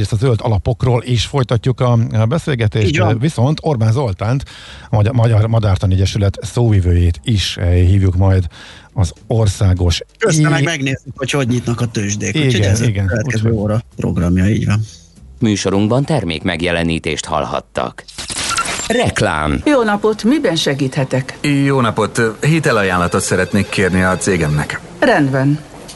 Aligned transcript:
Ezt 0.00 0.12
a 0.12 0.16
zöld 0.16 0.40
alapokról 0.42 1.02
is 1.04 1.26
folytatjuk 1.26 1.80
a 1.80 1.98
beszélgetést, 2.28 3.00
viszont 3.18 3.58
Orbán 3.62 3.92
Zoltánt, 3.92 4.44
a 4.90 5.12
Magyar 5.12 5.46
Madártan 5.46 5.90
Egyesület 5.90 6.38
szóvivőjét 6.42 7.20
is 7.24 7.56
eh, 7.56 7.74
hívjuk 7.74 8.16
majd 8.16 8.44
az 8.92 9.12
országos... 9.26 10.00
Közben 10.18 10.50
meg 10.50 10.64
megnézzük, 10.64 11.12
hogy 11.16 11.30
hogy 11.30 11.48
nyitnak 11.48 11.80
a 11.80 11.86
tőzsdék. 11.86 12.34
Igen, 12.34 12.46
Úgyhogy 12.46 12.64
ez 12.64 12.80
igen. 12.80 13.04
a 13.04 13.08
következő 13.08 13.52
óra 13.52 13.80
programja, 13.96 14.48
így 14.48 14.66
van. 14.66 14.80
Műsorunkban 15.38 16.04
termék 16.04 16.42
megjelenítést 16.42 17.24
hallhattak. 17.24 18.04
Reklám. 18.88 19.60
Jó 19.64 19.82
napot, 19.82 20.24
miben 20.24 20.56
segíthetek? 20.56 21.38
Jó 21.64 21.80
napot, 21.80 22.20
hitelajánlatot 22.40 23.22
szeretnék 23.22 23.68
kérni 23.68 24.02
a 24.02 24.16
cégemnek. 24.16 24.80
Rendben. 24.98 25.58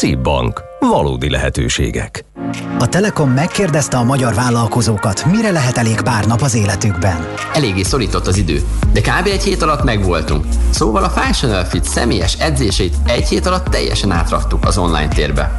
CIP 0.00 0.18
Bank. 0.18 0.62
Valódi 0.78 1.30
lehetőségek. 1.30 2.24
A 2.78 2.88
Telekom 2.88 3.30
megkérdezte 3.30 3.96
a 3.96 4.04
magyar 4.04 4.34
vállalkozókat, 4.34 5.24
mire 5.24 5.50
lehet 5.50 5.76
elég 5.76 6.00
pár 6.00 6.26
nap 6.26 6.40
az 6.40 6.54
életükben. 6.54 7.28
Eléggé 7.52 7.82
szorított 7.82 8.26
az 8.26 8.36
idő, 8.36 8.60
de 8.92 9.00
kb. 9.00 9.26
egy 9.26 9.42
hét 9.42 9.62
alatt 9.62 9.84
megvoltunk. 9.84 10.44
Szóval 10.70 11.04
a 11.04 11.08
Functional 11.08 11.64
Fit 11.64 11.84
személyes 11.84 12.34
edzését 12.34 12.94
egy 13.06 13.28
hét 13.28 13.46
alatt 13.46 13.66
teljesen 13.66 14.10
átraktuk 14.10 14.66
az 14.66 14.78
online 14.78 15.08
térbe. 15.08 15.56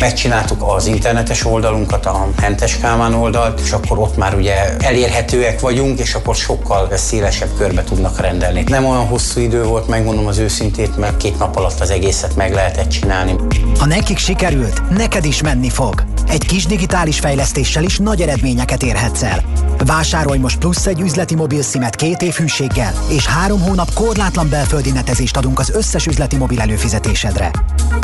Megcsináltuk 0.00 0.62
az 0.62 0.86
internetes 0.86 1.44
oldalunkat, 1.44 2.06
a 2.06 2.28
Hentes 2.40 2.78
Kálmán 2.78 3.14
oldalt, 3.14 3.60
és 3.60 3.72
akkor 3.72 3.98
ott 3.98 4.16
már 4.16 4.34
ugye 4.34 4.54
elérhetőek 4.78 5.60
vagyunk, 5.60 5.98
és 5.98 6.14
akkor 6.14 6.34
sokkal 6.34 6.96
szélesebb 6.96 7.48
körbe 7.56 7.84
tudnak 7.84 8.20
rendelni. 8.20 8.64
Nem 8.66 8.86
olyan 8.86 9.06
hosszú 9.06 9.40
idő 9.40 9.64
volt, 9.64 9.88
megmondom 9.88 10.26
az 10.26 10.38
őszintét, 10.38 10.96
mert 10.96 11.16
két 11.16 11.38
nap 11.38 11.56
alatt 11.56 11.80
az 11.80 11.90
egészet 11.90 12.36
meg 12.36 12.52
lehetett 12.52 12.88
csinálni. 12.88 13.34
Ha 13.78 13.86
nekik 13.86 14.18
sikerült, 14.18 14.88
neked 14.90 15.24
is 15.24 15.42
menni 15.42 15.68
fog. 15.68 16.04
Egy 16.28 16.46
kis 16.46 16.66
digitális 16.66 17.18
fejlesztéssel 17.18 17.82
is 17.82 17.98
nagy 17.98 18.20
eredményeket 18.20 18.82
érhetsz 18.82 19.22
el. 19.22 19.42
Vásárolj 19.84 20.38
most 20.38 20.58
plusz 20.58 20.86
egy 20.86 21.00
üzleti 21.00 21.34
mobil 21.34 21.62
szimet 21.62 21.96
két 21.96 22.22
év 22.22 22.34
hűséggel, 22.34 22.92
és 23.08 23.26
három 23.26 23.60
hónap 23.60 23.94
korlátlan 23.94 24.48
belföldi 24.48 24.90
netezést 24.90 25.36
adunk 25.36 25.58
az 25.58 25.70
összes 25.70 26.06
üzleti 26.06 26.36
mobil 26.36 26.60
előfizetésedre. 26.60 27.50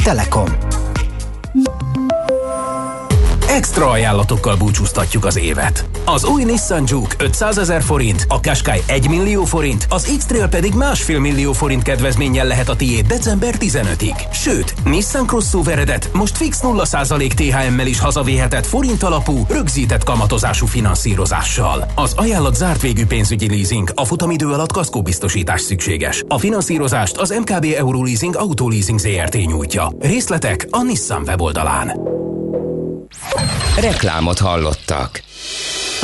Telekom. 0.04 0.48
Thank 1.54 1.96
you. 1.96 2.03
Extra 3.54 3.90
ajánlatokkal 3.90 4.56
búcsúztatjuk 4.56 5.24
az 5.24 5.36
évet. 5.36 5.84
Az 6.04 6.24
új 6.24 6.44
Nissan 6.44 6.84
Juke 6.86 7.16
500 7.18 7.58
ezer 7.58 7.82
forint, 7.82 8.24
a 8.28 8.40
Qashqai 8.40 8.82
1 8.86 9.08
millió 9.08 9.44
forint, 9.44 9.86
az 9.88 10.14
X-Trail 10.18 10.48
pedig 10.48 10.74
másfél 10.74 11.18
millió 11.18 11.52
forint 11.52 11.82
kedvezménnyel 11.82 12.46
lehet 12.46 12.68
a 12.68 12.76
tiéd 12.76 13.06
december 13.06 13.54
15-ig. 13.58 14.32
Sőt, 14.32 14.74
Nissan 14.84 15.26
Crossoveredet 15.26 16.10
most 16.12 16.36
fix 16.36 16.60
0% 16.62 17.32
THM-mel 17.32 17.86
is 17.86 18.00
hazavéhetett 18.00 18.66
forint 18.66 19.02
alapú, 19.02 19.46
rögzített 19.48 20.04
kamatozású 20.04 20.66
finanszírozással. 20.66 21.90
Az 21.94 22.12
ajánlat 22.16 22.54
zárt 22.54 22.80
végű 22.80 23.06
pénzügyi 23.06 23.48
leasing, 23.48 23.92
a 23.94 24.04
futamidő 24.04 24.46
alatt 24.52 24.72
kaszkóbiztosítás 24.72 25.60
szükséges. 25.60 26.22
A 26.28 26.38
finanszírozást 26.38 27.16
az 27.16 27.30
MKB 27.30 27.66
Euroleasing 27.76 28.36
Autoleasing 28.36 28.98
ZRT 28.98 29.34
nyújtja. 29.34 29.92
Részletek 29.98 30.66
a 30.70 30.82
Nissan 30.82 31.22
weboldalán. 31.26 32.22
Reklámot 33.80 34.38
hallottak. 34.38 35.22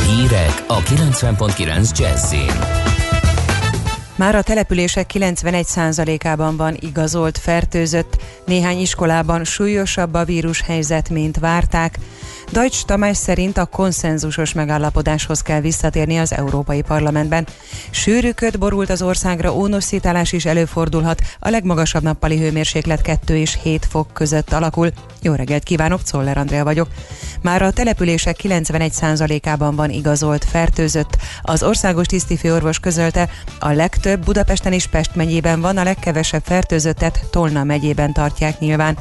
Hírek 0.07 0.65
a 0.67 0.79
90.9 0.79 1.99
Jazzin. 1.99 2.53
Már 4.17 4.35
a 4.35 4.43
települések 4.43 5.11
91%-ában 5.15 6.57
van 6.57 6.77
igazolt 6.81 7.39
fertőzött, 7.39 8.23
néhány 8.47 8.81
iskolában 8.81 9.45
súlyosabb 9.45 10.15
a 10.15 10.25
vírushelyzet, 10.25 11.09
mint 11.09 11.39
várták. 11.39 11.99
Deutsch 12.53 12.85
Tamás 12.85 13.17
szerint 13.17 13.59
a 13.59 13.67
konszenzusos 13.67 14.53
megállapodáshoz 14.53 15.41
kell 15.43 15.61
visszatérni 15.61 16.19
az 16.19 16.33
Európai 16.33 16.83
Parlamentben. 16.83 17.47
Sűrű 17.91 18.31
köd 18.31 18.59
borult 18.59 18.91
az 18.91 19.03
országra, 19.03 19.55
ónosszítálás 19.55 20.33
is 20.33 20.45
előfordulhat, 20.45 21.21
a 21.39 21.49
legmagasabb 21.49 22.03
nappali 22.03 22.39
hőmérséklet 22.39 23.03
2 23.03 23.37
és 23.37 23.59
7 23.63 23.87
fok 23.91 24.13
között 24.13 24.53
alakul. 24.53 24.91
Jó 25.23 25.33
reggelt 25.33 25.63
kívánok, 25.63 26.03
Czoller 26.03 26.39
Andrea 26.39 26.65
vagyok. 26.65 26.89
Már 27.43 27.63
a 27.63 27.71
települések 27.71 28.37
91%-ában 28.43 29.77
van 29.77 29.91
igazolt 29.91 30.45
fertőzött. 30.45 31.17
Az 31.43 31.63
országos 31.63 32.07
tisztifőorvos 32.07 32.79
közölte, 32.79 33.29
a 33.59 33.73
legtöbb 33.73 34.25
Budapesten 34.25 34.73
és 34.73 34.87
Pest 34.87 35.15
megyében 35.15 35.61
van, 35.61 35.77
a 35.77 35.83
legkevesebb 35.83 36.43
fertőzöttet 36.45 37.25
Tolna 37.31 37.65
megyében 37.65 38.13
tartják 38.13 38.59
nyilván. 38.59 38.99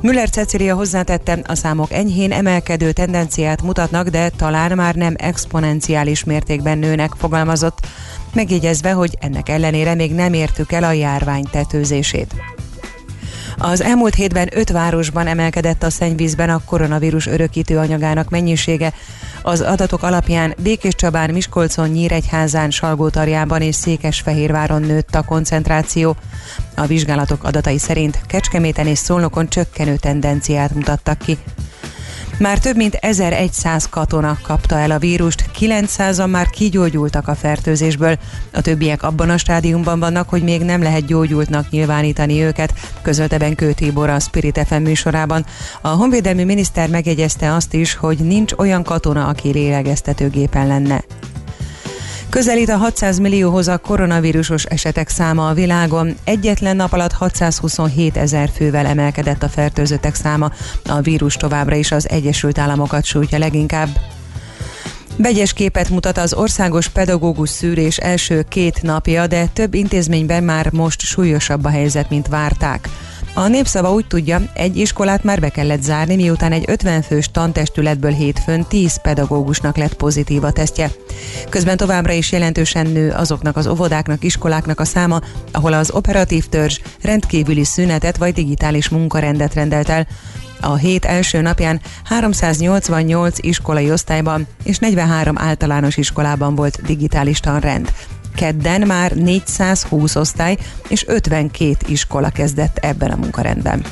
Müller 0.00 0.30
Cecilia 0.30 0.74
hozzátette, 0.74 1.38
a 1.46 1.54
számok 1.54 1.92
enyhén 1.92 2.32
emelkedő 2.76 3.04
tendenciát 3.04 3.62
mutatnak, 3.62 4.08
de 4.08 4.28
talán 4.28 4.72
már 4.72 4.94
nem 4.94 5.14
exponenciális 5.16 6.24
mértékben 6.24 6.78
nőnek, 6.78 7.12
fogalmazott, 7.18 7.86
megjegyezve, 8.32 8.92
hogy 8.92 9.16
ennek 9.20 9.48
ellenére 9.48 9.94
még 9.94 10.14
nem 10.14 10.32
értük 10.32 10.72
el 10.72 10.84
a 10.84 10.92
járvány 10.92 11.44
tetőzését. 11.50 12.34
Az 13.58 13.82
elmúlt 13.82 14.14
hétben 14.14 14.48
öt 14.52 14.70
városban 14.70 15.26
emelkedett 15.26 15.82
a 15.82 15.90
szennyvízben 15.90 16.50
a 16.50 16.64
koronavírus 16.64 17.26
örökítő 17.26 17.78
anyagának 17.78 18.28
mennyisége. 18.28 18.92
Az 19.42 19.60
adatok 19.60 20.02
alapján 20.02 20.54
Békés 20.62 20.94
Csabán, 20.94 21.30
Miskolcon, 21.30 21.88
Nyíregyházán, 21.88 22.70
Salgótarjában 22.70 23.60
és 23.60 23.74
Székesfehérváron 23.74 24.80
nőtt 24.80 25.14
a 25.14 25.22
koncentráció. 25.22 26.16
A 26.74 26.86
vizsgálatok 26.86 27.44
adatai 27.44 27.78
szerint 27.78 28.20
Kecskeméten 28.26 28.86
és 28.86 28.98
Szolnokon 28.98 29.48
csökkenő 29.48 29.96
tendenciát 29.96 30.74
mutattak 30.74 31.18
ki. 31.18 31.38
Már 32.38 32.58
több 32.58 32.76
mint 32.76 32.94
1100 32.94 33.88
katona 33.88 34.38
kapta 34.42 34.78
el 34.78 34.90
a 34.90 34.98
vírust, 34.98 35.44
900-an 35.58 36.30
már 36.30 36.50
kigyógyultak 36.50 37.28
a 37.28 37.34
fertőzésből. 37.34 38.18
A 38.52 38.60
többiek 38.60 39.02
abban 39.02 39.30
a 39.30 39.36
stádiumban 39.36 39.98
vannak, 39.98 40.28
hogy 40.28 40.42
még 40.42 40.62
nem 40.62 40.82
lehet 40.82 41.06
gyógyultnak 41.06 41.70
nyilvánítani 41.70 42.42
őket, 42.42 42.72
közölte 43.02 43.38
Benkő 43.38 43.72
Tibor 43.72 44.08
a 44.08 44.20
Spirit 44.20 44.64
FM 44.66 44.82
műsorában. 44.82 45.46
A 45.80 45.88
honvédelmi 45.88 46.44
miniszter 46.44 46.88
megjegyezte 46.88 47.54
azt 47.54 47.74
is, 47.74 47.94
hogy 47.94 48.18
nincs 48.18 48.52
olyan 48.52 48.82
katona, 48.82 49.26
aki 49.26 49.52
lélegeztetőgépen 49.52 50.66
lenne. 50.66 51.04
Közelít 52.30 52.68
a 52.68 52.76
600 52.76 53.18
millióhoz 53.18 53.68
a 53.68 53.78
koronavírusos 53.78 54.64
esetek 54.64 55.08
száma 55.08 55.48
a 55.48 55.54
világon. 55.54 56.16
Egyetlen 56.24 56.76
nap 56.76 56.92
alatt 56.92 57.12
627 57.12 58.16
ezer 58.16 58.50
fővel 58.54 58.86
emelkedett 58.86 59.42
a 59.42 59.48
fertőzöttek 59.48 60.14
száma. 60.14 60.50
A 60.84 61.00
vírus 61.00 61.34
továbbra 61.34 61.74
is 61.74 61.92
az 61.92 62.08
Egyesült 62.08 62.58
Államokat 62.58 63.04
sújtja 63.04 63.38
leginkább. 63.38 63.88
Vegyes 65.16 65.52
képet 65.52 65.88
mutat 65.88 66.18
az 66.18 66.34
országos 66.34 66.88
pedagógus 66.88 67.48
szűrés 67.48 67.96
első 67.96 68.44
két 68.48 68.82
napja, 68.82 69.26
de 69.26 69.46
több 69.52 69.74
intézményben 69.74 70.44
már 70.44 70.72
most 70.72 71.00
súlyosabb 71.00 71.64
a 71.64 71.68
helyzet, 71.68 72.10
mint 72.10 72.28
várták. 72.28 72.88
A 73.38 73.48
népszava 73.48 73.92
úgy 73.92 74.06
tudja, 74.06 74.42
egy 74.52 74.76
iskolát 74.76 75.24
már 75.24 75.40
be 75.40 75.48
kellett 75.48 75.82
zárni, 75.82 76.16
miután 76.16 76.52
egy 76.52 76.64
50 76.66 77.02
fős 77.02 77.30
tantestületből 77.30 78.10
hétfőn 78.10 78.66
10 78.68 79.00
pedagógusnak 79.00 79.76
lett 79.76 79.94
pozitív 79.94 80.44
a 80.44 80.52
tesztje. 80.52 80.90
Közben 81.48 81.76
továbbra 81.76 82.12
is 82.12 82.32
jelentősen 82.32 82.86
nő 82.86 83.10
azoknak 83.10 83.56
az 83.56 83.66
óvodáknak, 83.66 84.24
iskoláknak 84.24 84.80
a 84.80 84.84
száma, 84.84 85.20
ahol 85.52 85.72
az 85.72 85.90
operatív 85.90 86.46
törzs 86.46 86.80
rendkívüli 87.02 87.64
szünetet 87.64 88.16
vagy 88.16 88.32
digitális 88.32 88.88
munkarendet 88.88 89.54
rendelt 89.54 89.88
el. 89.88 90.06
A 90.60 90.74
hét 90.74 91.04
első 91.04 91.40
napján 91.40 91.80
388 92.04 93.38
iskolai 93.40 93.90
osztályban 93.90 94.46
és 94.64 94.78
43 94.78 95.38
általános 95.38 95.96
iskolában 95.96 96.54
volt 96.54 96.82
digitális 96.82 97.40
tanrend. 97.40 97.92
Kedden 98.36 98.86
már 98.86 99.12
420 99.12 100.14
osztály 100.14 100.56
és 100.88 101.06
52 101.06 101.76
iskola 101.86 102.30
kezdett 102.30 102.76
ebben 102.76 103.10
a 103.10 103.16
munkarendben. 103.16 103.84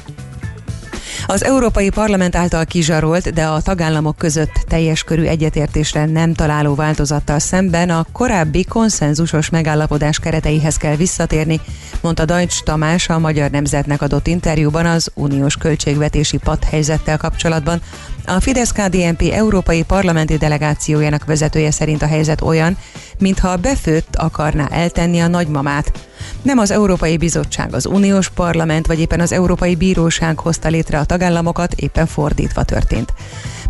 Az 1.27 1.45
Európai 1.45 1.91
Parlament 1.91 2.37
által 2.37 2.65
kizsarolt, 2.65 3.33
de 3.33 3.45
a 3.45 3.61
tagállamok 3.61 4.17
között 4.17 4.65
teljes 4.69 5.03
körű 5.03 5.25
egyetértésre 5.25 6.07
nem 6.07 6.35
találó 6.35 6.75
változattal 6.75 7.39
szemben 7.39 7.91
a 7.91 8.07
korábbi 8.13 8.65
konszenzusos 8.65 9.51
megállapodás 9.51 10.19
kereteihez 10.19 10.77
kell 10.77 10.97
visszatérni, 10.97 11.61
mondta 12.01 12.25
Deutsch 12.25 12.63
Tamás 12.65 13.09
a 13.09 13.19
Magyar 13.19 13.51
Nemzetnek 13.51 14.03
adott 14.03 14.27
interjúban 14.27 14.87
az 14.87 15.11
uniós 15.15 15.57
költségvetési 15.57 16.37
padhelyzettel 16.37 17.17
kapcsolatban. 17.17 17.81
A 18.27 18.41
Fidesz-KDNP 18.41 19.23
Európai 19.33 19.83
Parlamenti 19.83 20.37
Delegációjának 20.37 21.25
vezetője 21.25 21.71
szerint 21.71 22.03
a 22.03 22.07
helyzet 22.07 22.41
olyan, 22.41 22.77
mintha 23.19 23.57
befőtt 23.57 24.17
akarná 24.17 24.67
eltenni 24.71 25.21
a 25.21 25.27
nagymamát. 25.27 25.93
Nem 26.43 26.59
az 26.59 26.71
Európai 26.71 27.17
Bizottság, 27.17 27.75
az 27.75 27.87
Uniós 27.87 28.31
Parlament 28.31 28.87
vagy 28.87 29.01
éppen 29.01 29.21
az 29.21 29.33
Európai 29.33 29.75
Bíróság 29.75 30.39
hozta 30.39 30.69
létre 30.69 30.99
a 30.99 31.05
tagállamokat, 31.05 31.73
éppen 31.73 32.07
fordítva 32.07 32.63
történt. 32.63 33.13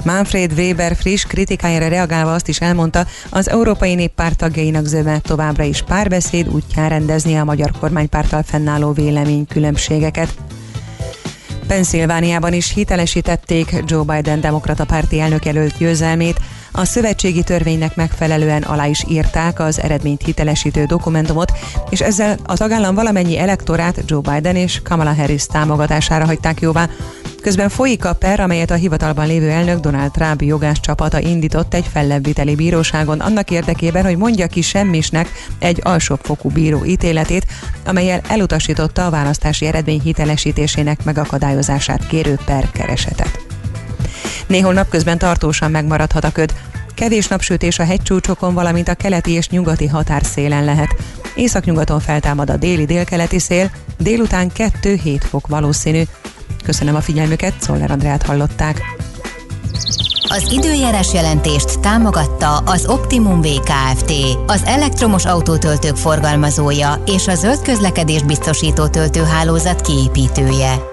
Manfred 0.04 0.52
Weber 0.52 0.96
friss 0.96 1.24
kritikájára 1.24 1.88
reagálva 1.88 2.32
azt 2.32 2.48
is 2.48 2.60
elmondta, 2.60 3.06
az 3.30 3.48
Európai 3.48 3.94
Néppárt 3.94 4.36
tagjainak 4.36 4.86
zöme 4.86 5.18
továbbra 5.18 5.62
is 5.62 5.82
párbeszéd 5.82 6.48
útján 6.48 6.88
rendezni 6.88 7.36
a 7.36 7.44
magyar 7.44 7.70
kormánypárttal 7.80 8.42
fennálló 8.42 8.92
véleménykülönbségeket. 8.92 10.34
Pennsylvániában 11.66 12.52
is 12.52 12.72
hitelesítették 12.72 13.82
Joe 13.86 14.02
Biden 14.02 14.40
demokrata 14.40 14.84
párti 14.84 15.20
elnökjelölt 15.20 15.78
győzelmét, 15.78 16.40
a 16.76 16.84
szövetségi 16.84 17.42
törvénynek 17.42 17.96
megfelelően 17.96 18.62
alá 18.62 18.86
is 18.86 19.04
írták 19.08 19.60
az 19.60 19.80
eredményt 19.80 20.22
hitelesítő 20.22 20.84
dokumentumot, 20.84 21.52
és 21.90 22.00
ezzel 22.00 22.36
a 22.46 22.56
tagállam 22.56 22.94
valamennyi 22.94 23.38
elektorát 23.38 24.02
Joe 24.06 24.20
Biden 24.20 24.56
és 24.56 24.80
Kamala 24.82 25.14
Harris 25.14 25.46
támogatására 25.46 26.24
hagyták 26.24 26.60
jóvá. 26.60 26.88
Közben 27.42 27.68
folyik 27.68 28.04
a 28.04 28.12
per, 28.12 28.40
amelyet 28.40 28.70
a 28.70 28.74
hivatalban 28.74 29.26
lévő 29.26 29.50
elnök 29.50 29.80
Donald 29.80 30.10
Trump 30.10 30.42
jogás 30.42 30.80
csapata 30.80 31.20
indított 31.20 31.74
egy 31.74 31.86
fellebbviteli 31.92 32.54
bíróságon 32.54 33.20
annak 33.20 33.50
érdekében, 33.50 34.04
hogy 34.04 34.16
mondja 34.16 34.46
ki 34.46 34.60
semmisnek 34.60 35.28
egy 35.58 35.80
alsóbbfokú 35.82 36.48
bíró 36.50 36.84
ítéletét, 36.84 37.46
amelyel 37.86 38.20
elutasította 38.28 39.06
a 39.06 39.10
választási 39.10 39.66
eredmény 39.66 40.00
hitelesítésének 40.00 41.04
megakadályozását 41.04 42.06
kérő 42.06 42.38
per 42.44 42.70
keresetet. 42.70 43.43
Néhol 44.46 44.72
napközben 44.72 45.18
tartósan 45.18 45.70
megmaradhat 45.70 46.24
a 46.24 46.32
köd. 46.32 46.54
Kevés 46.94 47.28
napsütés 47.28 47.78
a 47.78 47.84
hegycsúcsokon, 47.84 48.54
valamint 48.54 48.88
a 48.88 48.94
keleti 48.94 49.30
és 49.30 49.48
nyugati 49.48 49.86
határszélen 49.86 50.64
lehet. 50.64 50.94
Északnyugaton 51.34 52.00
feltámad 52.00 52.50
a 52.50 52.56
déli-délkeleti 52.56 53.38
szél, 53.38 53.70
délután 53.98 54.50
2-7 54.56 55.20
fok 55.28 55.46
valószínű. 55.46 56.02
Köszönöm 56.64 56.94
a 56.94 57.00
figyelmüket, 57.00 57.54
Szoller 57.60 57.90
Andrát 57.90 58.22
hallották. 58.22 58.82
Az 60.28 60.50
időjárás 60.50 61.12
jelentést 61.12 61.80
támogatta 61.80 62.56
az 62.56 62.86
Optimum 62.86 63.40
VKFT, 63.40 64.12
az 64.46 64.62
elektromos 64.64 65.24
autótöltők 65.24 65.96
forgalmazója 65.96 67.02
és 67.06 67.26
a 67.26 67.34
zöld 67.34 67.62
közlekedés 67.62 68.22
biztosító 68.22 68.86
töltőhálózat 68.86 69.80
kiépítője. 69.80 70.92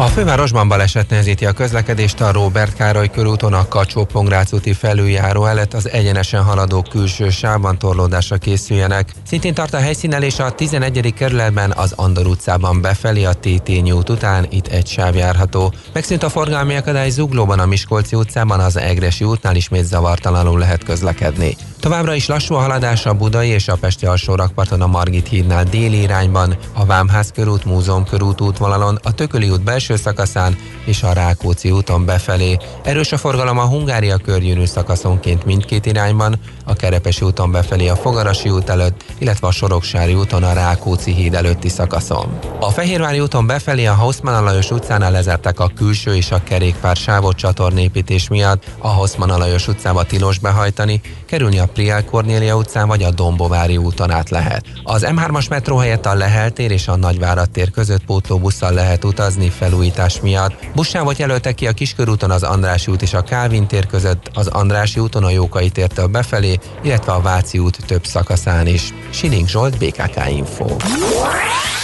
a 0.00 0.06
fővárosban 0.06 0.68
baleset 0.68 1.10
nehezíti 1.10 1.46
a 1.46 1.52
közlekedést 1.52 2.20
a 2.20 2.32
Robert 2.32 2.74
Károly 2.74 3.10
körúton 3.10 3.52
a 3.52 3.68
kacsó 3.68 4.06
úti 4.50 4.72
felüljáró 4.72 5.44
előtt 5.44 5.74
az 5.74 5.90
egyenesen 5.90 6.42
haladó 6.42 6.82
külső 6.90 7.30
sávban 7.30 7.78
torlódásra 7.78 8.36
készüljenek. 8.36 9.12
Szintén 9.26 9.54
tart 9.54 9.74
a 9.74 9.78
helyszínelés 9.78 10.38
a 10.38 10.50
11. 10.50 11.14
kerületben 11.14 11.72
az 11.76 11.92
Andor 11.96 12.26
utcában 12.26 12.80
befelé 12.80 13.24
a 13.24 13.32
Tétényi 13.32 13.92
út 13.92 14.10
után, 14.10 14.46
itt 14.50 14.66
egy 14.66 14.86
sáv 14.86 15.14
járható. 15.14 15.72
Megszűnt 15.92 16.22
a 16.22 16.28
forgalmi 16.28 16.76
akadály 16.76 17.10
Zuglóban 17.10 17.58
a 17.58 17.66
Miskolci 17.66 18.16
utcában, 18.16 18.60
az 18.60 18.76
Egresi 18.76 19.24
útnál 19.24 19.56
ismét 19.56 19.84
zavartalanul 19.84 20.58
lehet 20.58 20.84
közlekedni. 20.84 21.56
Továbbra 21.80 22.14
is 22.14 22.26
lassú 22.26 22.54
a 22.54 22.58
haladás 22.58 23.06
a 23.06 23.14
Budai 23.14 23.48
és 23.48 23.68
a 23.68 23.76
Pesti 23.76 24.06
alsó 24.06 24.34
rakparton 24.34 24.80
a 24.80 24.86
Margit 24.86 25.28
hídnál 25.28 25.64
déli 25.64 26.00
irányban, 26.00 26.56
a 26.72 26.84
Vámház 26.84 27.30
körút, 27.34 27.64
Múzeum 27.64 28.04
körút 28.04 28.40
útvonalon, 28.40 28.98
a 29.02 29.12
Tököli 29.12 29.50
út 29.50 29.62
belső 29.62 29.87
szakaszán 29.96 30.56
és 30.84 31.02
a 31.02 31.12
Rákóczi 31.12 31.70
úton 31.70 32.04
befelé. 32.04 32.56
Erős 32.82 33.12
a 33.12 33.16
forgalom 33.16 33.58
a 33.58 33.66
Hungária 33.66 34.16
körgyűrű 34.16 34.64
szakaszonként 34.64 35.44
mindkét 35.44 35.86
irányban, 35.86 36.38
a 36.64 36.74
Kerepesi 36.74 37.24
úton 37.24 37.50
befelé 37.50 37.88
a 37.88 37.96
Fogarasi 37.96 38.48
út 38.48 38.68
előtt, 38.68 39.04
illetve 39.18 39.46
a 39.46 39.50
Soroksári 39.50 40.14
úton 40.14 40.42
a 40.42 40.52
Rákóczi 40.52 41.12
híd 41.12 41.34
előtti 41.34 41.68
szakaszon. 41.68 42.38
A 42.60 42.70
Fehérvári 42.70 43.20
úton 43.20 43.46
befelé 43.46 43.86
a 43.86 43.94
Hausmann 43.94 44.34
Alajos 44.34 44.70
utcánál 44.70 45.10
lezárták 45.10 45.60
a 45.60 45.70
külső 45.76 46.16
és 46.16 46.30
a 46.30 46.42
kerékpár 46.42 46.96
sávot 46.96 47.36
csatornépítés 47.36 48.28
miatt, 48.28 48.64
a 48.78 48.88
Hausmann 48.88 49.30
Alajos 49.30 49.68
utcába 49.68 50.02
tilos 50.02 50.38
behajtani, 50.38 51.00
kerülni 51.26 51.58
a 51.58 51.66
Priel 51.66 52.04
Kornélia 52.04 52.56
utcán 52.56 52.88
vagy 52.88 53.02
a 53.02 53.10
Dombovári 53.10 53.76
úton 53.76 54.10
át 54.10 54.30
lehet. 54.30 54.64
Az 54.84 55.06
M3-as 55.08 55.48
metró 55.48 55.76
helyett 55.76 56.06
a 56.06 56.14
Lehel 56.14 56.50
tér 56.50 56.70
és 56.70 56.88
a 56.88 56.96
Nagyvárad 56.96 57.50
tér 57.50 57.70
között 57.70 58.04
pótlóbusszal 58.04 58.72
lehet 58.72 59.04
utazni 59.04 59.48
felújítás 59.78 60.20
miatt. 60.20 60.66
Buszsávot 60.74 61.18
jelöltek 61.18 61.54
ki 61.54 61.66
a 61.66 61.72
Kiskörúton 61.72 62.30
az 62.30 62.42
Andrási 62.42 62.90
út 62.90 63.02
és 63.02 63.14
a 63.14 63.22
Kálvin 63.22 63.66
tér 63.66 63.86
között, 63.86 64.30
az 64.34 64.46
Andrási 64.46 65.00
úton 65.00 65.24
a 65.24 65.30
Jókai 65.30 65.70
tértől 65.70 66.06
befelé, 66.06 66.58
illetve 66.82 67.12
a 67.12 67.20
Váci 67.20 67.58
út 67.58 67.78
több 67.86 68.06
szakaszán 68.06 68.66
is. 68.66 68.94
Siling 69.10 69.48
Zsolt, 69.48 69.78
BKK 69.78 70.28
Info. 70.30 70.76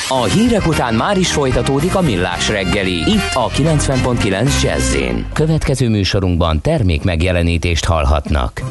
A 0.08 0.23
hírek 0.23 0.67
után 0.67 0.94
már 0.94 1.19
is 1.19 1.32
folytatódik 1.32 1.94
a 1.94 2.00
millás 2.00 2.49
reggeli, 2.49 2.94
itt 2.94 3.35
a 3.35 3.49
90.9 3.49 4.62
jazz 4.62 4.96
Következő 5.32 5.88
műsorunkban 5.88 6.61
termék 6.61 7.02
megjelenítést 7.02 7.85
hallhatnak. 7.85 8.62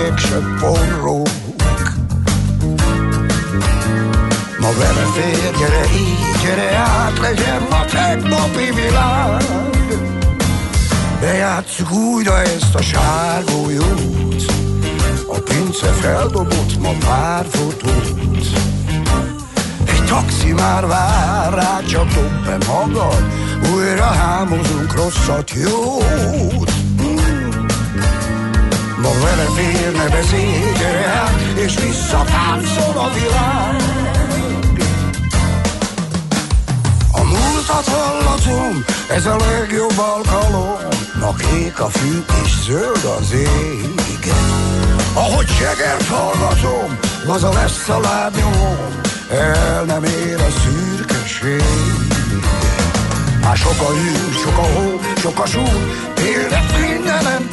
Jéghidegek, 0.00 0.18
se 0.18 0.40
forrók. 0.58 1.28
Ma 4.60 4.68
vele 4.78 5.06
fér, 5.14 5.52
gyere 5.58 5.84
így, 5.96 6.44
gyere 6.44 6.76
át, 6.76 7.18
legyen 7.18 7.62
a 7.70 7.84
tegnapi 7.84 8.70
világ. 8.74 9.42
Bejátszuk 11.20 11.92
újra 11.92 12.40
ezt 12.40 12.74
a 12.74 12.82
sárgójót, 12.82 14.42
a 15.26 15.38
pince 15.38 15.86
feldobott 15.86 16.78
ma 16.80 16.92
pár 17.06 17.46
fotót 17.48 18.16
Egy 19.84 20.04
taxi 20.04 20.52
már 20.52 20.86
vár 20.86 21.52
rá, 21.52 21.80
csak 21.88 22.08
dob 22.12 22.44
be 22.44 22.56
magad 22.66 23.24
Újra 23.74 24.04
hámozunk 24.04 24.94
rosszat, 24.94 25.50
jót. 25.50 26.79
Ma 29.10 29.26
vele 29.26 29.46
férne 29.56 30.08
beszélj, 30.08 30.72
gyere 30.78 31.32
és 31.54 31.74
visszatáncol 31.74 33.02
a 33.02 33.10
világ 33.14 33.76
A 37.12 37.22
múltat 37.22 37.88
hallatom, 37.88 38.84
ez 39.08 39.26
a 39.26 39.36
legjobb 39.36 39.98
alkalom 39.98 40.78
Ma 41.20 41.34
kék 41.34 41.80
a 41.80 41.88
fű 41.88 42.24
és 42.44 42.50
zöld 42.64 43.04
az 43.18 43.32
ég 43.32 44.00
ahogy 45.14 45.48
segert 45.48 46.06
hallgatom, 46.06 46.98
laza 47.26 47.52
lesz 47.52 47.88
a 47.88 48.00
lábnyom, 48.00 49.00
el 49.30 49.84
nem 49.84 50.04
ér 50.04 50.40
a 50.40 50.50
szürkeség. 50.60 51.62
Már 53.42 53.56
sok 53.56 53.80
a 53.80 53.92
hű, 53.92 54.32
sok 54.42 54.58
a 54.58 54.62
hó, 54.62 55.00
sok 55.16 55.38
a 55.38 55.46
súly, 55.46 55.92
élet 56.24 56.78
mindenem. 56.80 57.48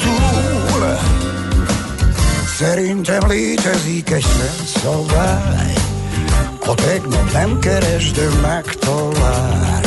Szerintem 2.60 3.28
létezik 3.28 4.10
egy 4.10 4.26
szent 4.26 4.68
szabály, 4.68 5.74
ha 6.66 6.74
tegnap 6.74 7.32
nem 7.32 7.60
keresd, 7.60 8.42
megtalál. 8.42 9.82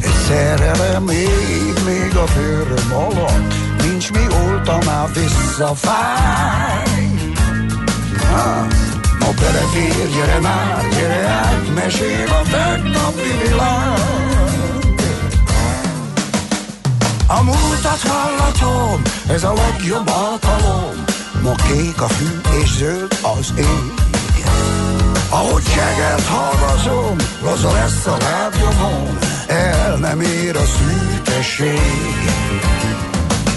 Egy 0.00 0.14
szerelem 0.28 1.08
ég 1.08 1.74
még 1.84 2.16
a 2.16 2.24
bőröm 2.34 2.92
alatt, 2.92 3.54
nincs 3.82 4.12
mi 4.12 4.26
oltam 4.44 4.78
már 4.84 5.08
visszafáj. 5.12 6.84
Ah, 8.32 8.66
ma 9.18 9.30
belefér, 9.40 10.08
gyere 10.14 10.38
már, 10.40 10.88
gyere 10.98 11.28
át, 11.28 11.74
mesél 11.74 12.28
a 12.28 12.42
tegnapi 12.50 13.48
világ. 13.48 14.00
A 17.26 17.42
múltat 17.42 18.00
hallatom, 18.00 19.02
ez 19.28 19.44
a 19.44 19.52
legjobb 19.52 20.08
alkalom, 20.08 21.04
ma 21.46 21.54
kék 21.54 22.00
a 22.00 22.08
fű 22.08 22.40
és 22.62 22.72
zöld 22.76 23.18
az 23.38 23.52
ég. 23.58 23.92
Ahogy 25.30 25.62
segelt 25.62 26.26
hallgatom, 26.26 27.16
laza 27.42 27.72
lesz 27.72 28.06
a 28.06 28.16
lábnyomom, 28.16 29.18
el 29.46 29.96
nem 29.96 30.20
ér 30.20 30.56
a 30.56 30.64
szűkesség. 30.64 32.14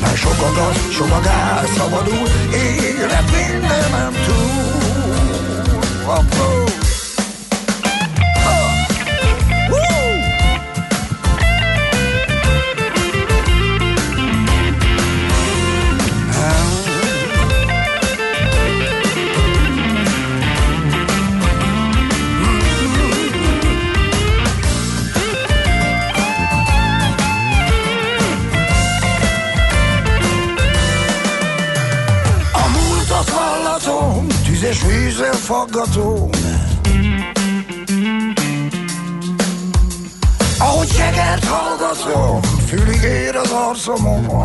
Mert 0.01 0.17
sok 0.17 0.41
a 0.41 0.51
gaz, 0.55 0.93
sok 0.93 1.11
a 1.11 1.21
gáz, 1.21 1.69
szabadul, 1.77 2.27
élet 2.53 3.31
mindenem 3.31 4.13
túl. 4.25 5.79
Apró. 6.05 6.88
Tüzes 34.69 34.83
vízzel 34.87 35.33
faggatom. 35.33 36.29
Ahogy 40.57 40.87
segert 40.87 41.45
hallgatom, 41.45 42.41
fülig 42.41 43.01
ér 43.01 43.35
az 43.35 43.51
arcomon. 43.51 44.43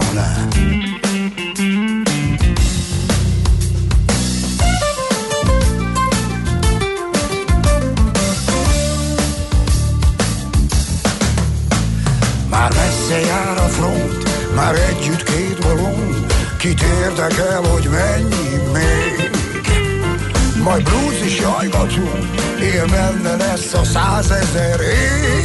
Már 12.50 12.72
messze 12.72 13.18
jár 13.26 13.56
a 13.56 13.68
front, 13.68 14.54
már 14.54 14.74
együtt 14.74 15.22
két 15.22 15.58
balon, 15.60 16.26
kit 16.58 16.82
érdekel, 16.82 17.62
hogy 17.62 17.88
mennyi 17.90 18.72
még. 18.72 19.33
Majd 20.64 20.84
blues 20.84 21.20
is 21.24 21.40
jajgatunk, 21.40 22.40
él 22.60 22.86
benne 22.86 23.36
lesz 23.36 23.74
a 23.74 23.84
százezer 23.84 24.80
év. 24.80 25.44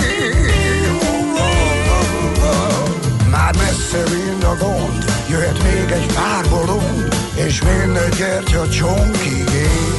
Már 3.32 3.56
messze 3.56 4.04
mind 4.16 4.44
a 4.44 4.56
gond, 4.60 5.06
jöhet 5.30 5.64
még 5.64 5.92
egy 5.92 6.14
pár 6.14 6.50
bolond, 6.50 7.16
és 7.36 7.62
minden 7.62 8.10
gyertya 8.18 8.70
csonkig 8.70 9.50
ég. 9.54 9.96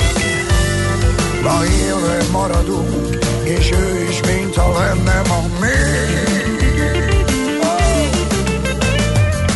Ma 1.42 1.64
élve 1.64 2.22
maradunk, 2.32 3.18
és 3.42 3.70
ő 3.70 4.06
is, 4.08 4.20
mint 4.20 4.56
ha 4.56 4.78
lenne 4.78 5.22
ma 5.28 5.42
még. 5.60 6.30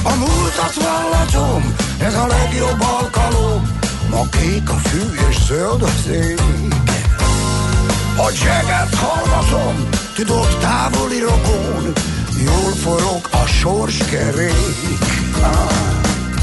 A 0.02 0.14
múltat 0.14 0.74
vallatom, 0.74 1.74
ez 1.98 2.14
a 2.14 2.26
legjobb 2.26 2.80
alkalom, 2.80 3.13
ma 4.14 4.28
kék 4.30 4.70
a 4.70 4.74
fű 4.74 5.00
és 5.28 5.36
zöld 5.46 5.82
az 5.82 6.08
ég. 6.12 6.40
A 8.16 8.30
jagget 8.44 8.94
hallgatom, 8.94 9.88
tudod 10.14 10.58
távoli 10.60 11.20
rokon, 11.20 11.92
jól 12.44 12.72
forog 12.72 13.28
a 13.32 13.46
sorskerék. 13.46 14.98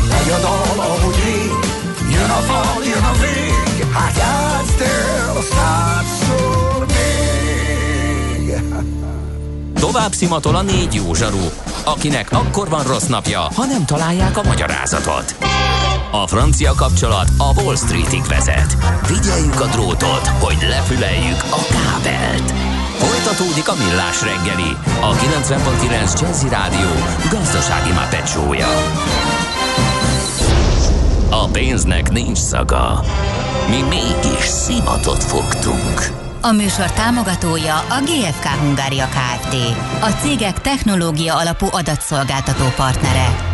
Megy 0.10 0.32
a 0.32 0.40
dal, 0.40 0.86
ahogy 0.86 1.16
rég, 1.24 1.52
jön 2.12 2.30
a 2.30 2.42
fal, 2.42 2.84
jön 2.84 3.04
a 3.04 3.12
vég, 3.12 3.86
hát 3.94 4.18
játszd 4.18 4.82
el 4.82 5.42
százszor 5.52 6.86
még. 6.86 8.62
Tovább 9.80 10.12
szimatol 10.12 10.56
a 10.56 10.62
négy 10.62 10.94
jó 10.94 11.14
zsaru, 11.14 11.50
akinek 11.84 12.32
akkor 12.32 12.70
van 12.70 12.84
rossz 12.84 13.08
napja, 13.08 13.40
ha 13.40 13.66
nem 13.66 13.86
találják 13.86 14.38
a 14.38 14.44
magyarázatot. 14.44 15.36
A 16.14 16.28
francia 16.28 16.74
kapcsolat 16.74 17.30
a 17.38 17.62
Wall 17.62 17.76
Streetig 17.76 18.24
vezet. 18.24 18.78
Figyeljük 19.04 19.60
a 19.60 19.66
drótot, 19.66 20.28
hogy 20.28 20.58
lefüleljük 20.70 21.44
a 21.50 21.62
kábelt. 21.70 22.52
Folytatódik 22.98 23.70
a 23.70 23.76
millás 23.76 24.22
reggeli, 24.22 24.76
a 25.02 25.14
90.9 25.14 26.22
Jazzy 26.22 26.50
Rádió 26.50 26.90
gazdasági 27.30 27.92
mapetsója. 27.92 28.68
A 31.30 31.46
pénznek 31.46 32.12
nincs 32.12 32.38
szaga. 32.38 33.04
Mi 33.70 33.82
mégis 33.82 34.46
szimatot 34.46 35.24
fogtunk. 35.24 36.12
A 36.42 36.52
műsor 36.52 36.92
támogatója 36.92 37.76
a 37.76 38.02
GFK 38.06 38.46
Hungária 38.46 39.08
Kft. 39.08 39.56
A 40.02 40.10
cégek 40.10 40.62
technológia 40.62 41.36
alapú 41.36 41.68
adatszolgáltató 41.72 42.66
partnere. 42.76 43.51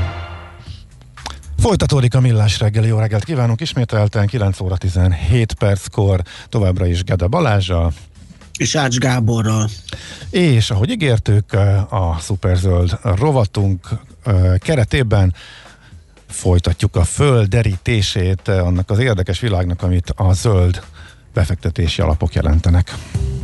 Folytatódik 1.60 2.16
a 2.16 2.20
millás 2.20 2.60
reggeli, 2.60 2.88
jó 2.88 2.98
reggelt 2.98 3.24
kívánunk 3.24 3.62
ismételten, 3.62 4.28
9 4.28 4.60
óra 4.60 4.78
17 4.78 5.54
perckor, 5.54 6.22
továbbra 6.50 6.86
is 6.86 7.04
Gede 7.04 7.28
Balázsa. 7.28 7.92
És 8.58 8.76
Ács 8.76 8.98
Gáborral. 8.98 9.70
És 10.30 10.70
ahogy 10.70 10.90
ígértük, 10.90 11.54
a 11.90 12.18
szuperzöld 12.20 13.00
rovatunk 13.04 13.88
keretében 14.58 15.34
folytatjuk 16.30 16.96
a 16.96 17.04
föld 17.04 17.48
derítését 17.48 18.48
annak 18.48 18.90
az 18.90 19.00
érdekes 19.00 19.40
világnak, 19.40 19.82
amit 19.82 20.14
a 20.16 20.34
zöld 20.34 20.82
befektetési 21.34 22.02
alapok 22.02 22.34
jelentenek. 22.34 22.96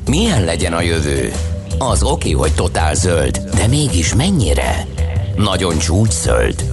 Milyen 0.08 0.43
legyen 0.43 0.74
a 0.74 0.82
jövő? 0.82 1.32
Az 1.77 2.03
oké, 2.03 2.32
hogy 2.32 2.53
totál 2.53 2.96
zöld, 2.96 3.38
de 3.38 3.67
mégis 3.67 4.13
mennyire? 4.13 4.88
Nagyon 5.36 5.77
csúcs 5.77 6.12
zöld? 6.12 6.73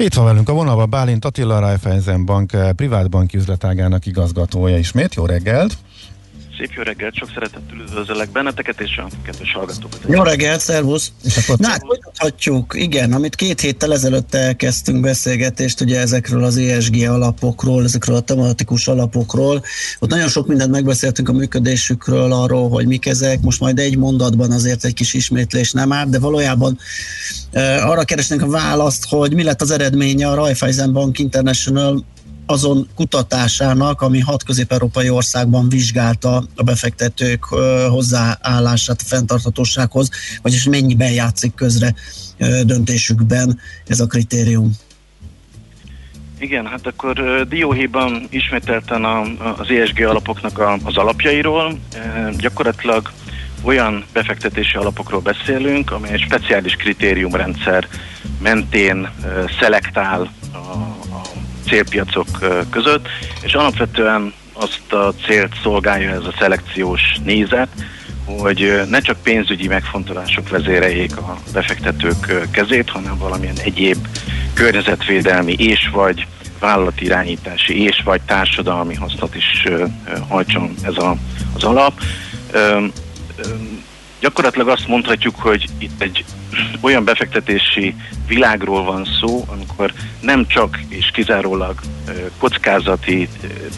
Itt 0.00 0.14
van 0.14 0.24
velünk 0.24 0.48
a 0.48 0.52
vonalban 0.52 0.90
Bálint 0.90 1.24
Attila, 1.24 1.58
Raiffeisen 1.58 2.24
Bank 2.24 2.52
eh, 2.52 2.72
privátbanki 2.72 3.36
üzletágának 3.36 4.06
igazgatója 4.06 4.78
ismét. 4.78 5.14
Jó 5.14 5.26
reggelt! 5.26 5.76
Szép 6.60 6.72
jó 6.72 6.82
reggelt, 6.82 7.14
sok 7.14 7.30
szeretettel 7.34 7.78
üdvözöllek 7.78 8.30
benneteket 8.30 8.80
és 8.80 8.96
a 8.96 9.08
kedves 9.24 9.52
hallgatókat. 9.52 10.00
Jó 10.08 10.22
reggelt, 10.22 10.60
szervusz! 10.60 11.12
Na, 11.56 11.68
folytathatjuk, 11.68 12.74
igen, 12.76 13.12
amit 13.12 13.34
két 13.34 13.60
héttel 13.60 13.92
ezelőtt 13.92 14.34
elkezdtünk 14.34 15.00
beszélgetést, 15.00 15.80
ugye 15.80 16.00
ezekről 16.00 16.44
az 16.44 16.56
ESG 16.56 17.02
alapokról, 17.08 17.84
ezekről 17.84 18.16
a 18.16 18.20
tematikus 18.20 18.88
alapokról. 18.88 19.62
Ott 19.98 20.10
nagyon 20.10 20.28
sok 20.28 20.46
mindent 20.46 20.70
megbeszéltünk 20.70 21.28
a 21.28 21.32
működésükről, 21.32 22.32
arról, 22.32 22.68
hogy 22.68 22.86
mik 22.86 23.06
ezek, 23.06 23.40
most 23.40 23.60
majd 23.60 23.78
egy 23.78 23.96
mondatban 23.96 24.50
azért 24.50 24.84
egy 24.84 24.94
kis 24.94 25.14
ismétlés 25.14 25.72
nem 25.72 25.92
árt, 25.92 26.08
de 26.08 26.18
valójában 26.18 26.78
uh, 27.52 27.90
arra 27.90 28.04
keresnénk 28.04 28.42
a 28.42 28.48
választ, 28.48 29.06
hogy 29.08 29.34
mi 29.34 29.42
lett 29.42 29.60
az 29.60 29.70
eredménye 29.70 30.28
a 30.28 30.34
Raiffeisen 30.34 30.92
Bank 30.92 31.18
International 31.18 32.04
azon 32.50 32.88
kutatásának, 32.94 34.00
ami 34.00 34.20
hat 34.20 34.42
közép-európai 34.42 35.10
országban 35.10 35.68
vizsgálta 35.68 36.44
a 36.56 36.62
befektetők 36.62 37.44
hozzáállását 37.88 39.00
a 39.00 39.04
fenntarthatósághoz, 39.06 40.10
vagyis 40.42 40.64
mennyiben 40.64 41.10
játszik 41.12 41.54
közre 41.54 41.94
döntésükben 42.64 43.58
ez 43.86 44.00
a 44.00 44.06
kritérium. 44.06 44.70
Igen, 46.38 46.66
hát 46.66 46.86
akkor 46.86 47.46
dióhéjban 47.48 48.26
ismételten 48.30 49.04
a, 49.04 49.20
az 49.58 49.70
ESG 49.70 50.00
alapoknak 50.00 50.58
a, 50.58 50.78
az 50.84 50.96
alapjairól. 50.96 51.78
Gyakorlatilag 52.38 53.12
olyan 53.62 54.04
befektetési 54.12 54.76
alapokról 54.76 55.20
beszélünk, 55.20 55.92
amely 55.92 56.12
egy 56.12 56.20
speciális 56.20 56.74
kritériumrendszer 56.74 57.88
mentén 58.42 59.04
e, 59.04 59.10
szelektál 59.60 60.32
a, 60.52 60.56
a 60.56 61.20
célpiacok 61.68 62.28
között, 62.70 63.08
és 63.42 63.54
alapvetően 63.54 64.32
azt 64.52 64.92
a 64.92 65.14
célt 65.26 65.52
szolgálja 65.62 66.10
ez 66.10 66.24
a 66.24 66.34
szelekciós 66.38 67.00
nézet, 67.24 67.68
hogy 68.24 68.82
ne 68.88 69.00
csak 69.00 69.22
pénzügyi 69.22 69.68
megfontolások 69.68 70.48
vezéreljék 70.48 71.16
a 71.16 71.38
befektetők 71.52 72.50
kezét, 72.50 72.90
hanem 72.90 73.18
valamilyen 73.18 73.58
egyéb 73.64 74.06
környezetvédelmi 74.54 75.52
és 75.52 75.90
vagy 75.92 76.26
vállalatirányítási 76.58 77.82
és 77.82 78.02
vagy 78.04 78.20
társadalmi 78.20 78.94
hasznot 78.94 79.34
is 79.34 79.64
hajtson 80.28 80.74
ez 80.82 80.96
a, 80.96 81.16
az 81.54 81.64
alap. 81.64 82.00
Gyakorlatilag 84.20 84.68
azt 84.68 84.88
mondhatjuk, 84.88 85.34
hogy 85.36 85.64
itt 85.78 86.02
egy 86.02 86.24
olyan 86.80 87.04
befektetési 87.04 87.94
világról 88.26 88.84
van 88.84 89.06
szó, 89.20 89.44
amikor 89.46 89.92
nem 90.20 90.46
csak 90.46 90.78
és 90.88 91.10
kizárólag 91.12 91.80
kockázati 92.38 93.28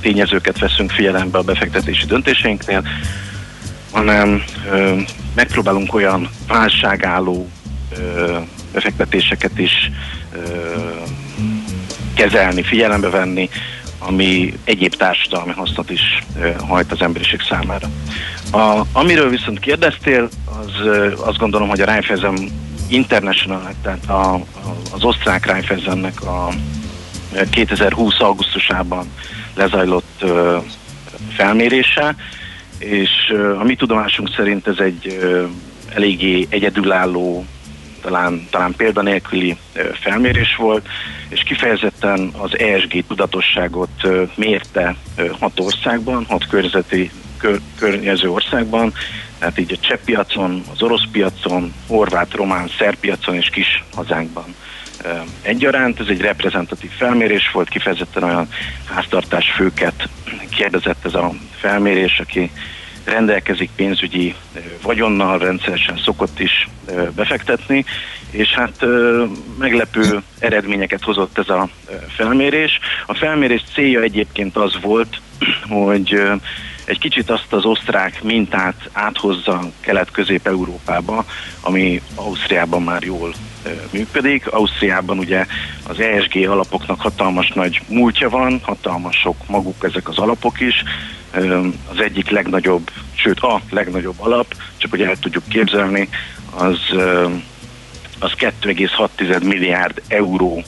tényezőket 0.01 0.59
veszünk 0.59 0.91
figyelembe 0.91 1.39
a 1.39 1.43
befektetési 1.43 2.07
döntéseinknél, 2.07 2.83
hanem 3.91 4.43
megpróbálunk 5.35 5.95
olyan 5.95 6.29
válságálló 6.47 7.51
befektetéseket 8.73 9.59
is 9.59 9.91
kezelni, 12.15 12.63
figyelembe 12.63 13.09
venni, 13.11 13.49
ami 14.07 14.55
egyéb 14.65 14.95
társadalmi 14.95 15.53
hasznot 15.53 15.91
is 15.91 16.25
hajt 16.69 16.93
az 16.93 17.03
emberiség 17.03 17.41
számára. 17.41 17.89
A, 18.53 18.87
amiről 18.93 19.29
viszont 19.29 19.59
kérdeztél, 19.59 20.29
az 20.45 20.89
azt 21.17 21.39
gondolom, 21.39 21.69
hogy 21.69 21.81
a 21.81 21.85
Raiffeisen 21.85 22.51
International, 22.89 23.73
tehát 23.83 24.09
a, 24.09 24.35
az 24.93 25.05
osztrák 25.05 25.47
Raiffeisennek 25.47 26.23
a 26.23 26.49
2020. 27.51 28.21
augusztusában 28.21 29.07
lezajlott 29.55 30.25
felmérése, 31.37 32.17
és 32.79 33.11
a 33.59 33.65
mi 33.65 33.77
tudomásunk 33.77 34.31
szerint 34.37 34.67
ez 34.67 34.79
egy 34.79 35.19
eléggé 35.95 36.47
egyedülálló 36.51 37.45
talán, 38.03 38.47
talán 38.51 38.75
példanélküli 38.77 39.57
felmérés 39.93 40.57
volt, 40.57 40.87
és 41.29 41.43
kifejezetten 41.43 42.31
az 42.39 42.59
ESG 42.59 43.05
tudatosságot 43.07 44.09
mérte 44.35 44.97
hat 45.41 45.61
országban, 45.61 46.25
hat 46.25 46.47
körzeti 46.47 47.11
kör, 47.39 47.61
környező 47.79 48.31
országban, 48.31 48.93
tehát 49.39 49.59
így 49.59 49.73
a 49.73 49.87
cseh 49.87 49.99
piacon, 50.05 50.63
az 50.73 50.83
orosz 50.83 51.07
piacon, 51.13 51.73
horvát, 51.87 52.35
román, 52.35 52.69
szerb 52.79 52.97
piacon 52.97 53.35
és 53.35 53.49
kis 53.49 53.85
hazánkban 53.95 54.55
egyaránt. 55.43 56.01
Ez 56.01 56.07
egy 56.09 56.21
reprezentatív 56.21 56.91
felmérés 56.91 57.51
volt, 57.51 57.69
kifejezetten 57.69 58.23
olyan 58.23 58.49
háztartás 58.85 59.51
főket 59.51 60.09
kérdezett 60.51 61.05
ez 61.05 61.15
a 61.15 61.33
felmérés, 61.59 62.19
aki 62.19 62.51
rendelkezik 63.05 63.71
pénzügyi 63.77 64.35
vagyonnal, 64.83 65.39
rendszeresen 65.39 66.01
szokott 66.05 66.41
is 66.41 66.69
befektetni, 67.15 67.85
és 68.31 68.49
hát 68.49 68.85
meglepő 69.59 70.23
eredményeket 70.39 71.03
hozott 71.03 71.39
ez 71.39 71.49
a 71.49 71.69
felmérés. 72.09 72.79
A 73.07 73.15
felmérés 73.15 73.63
célja 73.75 74.01
egyébként 74.01 74.57
az 74.57 74.81
volt, 74.81 75.21
hogy 75.69 76.23
egy 76.85 76.99
kicsit 76.99 77.31
azt 77.31 77.53
az 77.53 77.65
osztrák 77.65 78.23
mintát 78.23 78.91
áthozza 78.93 79.61
Kelet-Közép-Európába, 79.81 81.25
ami 81.61 82.03
Ausztriában 82.15 82.83
már 82.83 83.03
jól 83.03 83.33
működik. 83.91 84.47
Ausztriában 84.47 85.19
ugye 85.19 85.47
az 85.89 86.01
ESG 86.01 86.49
alapoknak 86.49 87.01
hatalmas 87.01 87.49
nagy 87.49 87.81
múltja 87.89 88.29
van, 88.29 88.61
hatalmasok 88.63 89.37
maguk 89.49 89.85
ezek 89.85 90.09
az 90.09 90.19
alapok 90.19 90.61
is, 90.61 90.83
az 91.91 91.99
egyik 91.99 92.31
legnagyobb, 92.31 92.91
sőt 93.15 93.41
a 93.41 93.61
legnagyobb 93.71 94.21
alap, 94.21 94.55
csak 94.77 94.91
hogy 94.91 95.03
el 95.03 95.17
tudjuk 95.17 95.49
képzelni, 95.49 96.09
az, 96.51 96.79
az 98.19 98.33
2,6 98.37 99.45
milliárd 99.45 100.03
euró 100.09 100.63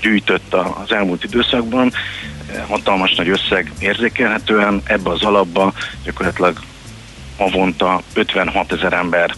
gyűjtött 0.00 0.54
az 0.54 0.92
elmúlt 0.92 1.24
időszakban, 1.24 1.92
hatalmas 2.68 3.14
nagy 3.14 3.28
összeg 3.28 3.72
érzékelhetően, 3.78 4.82
ebbe 4.84 5.10
az 5.10 5.22
alapba 5.22 5.72
gyakorlatilag 6.04 6.60
havonta 7.36 8.02
56 8.14 8.72
ezer 8.72 8.92
ember 8.92 9.34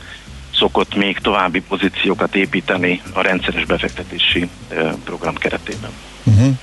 szokott 0.55 0.95
még 0.95 1.19
további 1.19 1.61
pozíciókat 1.61 2.35
építeni 2.35 3.03
a 3.13 3.21
rendszeres 3.21 3.65
befektetési 3.65 4.49
program 5.05 5.35
keretében. 5.35 5.91
Uh-huh. 6.25 6.55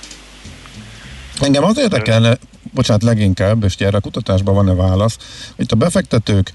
Engem 1.40 1.64
az 1.64 1.78
érdekelne, 1.78 2.38
bocsánat, 2.72 3.02
leginkább, 3.02 3.64
és 3.64 3.76
erre 3.76 3.96
a 3.96 4.00
kutatásban 4.00 4.54
van-e 4.54 4.74
válasz, 4.74 5.16
hogy 5.56 5.66
a 5.68 5.74
befektetők 5.74 6.52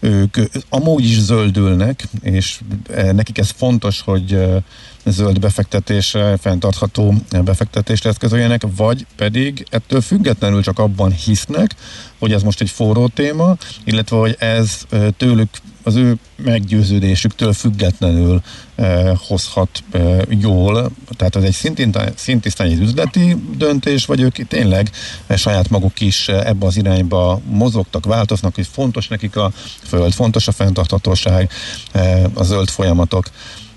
ők 0.00 0.36
amúgy 0.68 1.04
is 1.04 1.20
zöldülnek, 1.20 2.04
és 2.22 2.60
e, 2.90 3.12
nekik 3.12 3.38
ez 3.38 3.50
fontos, 3.50 4.00
hogy 4.00 4.32
e, 4.32 4.62
zöld 5.04 5.38
befektetésre, 5.38 6.36
fenntartható 6.36 7.14
befektetésre 7.44 8.10
eszközöljenek, 8.10 8.62
vagy 8.76 9.06
pedig 9.16 9.66
ettől 9.70 10.00
függetlenül 10.00 10.62
csak 10.62 10.78
abban 10.78 11.12
hisznek, 11.12 11.74
hogy 12.18 12.32
ez 12.32 12.42
most 12.42 12.60
egy 12.60 12.70
forró 12.70 13.08
téma, 13.08 13.56
illetve 13.84 14.16
hogy 14.16 14.36
ez 14.38 14.86
tőlük 15.16 15.48
az 15.82 15.94
ő 15.94 16.18
meggyőződésüktől 16.36 17.52
függetlenül 17.52 18.42
eh, 18.74 19.16
hozhat 19.26 19.82
eh, 19.90 20.18
jól, 20.28 20.90
tehát 21.16 21.36
ez 21.36 21.42
egy 21.42 21.52
szintén, 21.52 21.94
szintisztán 22.14 22.66
egy 22.66 22.80
üzleti 22.80 23.36
döntés, 23.56 24.06
vagy 24.06 24.20
ők 24.20 24.48
tényleg 24.48 24.90
eh, 25.26 25.36
saját 25.36 25.68
maguk 25.68 26.00
is 26.00 26.28
eh, 26.28 26.46
ebbe 26.46 26.66
az 26.66 26.76
irányba 26.76 27.40
mozogtak, 27.44 28.04
változnak, 28.04 28.54
hogy 28.54 28.66
fontos 28.72 29.08
nekik 29.08 29.36
a 29.36 29.52
föld, 29.82 30.12
fontos 30.12 30.48
a 30.48 30.52
fenntarthatóság, 30.52 31.50
eh, 31.92 32.22
a 32.34 32.42
zöld 32.42 32.68
folyamatok. 32.68 33.30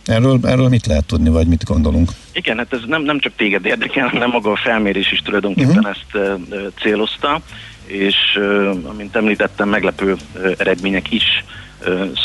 Erről, 0.06 0.40
erről 0.44 0.68
mit 0.68 0.86
lehet 0.86 1.06
tudni, 1.06 1.30
vagy 1.30 1.48
mit 1.48 1.64
gondolunk? 1.64 2.12
Igen, 2.32 2.58
hát 2.58 2.74
ez 2.74 2.80
nem, 2.88 3.02
nem 3.02 3.20
csak 3.20 3.34
téged 3.36 3.66
érdekel, 3.66 4.08
hanem 4.08 4.30
maga 4.30 4.52
a 4.52 4.56
felmérés 4.56 5.12
is 5.12 5.20
tulajdonképpen 5.20 5.78
uh-huh. 5.78 5.90
ezt 5.90 6.40
uh, 6.52 6.68
célozta, 6.82 7.42
és 7.86 8.16
uh, 8.36 8.76
amint 8.84 9.16
említettem, 9.16 9.70
meglepő 9.70 10.12
uh, 10.14 10.52
eredmények 10.58 11.12
is 11.12 11.24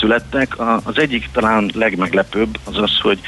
születtek. 0.01 0.55
Az 0.59 0.99
egyik 0.99 1.29
talán 1.33 1.71
legmeglepőbb 1.75 2.59
az 2.65 2.79
az, 2.79 2.99
hogy 3.01 3.19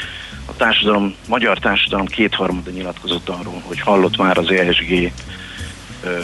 a 0.46 0.56
társadalom, 0.56 1.14
magyar 1.28 1.58
társadalom 1.58 2.06
kétharmada 2.06 2.70
nyilatkozott 2.70 3.28
arról, 3.28 3.62
hogy 3.64 3.80
hallott 3.80 4.16
már 4.16 4.38
az 4.38 4.50
ESG 4.50 5.12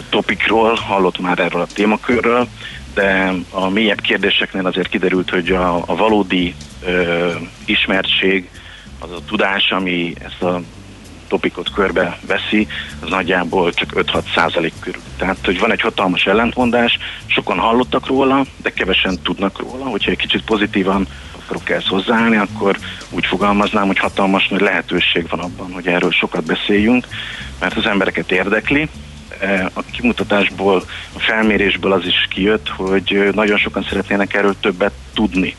topikról, 0.09 0.75
hallott 0.75 1.19
már 1.19 1.39
erről 1.39 1.61
a 1.61 1.67
témakörről, 1.75 2.49
de 2.95 3.33
a 3.51 3.69
mélyebb 3.69 4.01
kérdéseknél 4.01 4.67
azért 4.67 4.89
kiderült, 4.89 5.31
hogy 5.31 5.51
a, 5.51 5.77
a 5.87 5.97
valódi 5.97 6.55
ö, 6.85 7.31
ismertség, 7.65 8.49
az 8.99 9.11
a 9.11 9.25
tudás, 9.27 9.71
ami 9.71 10.15
ezt 10.25 10.43
a 10.43 10.61
topikot 11.29 11.71
körbe 11.71 12.19
veszi, 12.27 12.67
az 13.01 13.09
nagyjából 13.09 13.73
csak 13.73 13.93
5-6 13.95 14.23
százalék 14.35 14.73
körül. 14.81 15.01
Tehát, 15.17 15.39
hogy 15.45 15.59
van 15.59 15.73
egy 15.73 15.81
hatalmas 15.81 16.27
ellentmondás, 16.27 16.99
sokan 17.27 17.59
hallottak 17.59 18.07
róla, 18.07 18.45
de 18.63 18.71
kevesen 18.71 19.19
tudnak 19.23 19.59
róla. 19.59 19.85
Hogyha 19.85 20.11
egy 20.11 20.17
kicsit 20.17 20.45
pozitívan 20.45 21.07
akarok 21.45 21.71
ezt 21.71 21.87
hozzáállni, 21.87 22.37
akkor 22.37 22.79
úgy 23.11 23.27
fogalmaznám, 23.27 23.87
hogy 23.87 23.99
hatalmas 23.99 24.49
nagy 24.49 24.61
lehetőség 24.61 25.29
van 25.29 25.41
abban, 25.41 25.73
hogy 25.73 25.87
erről 25.87 26.11
sokat 26.11 26.45
beszéljünk, 26.45 27.07
mert 27.61 27.77
az 27.77 27.87
embereket 27.87 28.33
érdekli, 28.33 28.89
e, 29.41 29.71
a 29.73 29.83
kimutatásból, 29.83 30.85
a 31.13 31.19
felmérésből 31.19 31.93
az 31.93 32.07
is 32.07 32.27
kijött, 32.31 32.69
hogy 32.69 33.31
nagyon 33.35 33.59
sokan 33.59 33.87
szeretnének 33.89 34.35
erről 34.35 34.55
többet 34.61 34.93
tudni. 35.15 35.55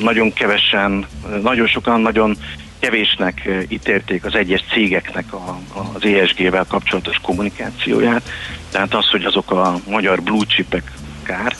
Nagyon 0.00 0.32
kevesen, 0.32 1.06
nagyon 1.42 1.66
sokan 1.66 2.00
nagyon 2.00 2.36
kevésnek 2.78 3.48
ítélték 3.68 4.24
az 4.24 4.34
egyes 4.34 4.64
cégeknek 4.72 5.32
a, 5.32 5.58
az 5.92 6.04
ESG-vel 6.04 6.64
kapcsolatos 6.68 7.18
kommunikációját. 7.22 8.30
Tehát 8.70 8.94
az, 8.94 9.10
hogy 9.10 9.24
azok 9.24 9.50
a 9.50 9.80
magyar 9.88 10.22
blue 10.22 10.44
chipek 10.46 10.92
kár, 11.22 11.56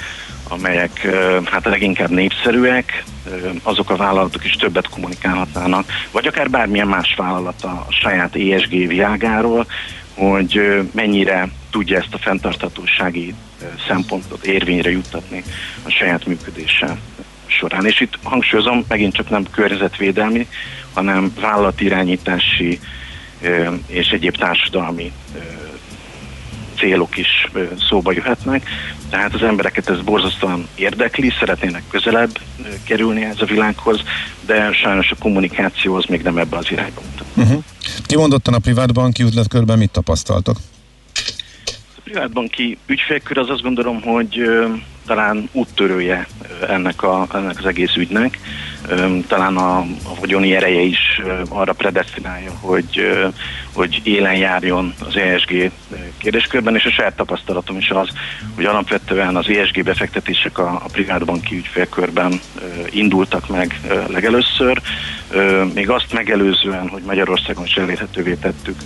amelyek 0.49 1.09
hát 1.45 1.64
leginkább 1.64 2.11
népszerűek, 2.11 3.05
azok 3.62 3.90
a 3.90 3.97
vállalatok 3.97 4.45
is 4.45 4.53
többet 4.53 4.88
kommunikálhatnának, 4.88 5.87
vagy 6.11 6.27
akár 6.27 6.51
bármilyen 6.51 6.88
más 6.88 7.14
vállalat 7.17 7.64
a 7.64 7.87
saját 7.88 8.37
ESG 8.37 8.71
világáról, 8.71 9.67
hogy 10.14 10.83
mennyire 10.93 11.49
tudja 11.71 11.99
ezt 11.99 12.14
a 12.14 12.19
fenntarthatósági 12.19 13.35
szempontot 13.88 14.45
érvényre 14.45 14.90
juttatni 14.90 15.43
a 15.83 15.90
saját 15.90 16.27
működéssel 16.27 16.99
során. 17.55 17.87
És 17.87 18.01
itt 18.01 18.19
hangsúlyozom, 18.23 18.85
megint 18.88 19.14
csak 19.14 19.31
nem 19.31 19.51
környezetvédelmi, 19.51 20.47
hanem 20.93 21.33
vállalatirányítási 21.40 22.81
és 23.87 24.09
egyéb 24.09 24.37
társadalmi 24.37 25.12
célok 26.79 27.17
is 27.17 27.49
szóba 27.88 28.12
jöhetnek. 28.12 28.69
Tehát 29.11 29.35
az 29.35 29.43
embereket 29.43 29.90
ez 29.90 30.01
borzasztóan 30.01 30.69
érdekli, 30.75 31.33
szeretnének 31.38 31.83
közelebb 31.90 32.38
kerülni 32.85 33.25
ez 33.25 33.40
a 33.40 33.45
világhoz, 33.45 34.01
de 34.47 34.73
sajnos 34.73 35.11
a 35.11 35.17
kommunikáció 35.19 35.95
az 35.95 36.05
még 36.05 36.23
nem 36.23 36.38
ebbe 36.38 36.57
az 36.57 36.71
irányba 36.71 37.01
mutat. 37.11 37.27
Uh-huh. 37.37 37.62
Kimondottan 38.07 38.55
a 38.55 38.59
privát 38.59 38.93
banki 38.93 39.23
üzletkörben 39.23 39.79
mit 39.79 39.90
tapasztaltak? 39.90 40.57
A 41.97 42.01
privátbanki 42.05 42.79
ügyfélkör 42.87 43.38
az 43.38 43.51
azt 43.51 43.62
gondolom, 43.62 44.01
hogy 44.01 44.43
talán 45.07 45.49
úttörője 45.53 46.27
ennek, 46.69 47.03
a, 47.03 47.27
ennek 47.35 47.59
az 47.59 47.67
egész 47.67 47.95
ügynek. 47.97 48.38
Talán 49.27 49.57
a, 49.57 49.79
a 49.79 50.14
vagyoni 50.21 50.55
ereje 50.55 50.81
is 50.81 51.21
arra 51.49 51.73
predestinálja, 51.73 52.51
hogy, 52.61 53.01
hogy 53.73 54.01
élen 54.05 54.35
járjon 54.35 54.95
az 55.07 55.17
ESG 55.17 55.71
kérdéskörben, 56.19 56.75
és 56.75 56.85
a 56.85 56.90
saját 56.90 57.17
tapasztalatom 57.17 57.77
is 57.77 57.90
az, 57.90 58.09
hogy 58.55 58.64
alapvetően 58.64 59.37
az 59.37 59.49
ESG 59.49 59.85
befektetések 59.85 60.59
a, 60.59 60.71
a 60.85 60.88
privátbanki 60.93 61.57
ügyfélkörben 61.57 62.40
indultak 62.90 63.49
meg 63.49 63.81
legelőször, 64.09 64.81
még 65.75 65.90
azt 65.90 66.12
megelőzően, 66.12 66.88
hogy 66.88 67.03
Magyarországon 67.03 67.64
is 67.64 67.75
elérhetővé 67.75 68.35
tettük 68.35 68.77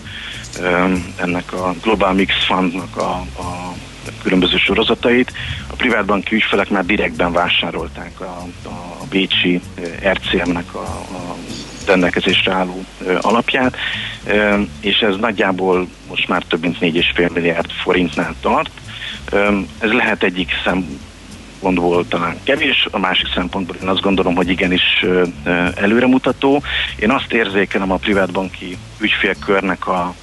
ennek 1.17 1.53
a 1.53 1.75
Global 1.83 2.13
Mix 2.13 2.45
Fundnak 2.45 2.97
a, 2.97 3.11
a 3.41 3.75
különböző 4.23 4.57
sorozatait. 4.57 5.33
A 5.67 5.75
privátbanki 5.75 6.35
ügyfelek 6.35 6.71
már 6.71 6.85
direktben 6.85 7.33
vásárolták 7.33 8.21
a, 8.21 8.47
a 8.69 9.05
Bécsi 9.11 9.61
RCM-nek 10.13 10.75
a, 10.75 10.79
a 11.13 11.37
rendelkezésre 11.87 12.53
álló 12.53 12.85
alapját, 13.21 13.77
és 14.81 14.99
ez 14.99 15.17
nagyjából 15.17 15.89
most 16.09 16.29
már 16.29 16.43
több 16.43 16.61
mint 16.61 16.79
4,5 16.81 17.33
milliárd 17.33 17.71
forintnál 17.71 18.35
tart. 18.41 18.71
Ez 19.79 19.91
lehet 19.91 20.23
egyik 20.23 20.51
szempontból 20.65 22.09
talán 22.09 22.37
kevés, 22.43 22.89
a 22.91 22.99
másik 22.99 23.29
szempontból 23.35 23.77
én 23.83 23.89
azt 23.89 24.01
gondolom, 24.01 24.35
hogy 24.35 24.49
igenis 24.49 25.05
előremutató. 25.75 26.63
Én 26.99 27.11
azt 27.11 27.33
érzékelem 27.33 27.93
a 27.93 27.97
privátbanki 27.97 28.77
ügyfélkörnek 29.01 29.87
a, 29.87 30.15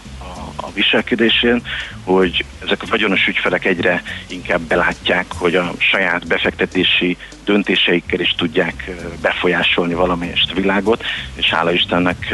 a 0.56 0.72
viselkedésén, 0.72 1.62
hogy 2.04 2.46
ezek 2.66 2.82
a 2.82 2.88
vagyonos 2.90 3.28
ügyfelek 3.28 3.66
egyre 3.66 4.04
inkább 4.28 4.62
belátják, 4.62 5.26
hogy 5.38 5.56
a 5.56 5.74
saját 5.78 6.28
befektetési 6.28 7.18
döntéseikkel 7.46 8.20
is 8.20 8.36
tudják 8.38 8.90
befolyásolni 9.22 9.94
valamelyest 9.94 10.52
a 10.52 10.56
világot, 10.56 11.04
és 11.36 11.50
hála 11.50 11.72
Istennek 11.72 12.34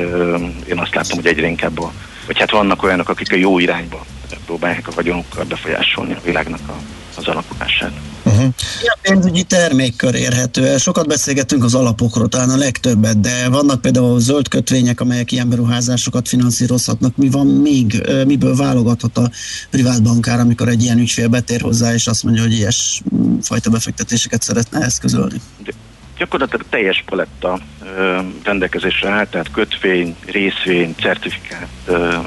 én 0.69 0.77
azt 0.77 0.95
látom, 0.95 1.17
hogy 1.17 1.27
egyre 1.27 1.47
inkább 1.47 1.79
a, 1.79 1.91
vagy 2.25 2.39
hát 2.39 2.51
vannak 2.51 2.84
olyanok, 2.84 3.10
akik 3.10 3.31
a 3.31 3.36
jó 3.36 3.60
irányba 3.60 4.05
próbálják 4.45 4.87
a 4.87 4.91
vagyonukkal 4.95 5.43
befolyásolni 5.43 6.13
a 6.13 6.21
világnak 6.23 6.59
a, 6.67 6.75
az 7.17 7.27
alakulását. 7.27 7.91
Uh-huh. 8.23 8.53
a 8.81 8.97
pénzügyi 9.01 9.43
termékkör 9.43 10.15
érhető 10.15 10.67
el? 10.67 10.77
Sokat 10.77 11.07
beszélgetünk 11.07 11.63
az 11.63 11.75
alapokról, 11.75 12.27
talán 12.27 12.49
a 12.49 12.57
legtöbbet, 12.57 13.19
de 13.19 13.49
vannak 13.49 13.81
például 13.81 14.19
zöld 14.19 14.47
kötvények, 14.47 14.99
amelyek 14.99 15.31
ilyen 15.31 15.49
beruházásokat 15.49 16.27
finanszírozhatnak. 16.27 17.17
Mi 17.17 17.29
van 17.29 17.47
még, 17.47 18.01
miből 18.25 18.55
válogathat 18.55 19.17
a 19.17 19.29
privát 19.69 20.03
bankár, 20.03 20.39
amikor 20.39 20.67
egy 20.67 20.83
ilyen 20.83 20.97
ügyfél 20.97 21.27
betér 21.27 21.61
hozzá, 21.61 21.93
és 21.93 22.07
azt 22.07 22.23
mondja, 22.23 22.41
hogy 22.41 22.53
ilyes 22.53 23.01
fajta 23.41 23.69
befektetéseket 23.69 24.41
szeretne 24.41 24.79
eszközölni? 24.79 25.41
De 25.63 25.71
gyakorlatilag 26.17 26.65
teljes 26.69 27.03
paletta 27.05 27.59
ö, 27.97 28.19
rendelkezésre 28.43 29.09
áll, 29.09 29.27
tehát 29.27 29.51
kötvény, 29.51 30.15
részvény, 30.25 30.95
certifikát, 30.99 31.67
ö, 31.85 32.17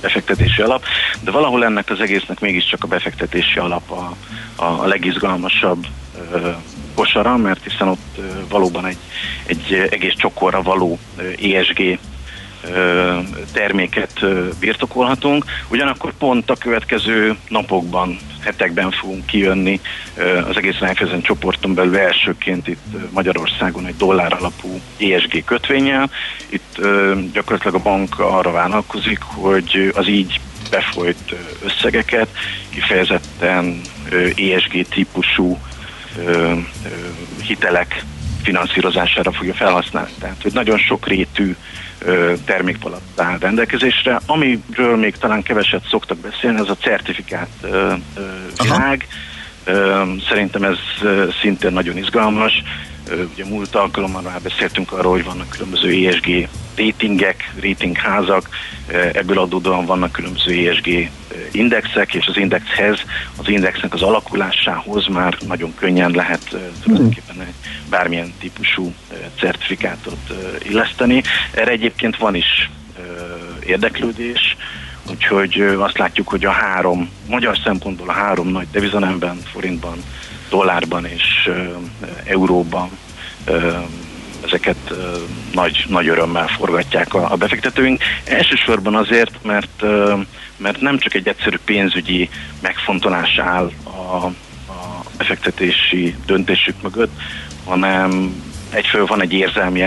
befektetési 0.00 0.62
alap, 0.62 0.84
de 1.20 1.30
valahol 1.30 1.64
ennek 1.64 1.90
az 1.90 2.00
egésznek 2.00 2.40
mégiscsak 2.40 2.84
a 2.84 2.86
befektetési 2.86 3.58
alap 3.58 3.90
a, 3.90 4.16
a, 4.56 4.64
a 4.64 4.86
legizgalmasabb 4.86 5.86
ö, 6.32 6.50
kosara, 6.94 7.36
mert 7.36 7.64
hiszen 7.64 7.88
ott 7.88 8.18
ö, 8.18 8.22
valóban 8.48 8.86
egy, 8.86 8.98
egy 9.46 9.88
egész 9.90 10.14
csokorra 10.14 10.62
való 10.62 10.98
ESG 11.42 11.98
terméket 13.52 14.24
birtokolhatunk. 14.60 15.44
Ugyanakkor 15.68 16.12
pont 16.18 16.50
a 16.50 16.56
következő 16.56 17.36
napokban, 17.48 18.18
hetekben 18.44 18.90
fogunk 18.90 19.26
kijönni 19.26 19.80
az 20.48 20.56
egész 20.56 20.78
Raiffeisen 20.78 21.22
csoporton 21.22 21.74
belül 21.74 21.98
elsőként 21.98 22.68
itt 22.68 23.10
Magyarországon 23.10 23.86
egy 23.86 23.96
dollár 23.96 24.32
alapú 24.32 24.80
ESG 24.98 25.44
kötvényel. 25.44 26.10
Itt 26.48 26.80
gyakorlatilag 27.32 27.74
a 27.74 27.82
bank 27.82 28.18
arra 28.18 28.50
vállalkozik, 28.50 29.20
hogy 29.22 29.92
az 29.94 30.08
így 30.08 30.40
befolyt 30.70 31.34
összegeket 31.64 32.28
kifejezetten 32.68 33.80
ESG 34.36 34.86
típusú 34.88 35.58
hitelek 37.42 38.04
finanszírozására 38.42 39.32
fogja 39.32 39.54
felhasználni. 39.54 40.10
Tehát, 40.18 40.42
hogy 40.42 40.52
nagyon 40.52 40.78
sok 40.78 41.06
rétű 42.04 42.42
termékpalat 42.44 43.00
áll 43.16 43.38
rendelkezésre. 43.38 44.20
Amiről 44.26 44.96
még 44.96 45.16
talán 45.16 45.42
keveset 45.42 45.82
szoktak 45.90 46.18
beszélni, 46.18 46.58
az 46.60 46.70
a 46.70 46.76
certifikát 46.76 47.66
világ. 48.62 49.06
Szerintem 50.28 50.62
ez 50.62 50.78
szintén 51.40 51.72
nagyon 51.72 51.96
izgalmas. 51.96 52.62
Ugye 53.32 53.44
múlt 53.44 53.74
alkalommal 53.74 54.22
már 54.22 54.40
beszéltünk 54.40 54.92
arról, 54.92 55.12
hogy 55.12 55.24
vannak 55.24 55.48
különböző 55.48 56.06
ESG 56.06 56.48
ratingek, 56.80 57.52
ratingházak, 57.60 58.48
ebből 59.12 59.38
adódóan 59.38 59.86
vannak 59.86 60.12
különböző 60.12 60.68
ESG 60.68 61.10
indexek, 61.52 62.14
és 62.14 62.26
az 62.26 62.36
indexhez, 62.36 63.02
az 63.36 63.48
indexnek 63.48 63.94
az 63.94 64.02
alakulásához 64.02 65.06
már 65.06 65.36
nagyon 65.46 65.74
könnyen 65.74 66.10
lehet 66.10 66.56
tulajdonképpen 66.82 67.40
egy 67.40 67.54
bármilyen 67.90 68.32
típusú 68.38 68.94
certifikátot 69.38 70.32
illeszteni. 70.62 71.22
Erre 71.54 71.70
egyébként 71.70 72.16
van 72.16 72.34
is 72.34 72.70
érdeklődés, 73.66 74.56
úgyhogy 75.10 75.60
azt 75.78 75.98
látjuk, 75.98 76.28
hogy 76.28 76.44
a 76.44 76.50
három, 76.50 77.10
magyar 77.28 77.58
szempontból 77.64 78.08
a 78.08 78.12
három 78.12 78.48
nagy 78.48 78.66
devizanemben, 78.72 79.40
forintban, 79.52 80.02
dollárban 80.50 81.06
és 81.06 81.50
euróban 82.24 82.90
ezeket 84.44 84.94
nagy, 85.52 85.84
nagy 85.88 86.08
örömmel 86.08 86.46
forgatják 86.48 87.14
a, 87.14 87.36
befektetőink. 87.36 88.02
Elsősorban 88.24 88.94
azért, 88.94 89.42
mert, 89.42 89.82
mert 90.56 90.80
nem 90.80 90.98
csak 90.98 91.14
egy 91.14 91.28
egyszerű 91.28 91.56
pénzügyi 91.64 92.28
megfontolás 92.60 93.38
áll 93.38 93.70
a, 93.84 94.24
a 94.72 95.02
befektetési 95.16 96.14
döntésük 96.26 96.82
mögött, 96.82 97.20
hanem 97.64 98.34
egyfelől 98.70 99.06
van 99.06 99.22
egy 99.22 99.32
érzelmi 99.32 99.84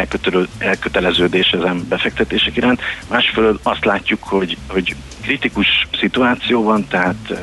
elköteleződés 0.57 1.49
ezen 1.49 1.85
befektetések 1.89 2.55
iránt, 2.55 2.81
másfelől 3.09 3.59
azt 3.63 3.85
látjuk, 3.85 4.23
hogy, 4.23 4.57
hogy 4.67 4.95
kritikus 5.21 5.87
szituáció 5.99 6.63
van, 6.63 6.87
tehát 6.87 7.33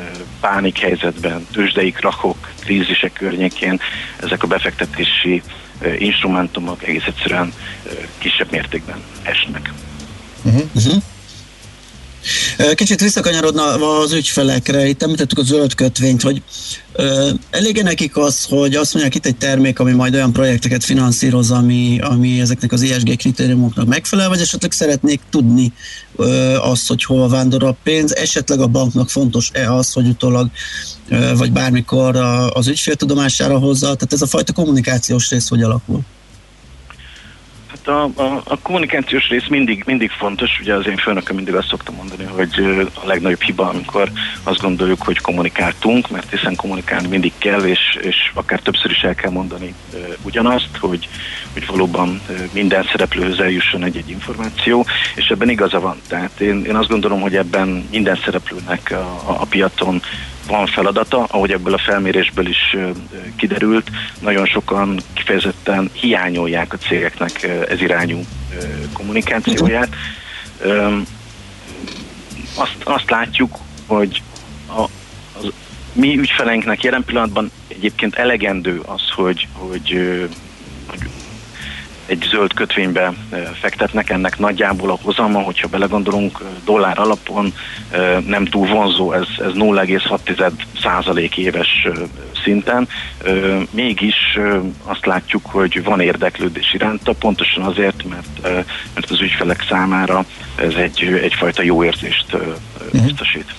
pánikhelyzetben, 0.40 1.46
tőzsdei 1.53 1.92
krachok, 1.92 2.49
krízisek 2.61 3.12
környékén 3.12 3.81
ezek 4.23 4.42
a 4.42 4.46
befektetési 4.46 5.42
instrumentumok 5.99 6.83
egész 6.83 7.05
egyszerűen 7.07 7.53
kisebb 8.19 8.51
mértékben 8.51 9.03
esnek. 9.23 9.73
Uh-huh. 10.45 10.62
Uh-huh. 10.75 11.03
Kicsit 12.75 13.01
visszakanyarodna 13.01 13.62
az 13.62 14.12
ügyfelekre, 14.12 14.87
itt 14.87 15.03
említettük 15.03 15.38
a 15.38 15.43
zöld 15.43 15.75
kötvényt, 15.75 16.23
hogy 16.23 16.43
elég 17.51 17.83
nekik 17.83 18.16
az, 18.16 18.45
hogy 18.45 18.75
azt 18.75 18.93
mondják 18.93 19.14
itt 19.14 19.27
egy 19.27 19.37
termék, 19.37 19.79
ami 19.79 19.93
majd 19.93 20.14
olyan 20.14 20.33
projekteket 20.33 20.85
finanszíroz, 20.85 21.51
ami, 21.51 21.99
ami 22.01 22.40
ezeknek 22.40 22.73
az 22.73 22.83
ESG 22.83 23.16
kritériumoknak 23.16 23.87
megfelel, 23.87 24.29
vagy 24.29 24.40
esetleg 24.40 24.73
szeretnék 24.73 25.21
tudni 25.31 25.73
azt, 26.61 26.88
hogy 26.88 27.05
hova 27.05 27.29
vándor 27.29 27.64
a 27.64 27.77
pénz, 27.83 28.14
esetleg 28.14 28.61
a 28.61 28.66
banknak 28.66 29.11
fontos-e 29.11 29.73
az, 29.73 29.93
hogy 29.93 30.07
utólag 30.07 30.51
vagy 31.37 31.53
bármikor 31.53 32.16
az 32.53 32.68
ügyfél 32.68 32.94
tudomására 32.94 33.59
hozza, 33.59 33.87
tehát 33.87 34.12
ez 34.12 34.23
a 34.23 34.27
fajta 34.27 34.53
kommunikációs 34.53 35.31
rész 35.31 35.49
hogy 35.49 35.62
alakul? 35.62 36.01
Hát 37.70 37.88
a, 37.88 38.03
a, 38.23 38.42
a 38.44 38.59
kommunikációs 38.62 39.29
rész 39.29 39.46
mindig, 39.49 39.83
mindig 39.87 40.11
fontos, 40.11 40.59
ugye 40.61 40.75
az 40.75 40.87
én 40.87 40.96
főnököm 40.96 41.37
mindig 41.37 41.55
azt 41.55 41.68
szoktam 41.68 41.94
mondani, 41.94 42.25
hogy 42.25 42.51
a 42.94 43.07
legnagyobb 43.07 43.42
hiba, 43.42 43.68
amikor 43.68 44.11
azt 44.42 44.61
gondoljuk, 44.61 45.03
hogy 45.03 45.18
kommunikáltunk, 45.18 46.11
mert 46.11 46.31
hiszen 46.31 46.57
kommunikálni 46.57 47.09
mindig 47.09 47.33
kell, 47.38 47.61
és, 47.61 47.99
és 48.01 48.16
akár 48.35 48.61
többször 48.61 48.90
is 48.90 49.03
el 49.03 49.14
kell 49.14 49.31
mondani 49.31 49.75
ugyanazt, 50.23 50.77
hogy, 50.81 51.09
hogy 51.53 51.66
valóban 51.66 52.20
minden 52.53 52.85
szereplőhöz 52.90 53.38
eljusson 53.38 53.85
egy-egy 53.85 54.11
információ, 54.11 54.87
és 55.14 55.27
ebben 55.27 55.49
igaza 55.49 55.81
van. 55.81 56.01
Tehát 56.09 56.40
én, 56.40 56.64
én 56.64 56.77
azt 56.77 56.88
gondolom, 56.88 57.20
hogy 57.20 57.37
ebben 57.37 57.87
minden 57.90 58.18
szereplőnek 58.25 58.90
a, 58.90 59.31
a, 59.31 59.40
a 59.40 59.44
piacon 59.44 60.03
van 60.51 60.67
feladata, 60.67 61.25
ahogy 61.31 61.53
ebből 61.53 61.75
a 61.75 61.79
felmérésből 61.79 62.47
is 62.47 62.77
kiderült, 63.37 63.91
nagyon 64.21 64.47
sokan 64.47 65.01
kifejezetten 65.13 65.91
hiányolják 65.93 66.73
a 66.73 66.77
cégeknek 66.77 67.43
ez 67.69 67.81
irányú 67.81 68.21
kommunikációját. 68.93 69.89
Azt, 72.55 72.77
azt 72.85 73.11
látjuk, 73.11 73.59
hogy 73.87 74.23
a, 74.67 74.81
az, 75.39 75.53
mi 75.93 76.19
ügyfeleinknek 76.19 76.83
jelen 76.83 77.05
pillanatban 77.05 77.51
egyébként 77.69 78.15
elegendő 78.15 78.81
az, 78.87 79.11
hogy, 79.15 79.49
hogy, 79.53 80.01
hogy 80.87 81.01
egy 82.11 82.27
zöld 82.31 82.55
kötvénybe 82.55 83.12
fektetnek, 83.61 84.11
ennek 84.11 84.38
nagyjából 84.38 84.90
a 84.90 84.99
hozama, 85.03 85.40
hogyha 85.40 85.68
belegondolunk 85.68 86.38
dollár 86.64 86.99
alapon 86.99 87.55
nem 88.27 88.44
túl 88.44 88.66
vonzó, 88.66 89.12
ez, 89.12 89.27
ez 89.38 89.53
0,6 89.55 90.53
százalék 90.83 91.37
éves 91.37 91.88
szinten. 92.44 92.88
Mégis 93.70 94.38
azt 94.85 95.07
látjuk, 95.07 95.46
hogy 95.46 95.85
van 95.85 96.01
érdeklődés 96.01 96.75
iránta, 96.75 97.12
pontosan 97.12 97.62
azért, 97.62 98.05
mert, 98.09 98.42
mert 98.94 99.11
az 99.11 99.20
ügyfelek 99.20 99.64
számára 99.68 100.25
ez 100.55 100.75
egy, 100.75 101.03
egyfajta 101.23 101.62
jó 101.62 101.85
érzést 101.85 102.27
mhm. 102.33 103.05
biztosít. 103.05 103.55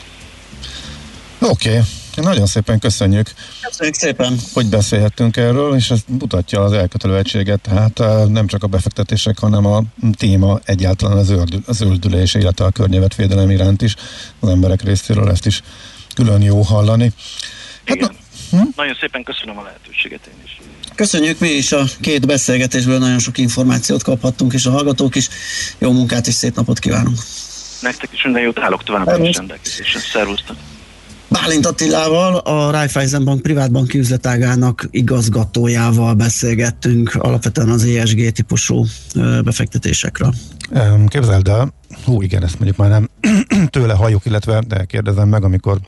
Oké. 1.40 1.70
Okay. 1.70 1.82
Nagyon 2.16 2.46
szépen 2.46 2.80
köszönjük. 2.80 3.32
Köszönjük 3.62 3.96
szépen. 3.96 4.38
Hogy 4.54 4.66
beszélhettünk 4.66 5.38
erről, 5.38 5.76
és 5.76 5.90
ez 5.90 6.00
mutatja 6.08 6.64
az 6.64 6.72
elkötelőegységet, 6.72 7.62
tehát 7.62 8.00
eh, 8.00 8.26
nem 8.26 8.48
csak 8.48 8.64
a 8.64 8.68
befektetések, 8.68 9.40
hanem 9.40 9.66
a 9.66 9.84
téma 10.18 10.60
egyáltalán 10.66 11.18
az, 11.18 11.30
ördül, 11.30 11.62
az 11.66 11.82
öldülés, 11.82 12.34
illetve 12.34 12.66
a 12.66 12.70
környezetvédelem 12.70 13.50
iránt 13.50 13.82
is 13.82 13.96
az 14.40 14.50
emberek 14.50 14.82
részéről 14.82 15.30
ezt 15.30 15.46
is 15.46 15.62
külön 16.16 16.42
jó 16.42 16.62
hallani. 16.62 17.14
Hát, 17.86 17.96
Igen. 17.96 18.12
Hm? 18.52 18.58
Nagyon 18.76 18.98
szépen 19.00 19.24
köszönöm 19.24 19.58
a 19.58 19.64
lehetőséget 19.64 20.28
én 20.28 20.44
is. 20.44 20.62
Köszönjük 20.96 21.40
mi 21.40 21.50
is 21.50 21.72
a 21.72 21.84
két 22.02 22.28
beszélgetésből, 22.28 22.98
nagyon 23.00 23.20
sok 23.20 23.38
információt 23.38 24.04
kaphattunk, 24.04 24.54
és 24.54 24.66
a 24.66 24.72
hallgatók 24.72 25.16
is. 25.16 25.30
Jó 25.78 25.92
munkát 25.92 26.28
és 26.28 26.34
szép 26.34 26.56
napot 26.56 26.80
kívánunk! 26.80 27.18
Nektek 27.82 28.10
is 28.14 28.24
minden 28.24 28.42
jót 28.42 28.60
állok 28.60 28.84
továbbra 28.84 29.28
is 29.28 29.38
rendelkezésre. 29.38 30.00
Szervusztok! 30.00 30.58
Bálint 31.32 31.66
Attilával, 31.66 32.36
a 32.36 32.72
Raiffeisen 32.72 33.24
Bank 33.24 33.42
privátbanki 33.42 33.98
üzletágának 33.98 34.88
igazgatójával 34.90 36.14
beszélgettünk 36.14 37.16
alapvetően 37.16 37.70
az 37.70 37.84
ESG 37.84 38.32
típusú 38.32 38.86
befektetésekről. 39.44 40.34
Képzeld 41.08 41.48
el, 41.48 41.74
hú 42.06 42.22
igen, 42.22 42.44
ezt 42.44 42.56
mondjuk 42.60 42.78
már 42.78 42.90
nem 42.90 43.10
tőle 43.76 43.94
halljuk, 43.94 44.26
illetve 44.26 44.64
de 44.68 44.84
kérdezem 44.84 45.30
meg, 45.30 45.44
amikor 45.44 45.80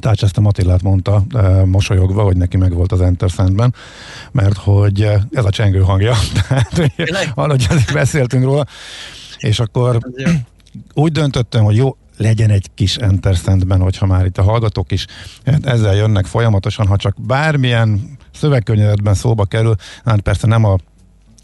Tácsesztem 0.00 0.46
Attilát 0.46 0.82
mondta 0.82 1.24
mosolyogva, 1.64 2.22
hogy 2.22 2.36
neki 2.36 2.56
meg 2.56 2.74
volt 2.74 2.92
az 2.92 3.00
Enter 3.00 3.28
Sandben, 3.28 3.74
mert 4.32 4.56
hogy 4.56 5.08
ez 5.32 5.44
a 5.44 5.50
csengő 5.50 5.80
hangja, 5.80 6.14
tehát 6.48 6.92
valahogy 7.34 7.66
beszéltünk 7.92 8.44
róla, 8.44 8.66
és 9.38 9.60
akkor 9.60 9.98
úgy 10.94 11.12
döntöttem, 11.12 11.64
hogy 11.64 11.76
jó, 11.76 11.96
legyen 12.16 12.50
egy 12.50 12.66
kis 12.74 12.96
Enter 12.96 13.34
Sandben, 13.34 13.80
hogyha 13.80 14.06
már 14.06 14.26
itt 14.26 14.38
a 14.38 14.42
hallgatók 14.42 14.92
is 14.92 15.06
ezzel 15.62 15.94
jönnek 15.94 16.26
folyamatosan, 16.26 16.86
ha 16.86 16.96
csak 16.96 17.16
bármilyen 17.26 18.18
szövegkörnyezetben 18.34 19.14
szóba 19.14 19.44
kerül, 19.44 19.74
hát 20.04 20.20
persze 20.20 20.46
nem 20.46 20.64
a 20.64 20.76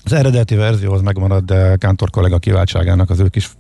az 0.05 0.13
eredeti 0.13 0.55
verzióhoz 0.55 1.01
megmarad, 1.01 1.45
de 1.45 1.77
Kántor 1.77 2.11
kollega 2.11 2.39
kiváltságának 2.39 3.11
az 3.11 3.21
ő 3.21 3.29
kis 3.29 3.51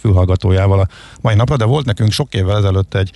fülhallgatójával 0.00 0.80
a 0.80 0.88
mai 1.20 1.34
napra, 1.34 1.56
de 1.56 1.64
volt 1.64 1.86
nekünk 1.86 2.10
sok 2.10 2.34
évvel 2.34 2.56
ezelőtt 2.56 2.94
egy 2.94 3.10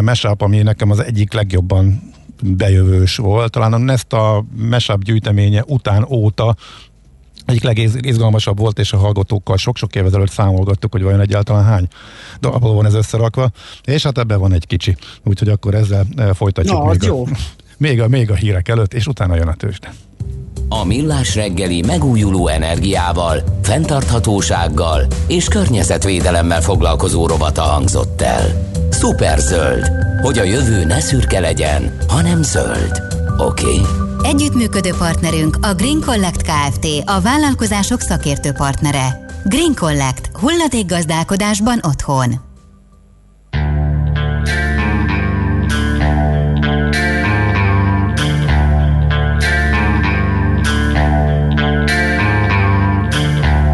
mesáp, 0.00 0.40
ami 0.40 0.62
nekem 0.62 0.90
az 0.90 1.00
egyik 1.00 1.32
legjobban 1.32 2.12
bejövős 2.42 3.16
volt. 3.16 3.50
Talán 3.50 3.72
a 3.72 3.78
Nesta 3.78 4.44
mesáp 4.56 5.02
gyűjteménye 5.02 5.64
után 5.66 6.06
óta 6.08 6.56
egyik 7.46 7.62
legizgalmasabb 7.62 8.58
volt, 8.58 8.78
és 8.78 8.92
a 8.92 8.96
hallgatókkal 8.96 9.56
sok-sok 9.56 9.94
évvel 9.94 10.08
ezelőtt 10.08 10.30
számolgattuk, 10.30 10.92
hogy 10.92 11.02
vajon 11.02 11.20
egyáltalán 11.20 11.64
hány 11.64 11.86
darabból 12.40 12.74
van 12.74 12.86
ez 12.86 12.94
összerakva, 12.94 13.50
és 13.84 14.02
hát 14.02 14.18
ebben 14.18 14.38
van 14.38 14.52
egy 14.52 14.66
kicsi. 14.66 14.96
Úgyhogy 15.24 15.48
akkor 15.48 15.74
ezzel 15.74 16.06
eh, 16.16 16.28
folytatjuk 16.34 16.78
Na, 16.78 16.90
még, 16.90 17.02
a, 17.02 17.06
jó. 17.06 17.26
még, 17.76 18.00
a, 18.00 18.08
még 18.08 18.30
a 18.30 18.34
hírek 18.34 18.68
előtt, 18.68 18.94
és 18.94 19.06
utána 19.06 19.36
jön 19.36 19.48
a 19.48 19.54
tőzsde. 19.54 19.92
A 20.68 20.84
Millás 20.84 21.34
reggeli 21.34 21.82
megújuló 21.82 22.48
energiával, 22.48 23.42
fenntarthatósággal 23.62 25.06
és 25.26 25.48
környezetvédelemmel 25.48 26.60
foglalkozó 26.60 27.26
rovata 27.26 27.62
hangzott 27.62 28.22
el. 28.22 28.70
Superzöld, 28.90 29.90
hogy 30.22 30.38
a 30.38 30.42
jövő 30.42 30.84
ne 30.84 31.00
szürke 31.00 31.40
legyen, 31.40 31.96
hanem 32.08 32.42
zöld. 32.42 33.23
Oké? 33.38 33.64
Okay? 33.64 33.80
Együttműködő 34.22 34.90
partnerünk 34.98 35.56
a 35.60 35.74
Green 35.74 36.00
Collect 36.00 36.42
Kft. 36.42 36.86
a 37.04 37.20
vállalkozások 37.20 38.00
szakértő 38.00 38.52
partnere. 38.52 39.26
Green 39.44 39.74
Collect. 39.74 40.30
gazdálkodásban 40.86 41.80
otthon. 41.82 42.30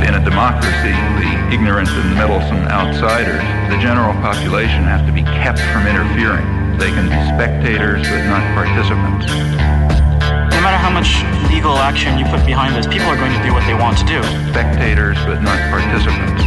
In 0.06 0.14
a 0.14 0.22
democracy, 0.24 0.94
the 1.20 1.52
ignorant 1.52 1.88
and 1.88 2.14
meddlesome 2.14 2.66
outsiders, 2.72 3.42
the 3.68 3.78
general 3.78 4.14
population 4.20 4.84
have 4.84 5.06
to 5.06 5.12
be 5.12 5.22
kept 5.22 5.60
from 5.60 5.86
interfering. 5.86 6.69
They 6.80 6.92
can 6.92 7.10
be 7.10 7.20
spectators 7.36 8.08
but 8.08 8.24
not 8.24 8.40
participants. 8.56 9.26
no 9.28 10.60
matter 10.64 10.78
how 10.78 10.88
much 10.88 11.20
legal 11.52 11.76
action 11.76 12.18
you 12.18 12.24
put 12.24 12.46
behind 12.46 12.74
this, 12.74 12.86
people 12.86 13.06
are 13.08 13.18
going 13.18 13.36
to 13.36 13.42
do 13.44 13.52
what 13.52 13.66
they 13.66 13.74
want 13.74 13.98
to 13.98 14.04
do. 14.06 14.22
Spectators, 14.48 15.18
but 15.26 15.42
not 15.42 15.60
participants. 15.68 16.40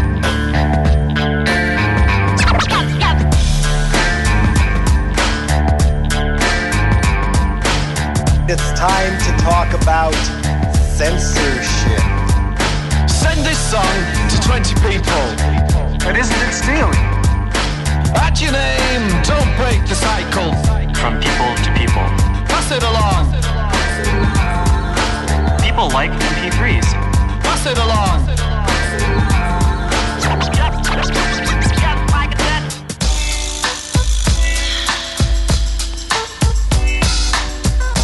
It's 8.50 8.74
time 8.74 9.14
to 9.14 9.44
talk 9.44 9.70
about 9.80 10.16
censorship. 10.98 12.02
Send 13.08 13.46
this 13.46 13.60
song 13.70 13.94
to 14.34 14.42
20 14.42 14.74
people. 14.82 15.24
But 16.04 16.18
isn't 16.18 16.42
it 16.42 16.54
stealing? 16.54 17.13
At 18.16 18.42
your 18.42 18.52
name, 18.52 19.04
don't 19.24 19.52
break 19.58 19.82
the 19.88 19.96
cycle. 19.96 20.52
From 21.00 21.20
people 21.20 21.52
to 21.64 21.70
people. 21.78 22.08
Pass 22.48 22.72
it 22.72 22.84
along 22.84 23.44
people 25.74 25.90
like 25.90 26.12
MP3s. 26.12 26.86
Pass 27.42 27.66
it 27.66 27.78
along. 27.80 28.28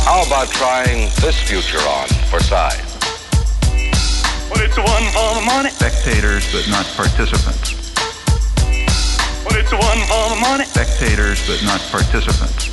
How 0.04 0.26
about 0.26 0.48
trying 0.48 1.10
this 1.22 1.40
future 1.48 1.78
on 1.78 2.08
for 2.32 2.40
size? 2.40 2.98
Well, 4.50 4.64
it's 4.66 4.78
one 4.78 5.04
for 5.14 5.36
the 5.36 5.44
money. 5.46 5.70
Spectators, 5.70 6.52
but 6.52 6.68
not 6.72 6.86
participants. 6.98 7.79
Well, 9.60 9.66
it's 9.66 9.74
one 9.74 10.00
for 10.08 10.30
the 10.34 10.40
money. 10.40 10.64
Spectators, 10.64 11.46
but 11.46 11.62
not 11.66 11.82
participants. 11.92 12.72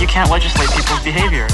You 0.00 0.06
can't 0.06 0.30
legislate 0.30 0.70
people's 0.70 1.04
behavior. 1.04 1.44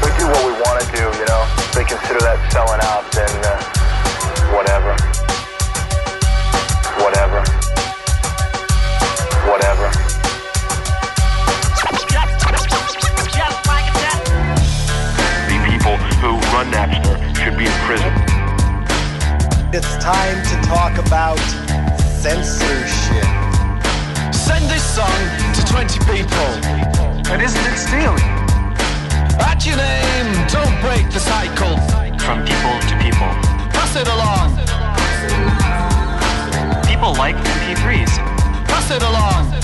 We 0.00 0.08
do 0.16 0.24
what 0.32 0.42
we 0.48 0.52
want 0.64 0.80
to 0.80 0.86
do, 0.96 1.04
you 1.12 1.26
know. 1.28 1.44
If 1.60 1.72
they 1.76 1.84
consider 1.84 2.20
that 2.24 2.40
selling 2.48 2.80
out, 2.88 3.04
then 3.12 3.28
uh, 3.44 3.60
whatever. 4.56 4.96
Whatever. 7.04 7.44
Whatever. 9.44 9.92
The 15.48 15.60
people 15.68 15.96
who 16.16 16.40
run 16.48 16.72
Napster 16.72 17.36
should 17.36 17.58
be 17.58 17.66
in 17.66 17.72
prison. 17.84 18.29
It's 19.72 19.96
time 19.98 20.42
to 20.42 20.66
talk 20.66 20.98
about 20.98 21.38
censorship. 22.18 23.22
Send 24.34 24.68
this 24.68 24.82
song 24.82 25.14
to 25.54 25.64
20 25.64 25.96
people. 26.10 26.50
And 27.30 27.40
isn't 27.40 27.66
it 27.66 27.78
stealing? 27.78 28.18
At 29.38 29.64
your 29.64 29.76
name, 29.76 30.26
don't 30.50 30.74
break 30.82 31.08
the 31.12 31.20
cycle. 31.20 31.78
From 32.18 32.42
people 32.44 32.80
to 32.82 32.98
people. 32.98 33.30
Pass 33.70 33.94
it 33.94 34.08
along. 34.08 34.56
People 36.88 37.14
like 37.14 37.36
MP3s. 37.36 38.18
Pass 38.66 38.90
it 38.90 39.02
along. 39.04 39.59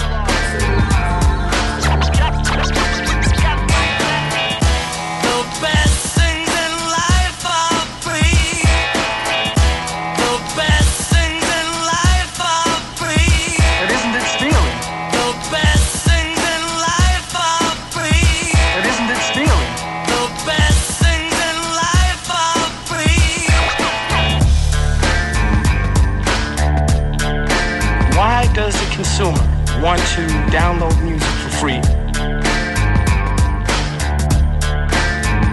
want 29.87 30.01
to 30.01 30.27
download 30.51 31.01
music 31.05 31.29
for 31.29 31.49
free. 31.61 31.81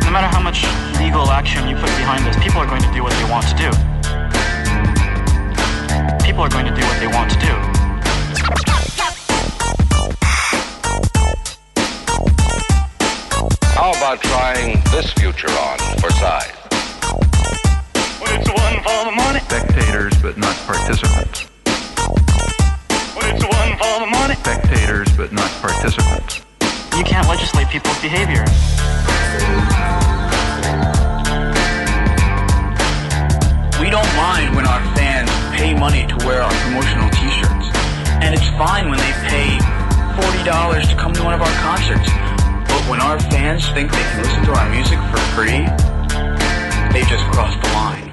No 0.02 0.10
matter 0.10 0.26
how 0.26 0.42
much 0.42 0.64
legal 0.98 1.30
action 1.30 1.68
you 1.70 1.76
put 1.76 1.86
behind 2.02 2.26
this, 2.26 2.36
people 2.38 2.58
are 2.58 2.66
going 2.66 2.82
to 2.82 2.92
do 2.94 3.04
what 3.04 3.14
they 3.14 3.30
want 3.30 3.46
to 3.46 3.54
do. 3.54 3.70
People 6.26 6.42
are 6.42 6.50
going 6.50 6.66
to 6.66 6.74
do 6.74 6.82
what 6.82 7.00
they 7.00 7.06
want 7.06 7.30
to 7.30 7.38
do. 7.38 7.54
How 13.78 13.92
about 13.92 14.20
trying 14.20 14.82
this 14.86 15.14
future 15.14 15.52
on 15.52 15.78
for 16.00 16.10
size? 16.10 16.58
It's 18.34 18.50
one 18.50 18.82
for 18.82 19.06
the 19.06 19.12
money. 19.16 19.42
Spectators, 19.42 20.20
but 20.24 20.40
not 20.40 20.56
participants. 20.66 21.53
It's 23.44 23.52
one 23.58 23.78
for 23.78 24.00
the 24.00 24.08
money. 24.08 24.36
Spectators, 24.36 25.12
but 25.18 25.34
not 25.34 25.50
participants. 25.60 26.42
You 26.96 27.04
can't 27.04 27.28
legislate 27.28 27.68
people's 27.68 28.00
behavior. 28.00 28.46
We 33.84 33.90
don't 33.92 34.08
mind 34.16 34.56
when 34.56 34.66
our 34.66 34.80
fans 34.96 35.30
pay 35.60 35.74
money 35.74 36.08
to 36.08 36.16
wear 36.26 36.42
our 36.42 36.54
promotional 36.64 37.10
t-shirts. 37.10 37.68
And 38.24 38.34
it's 38.34 38.48
fine 38.56 38.90
when 38.90 39.00
they 39.00 39.12
pay 39.28 39.60
$40 40.16 40.90
to 40.90 40.96
come 40.96 41.12
to 41.12 41.24
one 41.24 41.34
of 41.34 41.42
our 41.42 41.56
concerts. 41.60 42.08
But 42.72 42.88
when 42.88 43.02
our 43.02 43.20
fans 43.28 43.68
think 43.72 43.92
they 43.92 44.00
can 44.00 44.24
listen 44.24 44.44
to 44.46 44.54
our 44.54 44.70
music 44.70 45.00
for 45.12 45.20
free, 45.36 45.68
they 46.96 47.04
just 47.10 47.26
crossed 47.34 47.62
the 47.62 47.68
line. 47.74 48.13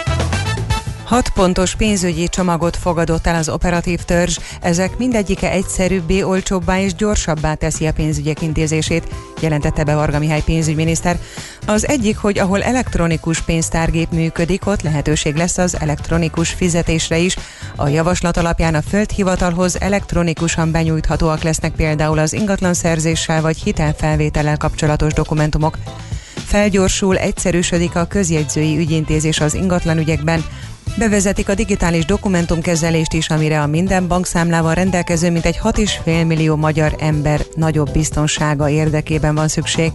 Hat 1.11 1.29
pontos 1.29 1.75
pénzügyi 1.75 2.27
csomagot 2.27 2.77
fogadott 2.77 3.27
el 3.27 3.35
az 3.35 3.49
operatív 3.49 3.99
törzs, 3.99 4.37
ezek 4.61 4.97
mindegyike 4.97 5.51
egyszerűbbé, 5.51 6.21
olcsóbbá 6.21 6.79
és 6.79 6.95
gyorsabbá 6.95 7.53
teszi 7.53 7.85
a 7.85 7.93
pénzügyek 7.93 8.41
intézését, 8.41 9.07
jelentette 9.41 9.83
be 9.83 9.95
Varga 9.95 10.19
Mihály 10.19 10.41
pénzügyminiszter. 10.41 11.19
Az 11.65 11.87
egyik, 11.87 12.17
hogy 12.17 12.39
ahol 12.39 12.63
elektronikus 12.63 13.41
pénztárgép 13.41 14.11
működik, 14.11 14.67
ott 14.67 14.81
lehetőség 14.81 15.35
lesz 15.35 15.57
az 15.57 15.77
elektronikus 15.79 16.49
fizetésre 16.49 17.17
is. 17.17 17.35
A 17.75 17.87
javaslat 17.87 18.37
alapján 18.37 18.75
a 18.75 18.81
földhivatalhoz 18.81 19.81
elektronikusan 19.81 20.71
benyújthatóak 20.71 21.43
lesznek 21.43 21.71
például 21.71 22.19
az 22.19 22.33
ingatlanszerzéssel 22.33 23.41
vagy 23.41 23.57
hitelfelvétellel 23.57 24.57
kapcsolatos 24.57 25.13
dokumentumok. 25.13 25.77
Felgyorsul, 26.45 27.17
egyszerűsödik 27.17 27.95
a 27.95 28.05
közjegyzői 28.05 28.77
ügyintézés 28.77 29.39
az 29.39 29.53
ingatlanügyekben, 29.53 30.43
Bevezetik 30.97 31.49
a 31.49 31.55
digitális 31.55 32.05
dokumentumkezelést 32.05 33.13
is, 33.13 33.29
amire 33.29 33.61
a 33.61 33.67
minden 33.67 34.07
bankszámlával 34.07 34.73
rendelkező 34.73 35.31
mintegy 35.31 35.59
6,5 35.63 36.27
millió 36.27 36.55
magyar 36.55 36.95
ember 36.99 37.45
nagyobb 37.55 37.91
biztonsága 37.91 38.69
érdekében 38.69 39.35
van 39.35 39.47
szükség. 39.47 39.91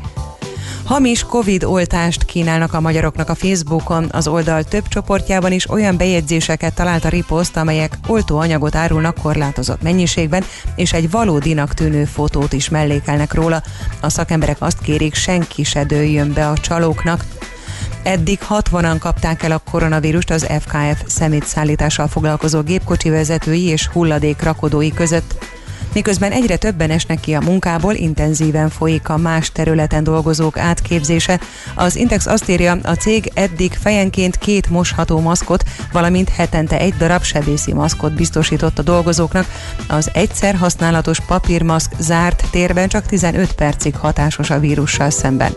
Hamis 0.87 1.23
Covid 1.23 1.65
oltást 1.65 2.25
kínálnak 2.25 2.73
a 2.73 2.81
magyaroknak 2.81 3.29
a 3.29 3.35
Facebookon. 3.35 4.09
Az 4.13 4.29
oldal 4.29 4.65
több 4.65 4.89
csoportjában 4.89 5.53
is 5.53 5.71
olyan 5.71 5.97
bejegyzéseket 5.97 6.75
talált 6.75 7.05
a 7.05 7.09
riposzt, 7.09 7.57
amelyek 7.57 7.99
oltóanyagot 8.07 8.75
árulnak 8.75 9.19
korlátozott 9.23 9.83
mennyiségben, 9.83 10.45
és 10.77 10.93
egy 10.93 11.11
valódinak 11.11 11.75
tűnő 11.75 12.05
fotót 12.05 12.53
is 12.53 12.69
mellékelnek 12.69 13.35
róla. 13.35 13.63
A 14.01 14.09
szakemberek 14.09 14.57
azt 14.61 14.79
kérik, 14.79 15.15
senki 15.15 15.65
se 15.65 15.85
dőljön 15.85 16.33
be 16.33 16.49
a 16.49 16.59
csalóknak. 16.59 17.25
Eddig 18.07 18.39
60-an 18.49 18.97
kapták 18.99 19.43
el 19.43 19.51
a 19.53 19.61
koronavírust 19.71 20.31
az 20.31 20.47
FKF 20.61 21.03
szemétszállítással 21.07 22.09
foglalkozó 22.09 22.61
gépkocsi 22.61 23.11
vezetői 23.11 23.63
és 23.63 23.87
hulladék 23.87 24.43
rakodói 24.43 24.93
között. 24.93 25.45
Miközben 25.93 26.33
egyre 26.33 26.57
többen 26.57 26.91
esnek 26.91 27.21
ki 27.21 27.35
a 27.35 27.41
munkából, 27.41 27.95
intenzíven 27.95 28.69
folyik 28.69 29.09
a 29.09 29.17
más 29.17 29.51
területen 29.53 30.05
dolgozók 30.05 30.59
átképzése. 30.59 31.41
Az 31.75 31.97
Intex 31.97 32.27
azt 32.27 32.49
írja, 32.49 32.79
a 32.83 32.95
cég 32.95 33.31
eddig 33.35 33.73
fejenként 33.73 34.37
két 34.37 34.71
mosható 34.71 35.21
maszkot, 35.21 35.65
valamint 35.93 36.29
hetente 36.29 36.79
egy 36.79 36.95
darab 36.97 37.23
sebészi 37.23 37.73
maszkot 37.73 38.15
biztosított 38.15 38.79
a 38.79 38.83
dolgozóknak. 38.83 39.47
Az 39.89 40.11
egyszer 40.13 40.55
használatos 40.55 41.21
papírmaszk 41.21 41.93
zárt 41.99 42.45
térben 42.51 42.89
csak 42.89 43.07
15 43.07 43.53
percig 43.53 43.97
hatásos 43.97 44.51
a 44.51 44.59
vírussal 44.59 45.11
szemben. 45.11 45.53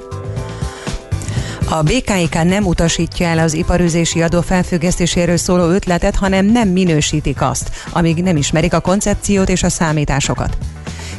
A 1.72 1.84
BKIK 1.84 2.44
nem 2.44 2.66
utasítja 2.66 3.28
el 3.28 3.40
az 3.40 3.54
iparüzési 3.54 4.22
adó 4.22 4.42
felfüggesztéséről 4.42 5.38
szóló 5.38 5.70
ötletet, 5.70 6.16
hanem 6.16 6.46
nem 6.46 6.70
minősítik 6.70 7.42
azt, 7.42 7.72
amíg 7.92 8.24
nem 8.24 8.38
ismerik 8.38 8.74
a 8.74 8.80
koncepciót 8.80 9.50
és 9.50 9.64
a 9.64 9.70
számításokat. 9.70 10.58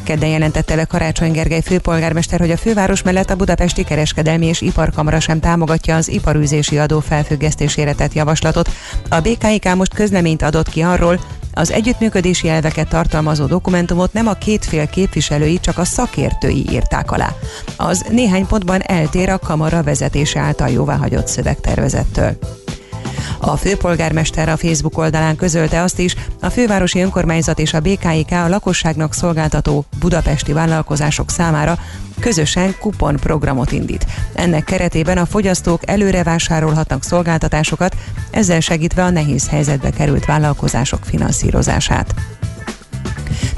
Kedden 0.03 0.29
jelentette 0.29 0.75
le 0.75 0.85
Karácsony 0.85 1.33
Gergely 1.33 1.61
főpolgármester, 1.61 2.41
hogy 2.41 2.51
a 2.51 2.57
főváros 2.57 3.03
mellett 3.03 3.31
a 3.31 3.37
Budapesti 3.37 3.85
Kereskedelmi 3.85 4.47
és 4.47 4.61
Iparkamara 4.61 5.21
sem 5.21 5.41
támogatja 5.41 5.97
az 5.97 6.09
iparűzési 6.09 6.79
adó 6.79 7.01
felfüggesztésére 7.01 7.93
tett 7.93 8.13
javaslatot. 8.13 8.71
A 9.09 9.21
BKIK 9.21 9.75
most 9.75 9.95
közleményt 9.95 10.43
adott 10.43 10.69
ki 10.69 10.81
arról, 10.81 11.21
az 11.55 11.73
együttműködési 11.73 12.49
elveket 12.49 12.89
tartalmazó 12.89 13.47
dokumentumot 13.47 14.13
nem 14.13 14.27
a 14.27 14.33
két 14.33 14.65
fél 14.65 14.87
képviselői, 14.87 15.61
csak 15.61 15.79
a 15.79 15.85
szakértői 15.85 16.67
írták 16.71 17.11
alá. 17.11 17.35
Az 17.77 18.05
néhány 18.11 18.47
pontban 18.47 18.81
eltér 18.81 19.29
a 19.29 19.39
kamara 19.39 19.83
vezetése 19.83 20.41
által 20.41 20.69
jóváhagyott 20.69 21.27
szövegtervezettől. 21.27 22.39
A 23.39 23.57
főpolgármester 23.57 24.49
a 24.49 24.57
Facebook 24.57 24.99
oldalán 24.99 25.37
közölte 25.37 25.83
azt 25.83 25.99
is, 25.99 26.17
a 26.41 26.51
fővárosi 26.51 27.01
önkormányzat 27.01 27.59
és 27.59 27.75
a 27.75 27.81
BKIK 27.81 28.31
a 28.31 28.49
lakosságnak 28.49 29.15
szolgáltató 29.15 29.85
budapesti 29.99 30.53
vállalkozások 30.53 31.31
számára 31.31 31.79
közösen 32.21 32.75
kuponprogramot 32.79 33.73
indít. 33.73 34.07
Ennek 34.35 34.65
keretében 34.65 35.19
a 35.19 35.27
fogyasztók 35.27 35.89
előre 35.89 36.23
vásárolhatnak 36.23 37.03
szolgáltatásokat, 37.03 37.97
ezzel 38.31 38.61
segítve 38.61 39.05
a 39.05 39.11
nehéz 39.11 39.49
helyzetbe 39.49 39.91
került 39.91 40.25
vállalkozások 40.25 41.05
finanszírozását. 41.05 42.15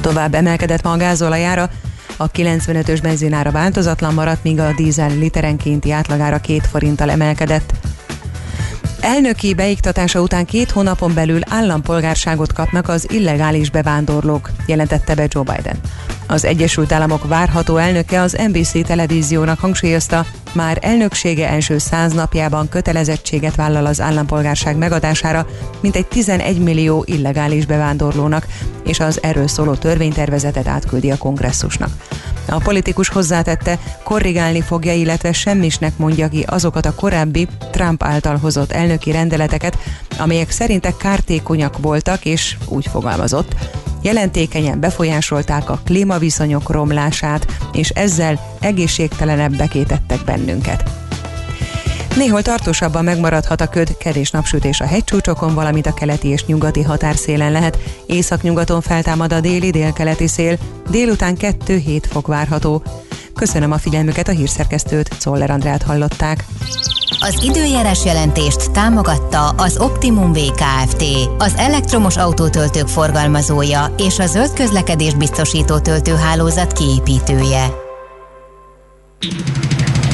Tovább 0.00 0.34
emelkedett 0.34 0.82
ma 0.82 0.92
a 0.92 0.96
gázolajára, 0.96 1.70
a 2.16 2.30
95-ös 2.30 2.98
benzinára 3.02 3.50
változatlan 3.50 4.14
maradt, 4.14 4.42
míg 4.42 4.58
a 4.58 4.72
dízel 4.76 5.18
literenkénti 5.18 5.90
átlagára 5.90 6.38
két 6.38 6.66
forinttal 6.66 7.10
emelkedett. 7.10 7.72
Elnöki 9.02 9.54
beiktatása 9.54 10.20
után 10.20 10.44
két 10.44 10.70
hónapon 10.70 11.14
belül 11.14 11.40
állampolgárságot 11.48 12.52
kapnak 12.52 12.88
az 12.88 13.06
illegális 13.10 13.70
bevándorlók, 13.70 14.50
jelentette 14.66 15.14
be 15.14 15.26
Joe 15.28 15.42
Biden. 15.42 15.76
Az 16.32 16.44
Egyesült 16.44 16.92
Államok 16.92 17.28
várható 17.28 17.76
elnöke 17.76 18.20
az 18.20 18.36
NBC 18.48 18.86
televíziónak 18.86 19.58
hangsúlyozta, 19.58 20.26
már 20.52 20.78
elnöksége 20.80 21.48
első 21.48 21.78
száz 21.78 22.12
napjában 22.12 22.68
kötelezettséget 22.68 23.54
vállal 23.54 23.86
az 23.86 24.00
állampolgárság 24.00 24.76
megadására, 24.76 25.46
mint 25.80 25.96
egy 25.96 26.06
11 26.06 26.58
millió 26.58 27.04
illegális 27.06 27.66
bevándorlónak, 27.66 28.46
és 28.84 29.00
az 29.00 29.22
erről 29.22 29.48
szóló 29.48 29.74
törvénytervezetet 29.74 30.66
átküldi 30.66 31.10
a 31.10 31.18
kongresszusnak. 31.18 31.90
A 32.48 32.58
politikus 32.58 33.08
hozzátette, 33.08 33.78
korrigálni 34.04 34.60
fogja, 34.60 34.92
illetve 34.92 35.32
semmisnek 35.32 35.96
mondja 35.96 36.28
ki 36.28 36.44
azokat 36.46 36.86
a 36.86 36.94
korábbi 36.94 37.48
Trump 37.70 38.02
által 38.02 38.36
hozott 38.36 38.72
elnöki 38.72 39.10
rendeleteket, 39.10 39.78
amelyek 40.18 40.50
szerinte 40.50 40.96
kártékonyak 40.96 41.78
voltak, 41.78 42.24
és 42.24 42.56
úgy 42.68 42.86
fogalmazott, 42.86 43.54
jelentékenyen 44.02 44.80
befolyásolták 44.80 45.70
a 45.70 45.80
klímaviszonyok 45.84 46.70
romlását, 46.70 47.46
és 47.72 47.88
ezzel 47.88 48.40
egészségtelenebbek 48.60 49.74
tettek 49.86 50.24
bennünket. 50.24 51.01
Néhol 52.16 52.42
tartósabban 52.42 53.04
megmaradhat 53.04 53.60
a 53.60 53.68
köd, 53.68 53.96
kevés 53.96 54.30
napsütés 54.30 54.80
a 54.80 54.86
hegycsúcsokon, 54.86 55.54
valamint 55.54 55.86
a 55.86 55.94
keleti 55.94 56.28
és 56.28 56.44
nyugati 56.44 56.82
határszélen 56.82 57.52
lehet. 57.52 57.78
Északnyugaton 58.06 58.80
feltámad 58.80 59.32
a 59.32 59.40
déli 59.40 59.70
délkeleti 59.70 60.26
szél, 60.26 60.58
délután 60.90 61.36
2-7 61.40 62.02
fok 62.10 62.26
várható. 62.26 62.82
Köszönöm 63.34 63.72
a 63.72 63.78
figyelmüket, 63.78 64.28
a 64.28 64.32
hírszerkesztőt, 64.32 65.08
Czoller 65.18 65.50
Andrát 65.50 65.82
hallották. 65.82 66.44
Az 67.20 67.42
időjárás 67.42 68.04
jelentést 68.04 68.70
támogatta 68.70 69.48
az 69.48 69.78
Optimum 69.78 70.32
VKFT, 70.32 71.04
az 71.38 71.52
elektromos 71.56 72.16
autótöltők 72.16 72.88
forgalmazója 72.88 73.94
és 73.98 74.18
a 74.18 74.26
zöld 74.26 74.52
közlekedés 74.52 75.14
biztosító 75.14 75.78
töltőhálózat 75.78 76.72
kiépítője. 76.72 77.70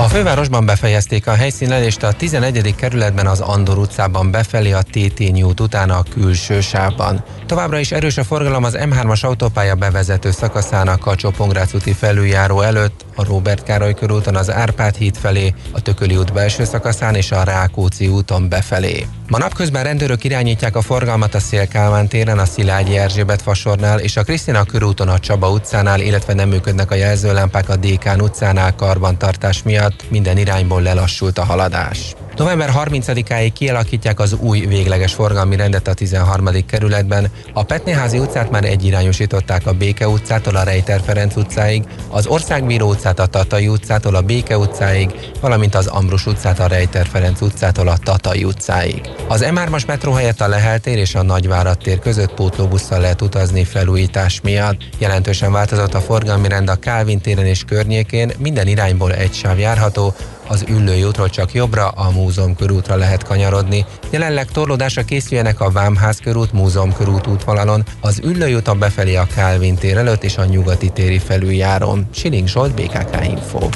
A 0.00 0.08
fővárosban 0.08 0.66
befejezték 0.66 1.26
a 1.26 1.34
helyszínelést 1.34 2.02
a 2.02 2.12
11. 2.12 2.74
kerületben 2.74 3.26
az 3.26 3.40
Andor 3.40 3.78
utcában 3.78 4.30
befelé 4.30 4.72
a 4.72 4.82
Tétényi 4.82 5.42
út 5.42 5.60
után 5.60 5.90
a 5.90 6.02
külső 6.02 6.60
sávban. 6.60 7.24
Továbbra 7.46 7.78
is 7.78 7.92
erős 7.92 8.16
a 8.16 8.24
forgalom 8.24 8.64
az 8.64 8.78
M3-as 8.80 9.24
autópálya 9.24 9.74
bevezető 9.74 10.30
szakaszának 10.30 11.06
a 11.06 11.14
Csopongrácz 11.14 11.74
úti 11.74 11.92
felüljáró 11.92 12.60
előtt, 12.60 13.04
a 13.14 13.24
Robert 13.24 13.62
Károly 13.62 13.94
körúton 13.94 14.36
az 14.36 14.50
Árpád 14.50 14.96
híd 14.96 15.16
felé, 15.16 15.54
a 15.72 15.80
Tököli 15.80 16.16
út 16.16 16.32
belső 16.32 16.64
szakaszán 16.64 17.14
és 17.14 17.30
a 17.30 17.42
Rákóczi 17.42 18.08
úton 18.08 18.48
befelé. 18.48 19.06
Ma 19.28 19.38
napközben 19.38 19.82
rendőrök 19.82 20.24
irányítják 20.24 20.76
a 20.76 20.82
forgalmat 20.82 21.34
a 21.34 21.40
Szélkálmán 21.40 22.08
téren, 22.08 22.38
a 22.38 22.44
Szilágyi 22.44 22.96
Erzsébet 22.96 23.42
fasornál 23.42 23.98
és 23.98 24.16
a 24.16 24.22
Krisztina 24.22 24.64
körúton 24.64 25.08
a 25.08 25.18
Csaba 25.18 25.50
utcánál, 25.50 26.00
illetve 26.00 26.34
nem 26.34 26.48
működnek 26.48 26.90
a 26.90 26.94
jelzőlámpák 26.94 27.68
a 27.68 27.76
Dékán 27.76 28.20
utcánál 28.20 28.74
karbantartás 28.74 29.62
miatt, 29.90 30.10
minden 30.10 30.36
irányból 30.36 30.82
lelassult 30.82 31.38
a 31.38 31.44
haladás. 31.44 32.14
November 32.36 32.70
30-áig 32.76 33.50
kialakítják 33.54 34.20
az 34.20 34.32
új 34.32 34.60
végleges 34.60 35.14
forgalmi 35.14 35.56
rendet 35.56 35.88
a 35.88 35.94
13. 35.94 36.48
kerületben. 36.66 37.30
A 37.52 37.62
Petnéházi 37.62 38.18
utcát 38.18 38.50
már 38.50 38.64
egyirányosították 38.64 39.66
a 39.66 39.72
Béke 39.72 40.08
utcától 40.08 40.56
a 40.56 40.62
Rejter 40.62 41.00
Ferenc 41.04 41.36
utcáig, 41.36 41.84
az 42.08 42.26
Országbíró 42.26 42.88
utcát 42.88 43.18
a 43.18 43.26
Tatai 43.26 43.68
utcától 43.68 44.14
a 44.14 44.20
Béke 44.20 44.58
utcáig, 44.58 45.10
valamint 45.40 45.74
az 45.74 45.86
Ambrus 45.86 46.26
utcát 46.26 46.58
a 46.58 46.66
Rejter 46.66 47.06
Ferenc 47.06 47.40
utcától 47.40 47.88
a 47.88 47.96
Tatai 47.96 48.44
utcáig. 48.44 49.00
Az 49.28 49.44
M3-as 49.48 49.86
metró 49.86 50.12
helyett 50.12 50.40
a 50.40 50.48
Lehel 50.48 50.78
tér 50.78 50.98
és 50.98 51.14
a 51.14 51.22
Nagyvárad 51.22 51.78
tér 51.78 51.98
között 51.98 52.34
pótlóbusszal 52.34 53.00
lehet 53.00 53.22
utazni 53.22 53.64
felújítás 53.64 54.40
miatt. 54.40 54.80
Jelentősen 54.98 55.52
változott 55.52 55.94
a 55.94 56.00
forgalmi 56.00 56.48
rend 56.48 56.68
a 56.68 56.74
Kálvin 56.74 57.20
téren 57.20 57.46
és 57.46 57.64
környékén, 57.64 58.32
minden 58.38 58.66
irányból 58.66 59.12
egy 59.12 59.32
sáv 59.32 59.58
járható, 59.58 60.14
az 60.50 60.64
Üllői 60.68 61.04
útról 61.04 61.28
csak 61.28 61.52
jobbra, 61.52 61.88
a 61.88 62.10
Múzeum 62.10 62.56
körútra 62.56 62.96
lehet 62.96 63.22
kanyarodni. 63.22 63.84
Jelenleg 64.10 64.50
torlódásra 64.50 65.02
készüljenek 65.02 65.60
a 65.60 65.70
Vámház 65.70 66.18
körút, 66.18 66.52
Múzeum 66.52 66.92
körút 66.92 67.26
útvonalon, 67.26 67.84
az 68.00 68.20
Üllői 68.24 68.54
úton 68.54 68.78
befelé 68.78 69.14
a 69.14 69.26
Kálvin 69.34 69.74
tér 69.74 69.96
előtt 69.96 70.24
és 70.24 70.36
a 70.36 70.44
Nyugati 70.44 70.88
téri 70.88 71.18
felüljáron. 71.18 72.06
Siling 72.14 72.48
Zsolt, 72.48 72.74
BKK 72.74 73.24
Info. 73.24 73.68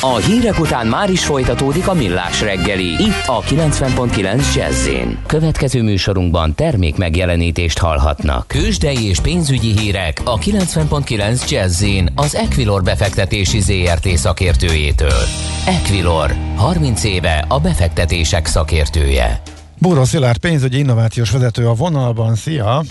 A 0.00 0.16
hírek 0.16 0.58
után 0.60 0.86
már 0.86 1.10
is 1.10 1.24
folytatódik 1.24 1.88
a 1.88 1.94
millás 1.94 2.40
reggeli, 2.40 2.84
itt 2.84 3.22
a 3.26 3.40
90.9 3.40 4.54
jazz 4.54 4.88
Következő 5.26 5.82
műsorunkban 5.82 6.54
termék 6.54 6.96
megjelenítést 6.96 7.78
hallhatnak. 7.78 8.46
Kősdei 8.48 9.08
és 9.08 9.20
pénzügyi 9.20 9.78
hírek 9.78 10.20
a 10.24 10.38
90.9 10.38 11.50
jazz 11.50 11.84
az 12.14 12.34
Equilor 12.34 12.82
befektetési 12.82 13.60
ZRT 13.60 14.08
szakértőjétől. 14.08 15.22
Equilor, 15.66 16.34
30 16.56 17.04
éve 17.04 17.44
a 17.48 17.60
befektetések 17.60 18.46
szakértője. 18.46 19.42
Búró 19.78 20.04
Szilárd 20.04 20.38
pénzügyi 20.38 20.78
innovációs 20.78 21.30
vezető 21.30 21.68
a 21.68 21.74
vonalban, 21.74 22.34
szia! 22.34 22.82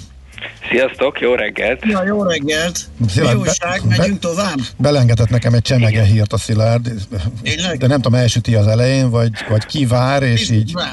Sziasztok, 0.69 1.19
jó 1.19 1.33
reggelt! 1.33 1.85
Ja, 1.85 2.03
jó 2.05 2.23
reggelt! 2.23 2.79
Szilárd, 3.07 3.35
Mi 3.35 3.41
újság, 3.41 3.81
be, 3.81 3.95
megyünk 3.97 4.19
be, 4.19 4.27
tovább? 4.27 4.57
Belengetett 4.77 5.29
nekem 5.29 5.53
egy 5.53 5.61
csemege 5.61 6.03
hírt 6.03 6.33
a 6.33 6.37
Szilárd, 6.37 6.91
Tényleg? 7.43 7.77
de 7.77 7.87
nem 7.87 8.01
tudom, 8.01 8.19
elsüti 8.19 8.55
az 8.55 8.67
elején, 8.67 9.09
vagy, 9.09 9.31
vagy 9.49 9.65
kivár, 9.65 10.23
és 10.23 10.49
így... 10.49 10.73
Rá. 10.75 10.91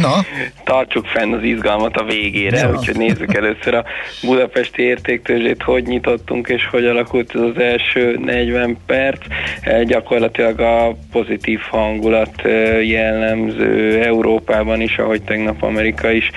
Na? 0.00 0.24
Tartsuk 0.64 1.06
fenn 1.06 1.32
az 1.32 1.42
izgalmat 1.42 1.96
a 1.96 2.04
végére, 2.04 2.58
ja. 2.58 2.70
úgyhogy 2.70 2.96
nézzük 2.96 3.34
először 3.34 3.74
a 3.74 3.84
budapesti 4.22 4.82
értéktőzsét, 4.82 5.62
hogy 5.62 5.84
nyitottunk 5.84 6.48
és 6.48 6.66
hogy 6.70 6.86
alakult 6.86 7.34
ez 7.34 7.40
az 7.40 7.58
első 7.58 8.18
40 8.24 8.76
perc. 8.86 9.18
E, 9.60 9.82
gyakorlatilag 9.84 10.60
a 10.60 10.96
pozitív 11.12 11.60
hangulat 11.60 12.44
e, 12.44 12.48
jellemző 12.82 14.02
Európában 14.02 14.80
is, 14.80 14.98
ahogy 14.98 15.22
tegnap 15.22 15.62
Amerika 15.62 16.10
is 16.10 16.30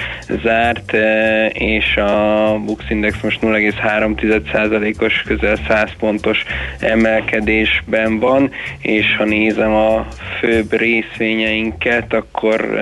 zárt, 0.43 0.93
e, 0.93 1.45
és 1.47 1.97
a 1.97 2.59
Bux 2.65 2.83
Index 2.89 3.21
most 3.21 3.39
0,3%-os, 3.41 5.21
közel 5.27 5.57
100 5.67 5.89
pontos 5.99 6.43
emelkedésben 6.79 8.19
van, 8.19 8.51
és 8.79 9.15
ha 9.17 9.23
nézem 9.23 9.73
a 9.73 10.07
főbb 10.39 10.73
részvényeinket, 10.73 12.13
akkor 12.13 12.79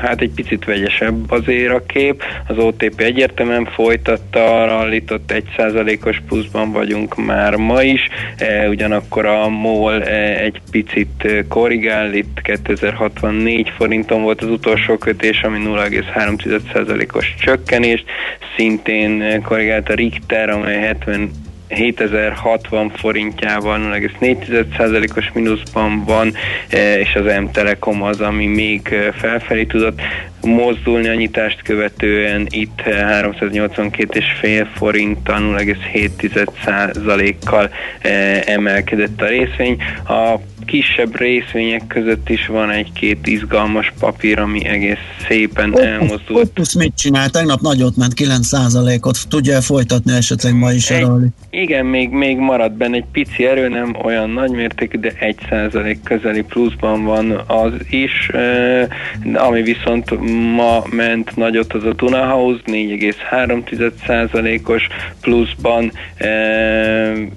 hát 0.00 0.20
egy 0.20 0.30
picit 0.34 0.64
vegyesebb 0.64 1.30
azért 1.30 1.72
a 1.72 1.86
kép. 1.86 2.22
Az 2.46 2.58
OTP 2.58 3.00
egyértelműen 3.00 3.64
folytatta, 3.64 4.64
rallitott 4.66 5.32
1%-os 5.56 6.22
pluszban 6.28 6.72
vagyunk 6.72 7.26
már 7.26 7.54
ma 7.54 7.82
is, 7.82 8.08
ugyanakkor 8.68 9.26
a 9.26 9.48
MOL 9.48 10.02
egy 10.02 10.60
picit 10.70 11.44
korrigál, 11.48 12.14
itt 12.14 12.40
2064 12.42 13.72
forinton 13.76 14.22
volt 14.22 14.42
az 14.42 14.48
utolsó 14.48 14.96
kötés, 14.96 15.42
ami 15.42 15.58
0,3%-os 15.64 17.34
csökkenést, 17.40 18.04
szintén 18.56 19.42
korrigált 19.42 19.88
a 19.88 19.94
Richter, 19.94 20.48
amely 20.48 20.80
70 20.80 21.30
7060 21.68 22.90
forintjával 22.90 23.80
0,4%-os 23.80 25.30
mínuszban 25.32 26.04
van, 26.04 26.32
e, 26.68 26.98
és 26.98 27.14
az 27.14 27.24
M-Telekom 27.40 28.02
az, 28.02 28.20
ami 28.20 28.46
még 28.46 28.88
e, 28.90 29.12
felfelé 29.12 29.64
tudott 29.64 30.00
mozdulni 30.46 31.08
a 31.08 31.14
nyitást 31.14 31.62
követően 31.62 32.46
itt 32.50 32.82
382,5 32.84 34.66
forinttal 34.74 35.40
0,7%-kal 35.40 37.70
e, 38.00 38.42
emelkedett 38.46 39.22
a 39.22 39.26
részvény. 39.26 39.76
A 40.08 40.40
kisebb 40.66 41.18
részvények 41.18 41.86
között 41.86 42.28
is 42.28 42.46
van 42.46 42.70
egy-két 42.70 43.26
izgalmas 43.26 43.92
papír, 43.98 44.38
ami 44.38 44.66
egész 44.66 44.98
szépen 45.28 45.80
elmozdult. 45.80 46.44
Optus 46.44 46.74
mit 46.74 46.92
csinál? 46.96 47.30
Tegnap 47.30 47.60
nagyot 47.60 47.96
ment 47.96 48.12
9%-ot. 48.16 49.28
Tudja 49.28 49.60
folytatni 49.60 50.12
esetleg 50.12 50.54
ma 50.54 50.72
is 50.72 50.90
egy, 50.90 51.06
Igen, 51.50 51.86
még, 51.86 52.10
még 52.10 52.36
marad 52.36 52.72
benne 52.72 52.96
egy 52.96 53.04
pici 53.12 53.46
erő, 53.46 53.68
nem 53.68 53.96
olyan 54.04 54.30
nagy 54.30 54.50
mértékű, 54.50 54.98
de 54.98 55.12
1% 55.20 55.96
közeli 56.04 56.42
pluszban 56.42 57.04
van 57.04 57.30
az 57.46 57.72
is, 57.90 58.30
ami 59.34 59.62
viszont 59.62 60.10
ma 60.36 60.82
ment 60.90 61.36
nagyot 61.36 61.72
az 61.72 61.84
a 61.84 61.94
Tuna 61.94 62.24
House, 62.24 62.60
4,3%-os 62.66 64.86
pluszban, 65.20 65.92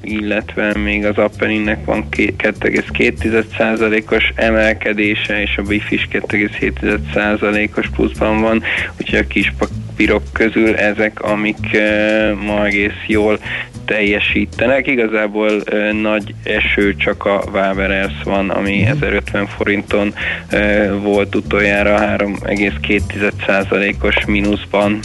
illetve 0.02 0.78
még 0.78 1.06
az 1.06 1.18
Appeninnek 1.18 1.86
van 1.86 2.06
2,2 2.12 2.84
2,2%-os 2.94 4.32
emelkedése, 4.36 5.42
és 5.42 5.58
a 5.58 5.62
BIF 5.62 5.92
is 5.92 6.08
2,7%-os 6.12 7.90
pluszban 7.90 8.42
van, 8.42 8.64
úgyhogy 9.00 9.20
a 9.20 9.28
kis 9.28 9.54
papírok 10.00 10.24
közül 10.32 10.76
ezek, 10.76 11.22
amik 11.22 11.58
uh, 11.74 12.34
ma 12.46 12.66
egész 12.66 13.04
jól 13.08 13.40
teljesítenek. 13.86 14.88
Igazából 14.88 15.52
uh, 15.52 15.92
nagy 16.02 16.34
eső 16.44 16.96
csak 16.96 17.26
a 17.26 17.44
Waberers 17.54 18.24
van, 18.24 18.50
ami 18.50 18.86
1050 18.86 19.44
mhm. 19.44 19.52
forinton 19.52 20.14
uh, 20.52 21.02
volt 21.02 21.36
utoljára 21.36 22.18
3,2%-os 22.18 24.26
mínuszban. 24.26 25.00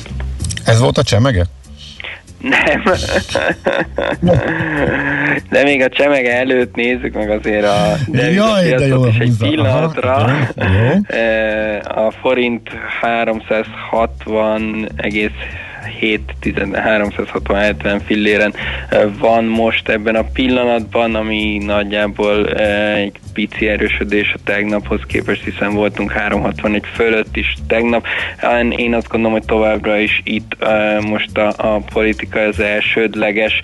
Ez 0.65 0.81
volt 0.81 0.99
a 0.99 1.03
csemege? 1.03 1.45
Nem. 2.49 2.83
De 5.51 5.63
még 5.63 5.83
a 5.83 5.89
csemege 5.89 6.39
előtt 6.39 6.75
nézzük 6.75 7.15
meg 7.15 7.31
azért 7.31 7.65
a 7.65 7.97
Jaj, 8.13 8.69
de 8.69 8.87
jó, 8.87 9.07
is 9.07 9.19
egy 9.19 9.37
pillanatra. 9.39 10.13
Aha, 10.13 10.31
jó. 10.57 10.65
A 12.05 12.11
forint 12.11 12.71
360 13.01 14.89
egész 14.97 15.31
7-360 16.01 18.01
filléren 18.05 18.55
van 19.19 19.45
most 19.45 19.89
ebben 19.89 20.15
a 20.15 20.25
pillanatban, 20.33 21.15
ami 21.15 21.59
nagyjából 21.65 22.47
egy 22.95 23.19
pici 23.35 23.69
erősödés 23.69 24.33
a 24.35 24.39
tegnaphoz 24.45 25.01
képest, 25.07 25.45
hiszen 25.45 25.75
voltunk 25.75 26.13
361 26.13 26.83
fölött 26.95 27.37
is 27.37 27.55
tegnap. 27.67 28.07
Én 28.77 28.95
azt 28.95 29.09
gondolom, 29.09 29.33
hogy 29.37 29.47
továbbra 29.47 29.99
is 29.99 30.21
itt 30.25 30.57
most 31.01 31.39
a, 31.39 31.53
a 31.57 31.81
politika 31.93 32.41
az 32.41 32.61
elsődleges 32.61 33.61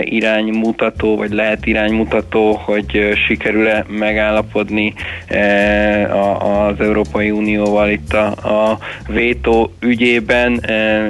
iránymutató, 0.00 1.16
vagy 1.16 1.32
lehet 1.32 1.66
iránymutató, 1.66 2.52
hogy 2.52 3.16
sikerül-e 3.26 3.84
megállapodni 3.88 4.94
az 6.38 6.80
Európai 6.80 7.30
Unióval 7.30 7.90
itt 7.90 8.12
a, 8.12 8.26
a 8.26 8.78
vétó 9.08 9.72
ügyében. 9.80 10.64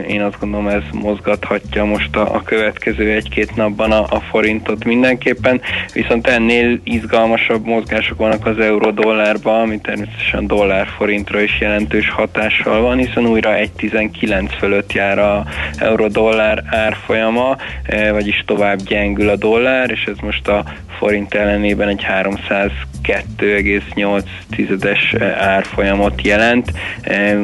Én 0.09 0.23
azt 0.23 0.39
gondolom 0.41 0.69
ez 0.69 0.83
mozgathatja 0.93 1.85
most 1.85 2.17
a, 2.17 2.35
a 2.35 2.43
következő 2.43 3.11
egy-két 3.11 3.57
napban 3.57 3.93
a, 3.93 4.07
a 4.09 4.21
forintot 4.21 4.85
mindenképpen, 4.85 5.61
viszont 5.93 6.27
ennél 6.27 6.81
izgalmasabb 6.85 7.67
mozgások 7.83 8.19
vannak 8.19 8.47
az 8.47 8.59
euró-dollárban, 8.59 9.61
ami 9.61 9.81
természetesen 9.81 10.47
dollár-forintra 10.47 11.41
is 11.41 11.61
jelentős 11.61 12.11
hatással 12.11 12.81
van, 12.81 12.97
hiszen 12.97 13.27
újra 13.27 13.51
1,19 13.51 14.51
fölött 14.59 14.93
jár 14.93 15.19
a 15.19 15.45
euró-dollár 15.77 16.63
árfolyama, 16.67 17.57
vagyis 18.11 18.43
tovább 18.47 18.83
gyengül 18.83 19.29
a 19.29 19.37
dollár, 19.37 19.91
és 19.91 20.05
ez 20.05 20.17
most 20.21 20.49
a 20.49 20.65
forint 20.99 21.35
ellenében 21.35 21.89
egy 21.89 22.07
302,8-es 23.05 25.33
árfolyamot 25.39 26.23
jelent, 26.23 26.73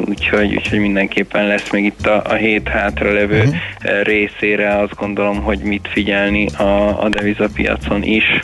úgyhogy, 0.05 0.55
úgyhogy 0.55 0.79
mindenképpen 0.79 1.47
lesz 1.47 1.71
még 1.71 1.85
itt 1.85 2.07
a, 2.07 2.21
a 2.25 2.33
hét 2.33 2.67
hátralevő 2.67 3.39
uh-huh. 3.39 3.55
részére 4.03 4.77
azt 4.77 4.95
gondolom, 4.95 5.41
hogy 5.41 5.59
mit 5.59 5.89
figyelni 5.91 6.47
a, 6.57 7.03
a 7.03 7.09
devizapiacon 7.09 8.03
is. 8.03 8.39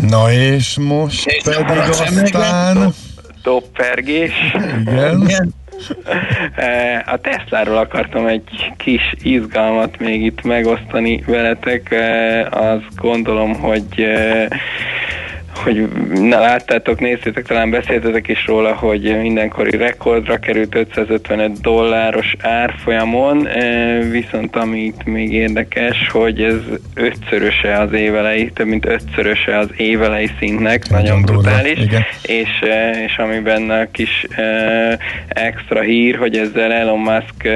Na 0.00 0.32
és 0.32 0.76
most 0.78 1.26
és 1.26 1.42
pedig 1.44 1.88
aztán... 1.88 2.94
Toppergés. 3.42 4.32
Igen. 4.80 5.20
Igen. 5.20 5.54
A 7.06 7.16
Tesláról 7.16 7.76
akartam 7.76 8.26
egy 8.26 8.72
kis 8.76 9.14
izgalmat 9.22 9.98
még 9.98 10.22
itt 10.22 10.42
megosztani 10.42 11.22
veletek. 11.26 11.94
Azt 12.50 12.94
gondolom, 12.96 13.54
hogy 13.54 14.06
hogy 15.56 15.88
na, 16.12 16.38
láttátok, 16.38 17.00
néztétek, 17.00 17.46
talán 17.46 17.70
beszéltetek 17.70 18.28
is 18.28 18.46
róla, 18.46 18.74
hogy 18.74 19.18
mindenkori 19.20 19.76
rekordra 19.76 20.38
került 20.38 20.74
555 20.74 21.60
dolláros 21.60 22.36
árfolyamon, 22.40 23.48
viszont 24.10 24.56
amit 24.56 25.04
még 25.04 25.32
érdekes, 25.32 26.08
hogy 26.12 26.42
ez 26.42 26.60
ötszöröse 26.94 27.78
az 27.78 27.92
évelei, 27.92 28.50
több 28.50 28.66
mint 28.66 28.86
ötszöröse 28.86 29.58
az 29.58 29.68
évelei 29.76 30.30
szintnek, 30.38 30.88
nagyon, 30.88 31.04
nagyon 31.04 31.22
brutális, 31.22 31.78
és, 32.22 32.50
és 33.06 33.16
ami 33.16 33.38
benne 33.38 33.80
a 33.80 33.88
kis 33.90 34.26
extra 35.28 35.80
hír, 35.80 36.16
hogy 36.16 36.36
ezzel 36.36 36.72
Elon 36.72 36.98
Musk 36.98 37.48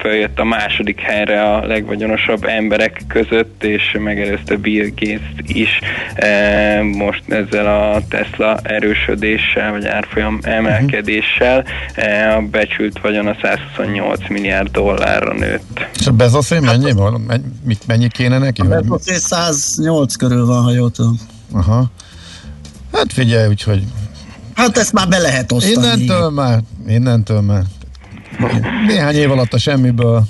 följött 0.00 0.38
a 0.38 0.44
második 0.44 1.00
helyre 1.00 1.42
a 1.42 1.66
legvagyonosabb 1.66 2.44
emberek 2.44 3.02
között, 3.08 3.64
és 3.64 3.96
megelőzte 3.98 4.56
Bill 4.56 4.88
gates 4.96 5.28
is 5.46 5.80
e, 6.14 6.82
most 6.82 7.22
ezzel 7.28 7.66
a 7.66 8.02
Tesla 8.08 8.58
erősödéssel, 8.62 9.70
vagy 9.70 9.86
árfolyam 9.86 10.38
emelkedéssel 10.42 11.64
e, 11.94 12.36
a 12.36 12.40
becsült 12.40 13.00
vagyon 13.00 13.26
a 13.26 13.36
128 13.42 14.28
milliárd 14.28 14.70
dollárra 14.70 15.34
nőtt. 15.34 15.86
És 15.98 16.06
a 16.06 16.12
Bezosé 16.12 16.58
mennyi 16.58 16.92
van? 16.92 17.20
Mennyi, 17.20 17.76
mennyi 17.86 18.08
kéne 18.08 18.38
neki? 18.38 18.60
A 18.60 18.64
Bezosé 18.64 19.14
108 19.14 20.16
körül 20.16 20.46
van, 20.46 20.62
ha 20.62 20.72
jól 20.72 20.90
tudom. 20.90 21.18
Aha. 21.52 21.90
Hát 22.92 23.12
figyelj, 23.12 23.48
úgyhogy 23.48 23.82
Hát 24.58 24.76
ezt 24.76 24.92
már 24.92 25.08
be 25.08 25.18
lehet 25.18 25.52
osztani. 25.52 25.86
Innentől 25.86 26.30
már, 26.30 26.60
innentől 26.86 27.40
már 27.40 27.62
néhány 28.86 29.14
év 29.14 29.30
alatt 29.30 29.52
a 29.52 29.58
semmiből 29.58 30.22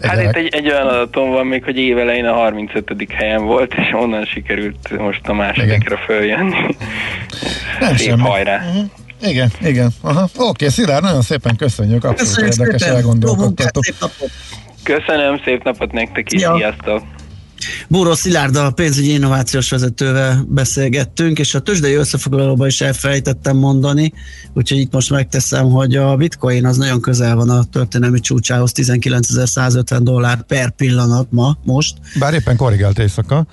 Hát 0.00 0.22
itt 0.22 0.36
egy, 0.36 0.54
egy 0.54 0.70
olyan 0.70 0.86
adatom 0.86 1.30
van 1.30 1.46
még, 1.46 1.64
hogy 1.64 1.76
évelején 1.76 2.24
a 2.24 2.32
35. 2.32 2.94
helyen 3.12 3.44
volt, 3.44 3.74
és 3.74 3.92
onnan 3.92 4.24
sikerült 4.24 4.98
most 4.98 5.28
a 5.28 5.32
másodikra 5.32 5.96
följönni. 5.96 6.76
Nem 7.80 7.96
Szép 7.96 8.08
semmi. 8.08 8.22
hajrá. 8.22 8.56
Uh-huh. 8.56 8.84
Igen, 9.22 9.50
igen. 9.62 9.90
Aha. 10.00 10.28
Oké, 10.36 10.68
Szilárd, 10.68 11.02
nagyon 11.04 11.22
szépen 11.22 11.56
köszönjük, 11.56 12.04
abszolút 12.04 12.34
köszönjük 12.34 12.58
érdekes 12.58 12.88
elgondolkodtatok. 12.88 13.84
Köszönöm, 14.82 15.40
szép 15.44 15.64
napot 15.64 15.92
nektek 15.92 16.32
is, 16.32 16.42
ja. 16.42 16.56
sziasztok! 16.56 17.02
Búró 17.88 18.14
Szilárd 18.14 18.72
pénzügyi 18.74 19.12
innovációs 19.12 19.70
vezetővel 19.70 20.44
beszélgettünk, 20.48 21.38
és 21.38 21.54
a 21.54 21.60
tőzsdei 21.60 21.94
összefoglalóban 21.94 22.66
is 22.66 22.80
elfelejtettem 22.80 23.56
mondani, 23.56 24.12
úgyhogy 24.54 24.78
itt 24.78 24.92
most 24.92 25.10
megteszem, 25.10 25.70
hogy 25.70 25.96
a 25.96 26.16
bitcoin 26.16 26.66
az 26.66 26.76
nagyon 26.76 27.00
közel 27.00 27.36
van 27.36 27.50
a 27.50 27.64
történelmi 27.64 28.20
csúcsához, 28.20 28.72
19.150 28.74 29.98
dollár 30.02 30.42
per 30.42 30.70
pillanat 30.70 31.26
ma, 31.30 31.56
most. 31.64 31.94
Bár 32.18 32.34
éppen 32.34 32.56
korrigált 32.56 32.98
éjszaka. 32.98 33.46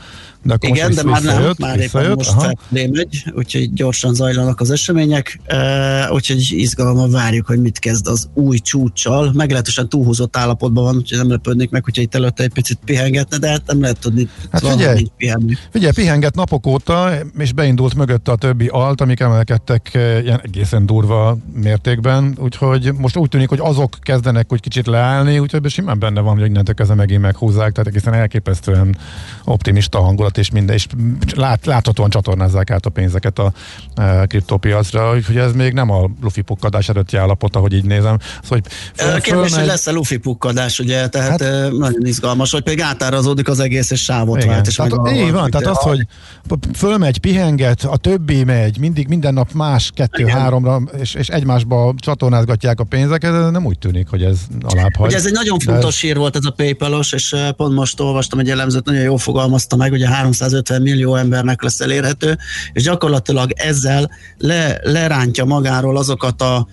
De 0.43 0.53
akkor 0.53 0.69
Igen, 0.69 0.93
de 0.93 1.03
már 1.03 1.23
nem, 1.23 1.53
már 1.57 1.79
éppen 1.79 2.11
most 2.11 2.35
megy, 2.69 3.23
úgyhogy 3.35 3.73
gyorsan 3.73 4.13
zajlanak 4.13 4.59
az 4.59 4.71
események, 4.71 5.39
uh, 5.51 6.13
úgyhogy 6.13 6.47
izgalommal 6.49 7.09
várjuk, 7.09 7.45
hogy 7.45 7.61
mit 7.61 7.79
kezd 7.79 8.07
az 8.07 8.29
új 8.33 8.57
csúcsal. 8.57 9.31
Meglehetősen 9.33 9.89
túlhúzott 9.89 10.37
állapotban 10.37 10.83
van, 10.83 10.95
úgyhogy 10.95 11.17
nem 11.17 11.29
lepődnék 11.29 11.69
meg, 11.69 11.83
hogyha 11.83 12.01
itt 12.01 12.15
előtte 12.15 12.43
egy 12.43 12.53
picit 12.53 12.79
pihengetne, 12.85 13.37
de 13.37 13.49
hát 13.49 13.61
nem 13.65 13.81
lehet 13.81 13.99
tudni, 13.99 14.29
hát 14.51 14.67
figyelj, 14.67 15.07
pihenni. 15.17 15.53
Figyelj, 15.71 15.91
pihenget 15.93 16.35
napok 16.35 16.67
óta, 16.67 17.11
és 17.37 17.53
beindult 17.53 17.95
mögötte 17.95 18.31
a 18.31 18.35
többi 18.35 18.67
alt, 18.67 19.01
amik 19.01 19.19
emelkedtek 19.19 19.89
ilyen 19.93 20.41
egészen 20.43 20.85
durva 20.85 21.37
mértékben, 21.53 22.37
úgyhogy 22.39 22.93
most 22.97 23.17
úgy 23.17 23.29
tűnik, 23.29 23.49
hogy 23.49 23.59
azok 23.61 23.97
kezdenek 24.01 24.53
úgy 24.53 24.59
kicsit 24.59 24.87
leállni, 24.87 25.39
úgyhogy 25.39 25.69
simán 25.69 25.99
benne 25.99 26.21
van, 26.21 26.37
hogy 26.37 26.49
innentől 26.49 26.75
kezdve 26.75 26.95
megint 26.95 27.21
meghúzzák, 27.21 27.71
tehát 27.71 27.87
egészen 27.87 28.13
elképesztően 28.13 28.97
optimista 29.43 29.99
hangulat 29.99 30.32
volt, 30.33 30.37
és 30.37 30.51
minden, 30.51 30.75
és 30.75 30.87
lát, 31.35 31.65
láthatóan 31.65 32.09
csatornázzák 32.09 32.71
át 32.71 32.85
a 32.85 32.89
pénzeket 32.89 33.39
a 33.39 33.53
e, 33.95 34.25
kriptopiacra, 34.25 35.15
úgyhogy 35.15 35.37
ez 35.37 35.53
még 35.53 35.73
nem 35.73 35.89
a 35.89 36.09
lufi 36.21 36.41
pukkadás 36.41 36.89
előtti 36.89 37.17
állapot, 37.17 37.55
ahogy 37.55 37.73
így 37.73 37.85
nézem. 37.85 38.17
Szóval, 38.19 38.47
hogy 38.47 38.63
föl, 38.95 39.11
Kérdés, 39.11 39.31
fölmegy... 39.31 39.53
hogy 39.53 39.65
lesz-e 39.65 39.91
lufi 39.91 40.17
pukkadás, 40.17 40.79
ugye, 40.79 41.07
tehát 41.07 41.41
hát, 41.41 41.71
nagyon 41.71 42.05
izgalmas, 42.05 42.51
hogy 42.51 42.61
még 42.65 42.81
átárazódik 42.81 43.47
az 43.47 43.59
egész, 43.59 43.91
és 43.91 44.03
sávot 44.03 44.37
igen, 44.37 44.49
vált. 44.49 44.67
És 44.67 44.75
tehát, 44.75 45.11
így 45.11 45.31
van, 45.31 45.49
tehát 45.49 45.67
az, 45.67 45.77
hogy 45.77 46.07
fölmegy, 46.73 47.17
pihenget, 47.17 47.83
a 47.83 47.97
többi 47.97 48.43
megy, 48.43 48.79
mindig 48.79 49.07
minden 49.07 49.33
nap 49.33 49.51
más, 49.51 49.91
kettő-háromra, 49.95 50.81
és, 50.99 51.13
és 51.13 51.27
egymásba 51.27 51.93
csatornázgatják 51.97 52.79
a 52.79 52.83
pénzeket, 52.83 53.51
nem 53.51 53.65
úgy 53.65 53.79
tűnik, 53.79 54.07
hogy 54.07 54.23
ez 54.23 54.39
alább 54.61 54.95
hagy. 54.95 55.07
Ugye 55.07 55.15
ez 55.15 55.25
egy 55.25 55.31
nagyon 55.31 55.59
fontos 55.59 56.01
hír 56.01 56.17
volt 56.17 56.35
ez 56.35 56.45
a 56.45 56.51
PayPal-os, 56.51 57.11
és 57.11 57.35
pont 57.55 57.73
most 57.73 57.99
olvastam 57.99 58.39
egy 58.39 58.49
elemzőt, 58.49 58.85
nagyon 58.85 59.01
jól 59.01 59.17
fogalmazta 59.17 59.75
meg, 59.75 59.91
ugye 59.91 60.07
350 60.23 60.81
millió 60.81 61.15
embernek 61.15 61.61
lesz 61.61 61.79
elérhető, 61.79 62.37
és 62.73 62.83
gyakorlatilag 62.83 63.51
ezzel 63.55 64.09
le, 64.37 64.79
lerántja 64.83 65.45
magáról 65.45 65.97
azokat 65.97 66.41
a 66.41 66.67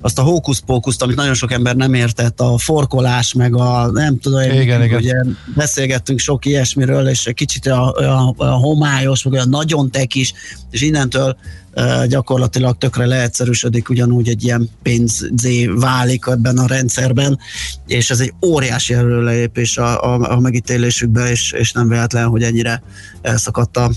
azt 0.00 0.18
a 0.18 0.22
hókuszpókuszt, 0.22 1.02
amit 1.02 1.16
nagyon 1.16 1.34
sok 1.34 1.52
ember 1.52 1.76
nem 1.76 1.94
értett, 1.94 2.40
a 2.40 2.58
forkolás, 2.58 3.32
meg 3.32 3.56
a 3.56 3.90
nem 3.92 4.18
tudom, 4.18 4.40
igen, 4.40 4.82
igen. 4.82 4.98
ugye 4.98 5.14
beszélgettünk 5.54 6.18
sok 6.18 6.44
ilyesmiről, 6.44 7.08
és 7.08 7.30
kicsit 7.34 7.66
a, 7.66 7.92
a, 7.92 8.34
a 8.36 8.44
homályos, 8.44 9.22
meg 9.22 9.32
olyan 9.32 9.48
nagyon 9.48 9.90
tekis, 9.90 10.32
és 10.70 10.82
innentől 10.82 11.36
gyakorlatilag 12.08 12.78
tökre 12.78 13.06
leegyszerűsödik, 13.06 13.88
ugyanúgy 13.88 14.28
egy 14.28 14.44
ilyen 14.44 14.68
pénzé 14.82 15.66
válik 15.66 16.24
ebben 16.26 16.58
a 16.58 16.66
rendszerben, 16.66 17.38
és 17.86 18.10
ez 18.10 18.20
egy 18.20 18.32
óriási 18.46 18.94
előrelépés 18.94 19.78
a, 19.78 20.14
a, 20.14 20.32
a 20.32 20.40
megítélésükbe, 20.40 21.30
és, 21.30 21.52
és 21.52 21.72
nem 21.72 21.88
véletlen, 21.88 22.26
hogy 22.26 22.42
ennyire 22.42 22.82
elszakadt 23.22 23.76
a, 23.76 23.90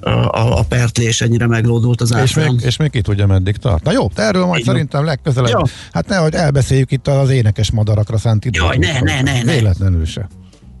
a, 0.00 0.58
a 0.58 0.62
pertlé, 0.62 1.04
és 1.04 1.20
ennyire 1.20 1.46
meglódult 1.46 2.00
az 2.00 2.14
és 2.22 2.34
még, 2.34 2.60
és 2.60 2.76
még 2.76 2.90
ki 2.90 3.00
tudja, 3.00 3.26
meddig 3.26 3.56
tart. 3.56 3.84
Na 3.84 3.92
jó, 3.92 4.10
erről 4.14 4.44
majd 4.44 4.60
Igen. 4.60 4.74
szerintem 4.74 5.04
legközelebb. 5.04 5.58
Jó. 5.58 5.62
Hát 5.92 6.08
nehogy 6.08 6.34
elbeszéljük 6.34 6.90
itt 6.90 7.08
az 7.08 7.30
énekes 7.30 7.70
madarakra 7.70 8.18
szánt 8.18 8.44
időt. 8.44 8.62
Jaj, 8.62 8.76
ne, 8.76 9.00
ne, 9.00 9.22
ne, 9.22 9.42
ne. 9.42 9.52
Véletlenül 9.52 10.04
se. 10.04 10.28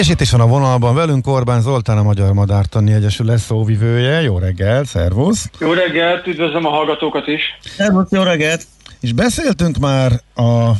És 0.00 0.08
itt 0.08 0.20
is 0.20 0.30
van 0.30 0.40
a 0.40 0.46
vonalban 0.46 0.94
velünk 0.94 1.26
Orbán 1.26 1.60
Zoltán, 1.60 1.98
a 1.98 2.02
Magyar 2.02 2.32
Madártani 2.32 2.92
Egyesület 2.92 3.38
szóvivője. 3.38 4.20
Jó 4.20 4.38
reggel, 4.38 4.84
szervusz! 4.84 5.50
Jó 5.58 5.72
reggelt, 5.72 6.26
üdvözlöm 6.26 6.66
a 6.66 6.68
hallgatókat 6.68 7.26
is! 7.26 7.42
Szervusz, 7.76 8.10
jó 8.10 8.22
reggelt! 8.22 8.66
És 9.00 9.12
beszéltünk 9.12 9.78
már 9.78 10.12
a 10.34 10.70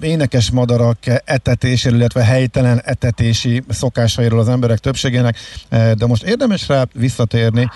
énekes 0.00 0.50
madarak 0.50 0.98
etetéséről, 1.24 1.98
illetve 1.98 2.24
helytelen 2.24 2.80
etetési 2.84 3.62
szokásairól 3.68 4.38
az 4.38 4.48
emberek 4.48 4.78
többségének, 4.78 5.36
de 5.68 6.06
most 6.06 6.22
érdemes 6.22 6.68
rá 6.68 6.84
visszatérni, 6.92 7.68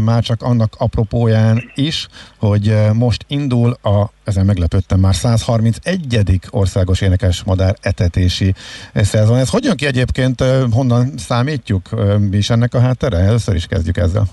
már 0.00 0.22
csak 0.22 0.42
annak 0.42 0.74
apropóján 0.78 1.62
is, 1.74 2.08
hogy 2.38 2.76
most 2.92 3.24
indul 3.28 3.78
a, 3.82 4.10
ezen 4.24 4.44
meglepődtem 4.46 5.00
már, 5.00 5.14
131. 5.14 6.40
országos 6.50 7.00
énekes 7.00 7.42
madár 7.42 7.76
etetési 7.80 8.54
szezon. 8.94 9.38
Ez 9.38 9.48
hogyan 9.48 9.76
ki 9.76 9.86
egyébként, 9.86 10.44
honnan 10.70 11.12
számítjuk, 11.16 11.90
mi 12.30 12.36
is 12.36 12.50
ennek 12.50 12.74
a 12.74 12.80
háttere? 12.80 13.18
Először 13.18 13.54
is 13.54 13.66
kezdjük 13.66 13.96
ezzel. 13.96 14.28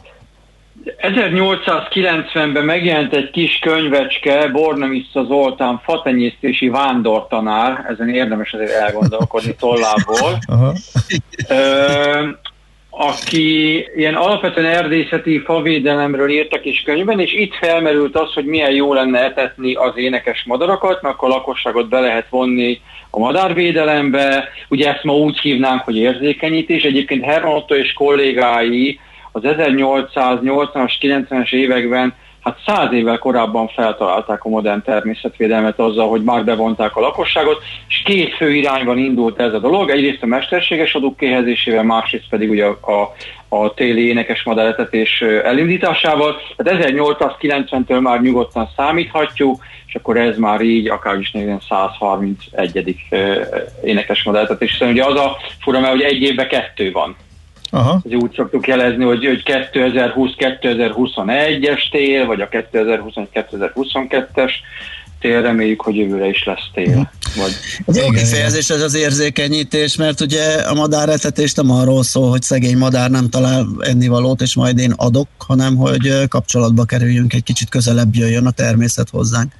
1890-ben 0.85 2.63
megjelent 2.63 3.13
egy 3.13 3.29
kis 3.29 3.59
könyvecske, 3.59 4.47
Bornemisza 4.47 5.23
Zoltán 5.23 5.81
fatenyésztési 5.83 6.69
vándortanár, 6.69 7.85
ezen 7.89 8.09
érdemes 8.09 8.53
azért 8.53 8.71
elgondolkodni 8.71 9.55
tollából, 9.59 10.39
ö, 11.49 12.27
aki 12.89 13.85
ilyen 13.95 14.15
alapvetően 14.15 14.75
erdészeti 14.75 15.39
favédelemről 15.39 16.29
írt 16.29 16.53
a 16.53 16.59
kis 16.59 16.81
könyvben, 16.81 17.19
és 17.19 17.33
itt 17.33 17.53
felmerült 17.53 18.17
az, 18.17 18.33
hogy 18.33 18.45
milyen 18.45 18.71
jó 18.71 18.93
lenne 18.93 19.19
etetni 19.19 19.73
az 19.73 19.91
énekes 19.95 20.43
madarakat, 20.45 21.01
mert 21.01 21.15
akkor 21.15 21.29
a 21.29 21.33
lakosságot 21.33 21.89
be 21.89 21.99
lehet 21.99 22.29
vonni 22.29 22.81
a 23.09 23.19
madárvédelembe. 23.19 24.49
Ugye 24.69 24.93
ezt 24.93 25.03
ma 25.03 25.13
úgy 25.13 25.39
hívnánk, 25.39 25.81
hogy 25.81 25.95
érzékenyítés. 25.95 26.83
Egyébként 26.83 27.23
Herman 27.23 27.55
Otto 27.55 27.75
és 27.75 27.93
kollégái 27.93 28.99
az 29.35 29.41
1880-as, 29.45 30.93
90-es 31.01 31.53
években 31.53 32.13
hát 32.43 32.59
száz 32.65 32.93
évvel 32.93 33.17
korábban 33.17 33.67
feltalálták 33.67 34.43
a 34.43 34.49
modern 34.49 34.81
természetvédelmet 34.81 35.79
azzal, 35.79 36.09
hogy 36.09 36.23
már 36.23 36.45
bevonták 36.45 36.95
a 36.95 36.99
lakosságot, 36.99 37.63
és 37.87 38.01
két 38.05 38.35
fő 38.35 38.53
irányban 38.53 38.97
indult 38.97 39.39
ez 39.39 39.53
a 39.53 39.59
dolog. 39.59 39.89
Egyrészt 39.89 40.23
a 40.23 40.25
mesterséges 40.25 40.93
adók 40.93 41.17
kéhezésével, 41.17 41.83
másrészt 41.83 42.29
pedig 42.29 42.49
ugye 42.49 42.65
a, 42.65 42.91
a, 42.91 43.13
a 43.55 43.73
téli 43.73 44.07
énekes 44.07 44.43
madáretetés 44.43 45.21
elindításával. 45.21 46.35
Tehát 46.57 46.85
1890-től 46.85 48.01
már 48.01 48.21
nyugodtan 48.21 48.69
számíthatjuk, 48.75 49.63
és 49.87 49.95
akkor 49.95 50.17
ez 50.17 50.37
már 50.37 50.61
így 50.61 50.89
akár 50.89 51.19
is 51.19 51.31
131. 51.69 52.95
énekes 53.83 54.23
madáretetés. 54.23 54.71
Hiszen 54.71 54.89
ugye 54.89 55.05
az 55.05 55.15
a 55.15 55.37
fura, 55.59 55.79
mert 55.79 55.91
hogy 55.91 56.01
egy 56.01 56.21
évben 56.21 56.47
kettő 56.47 56.91
van. 56.91 57.15
Aha. 57.73 57.99
Ugye 58.03 58.15
úgy 58.15 58.33
szoktuk 58.35 58.67
jelezni, 58.67 59.03
hogy, 59.03 59.25
hogy 59.25 59.43
2020-2021-es 59.45 61.91
tél, 61.91 62.25
vagy 62.25 62.41
a 62.41 62.47
2021-2022-es 62.47 64.51
tél, 65.19 65.41
reméljük, 65.41 65.81
hogy 65.81 65.95
jövőre 65.95 66.27
is 66.27 66.43
lesz 66.43 66.69
tél. 66.73 67.11
Vagy... 67.35 67.51
Az 67.85 67.97
jó 67.97 68.09
kifejezés 68.09 68.69
ez 68.69 68.81
az 68.81 68.95
érzékenyítés, 68.95 69.95
mert 69.95 70.21
ugye 70.21 70.55
a 70.55 70.73
madáretetés 70.73 71.53
nem 71.53 71.71
arról 71.71 72.03
szól, 72.03 72.29
hogy 72.29 72.41
szegény 72.41 72.77
madár 72.77 73.09
nem 73.09 73.29
talál 73.29 73.65
ennivalót, 73.79 74.41
és 74.41 74.55
majd 74.55 74.77
én 74.77 74.93
adok, 74.97 75.27
hanem 75.47 75.75
hogy 75.75 76.27
kapcsolatba 76.27 76.83
kerüljünk, 76.83 77.33
egy 77.33 77.43
kicsit 77.43 77.69
közelebb 77.69 78.15
jöjjön 78.15 78.45
a 78.45 78.51
természet 78.51 79.09
hozzánk. 79.09 79.51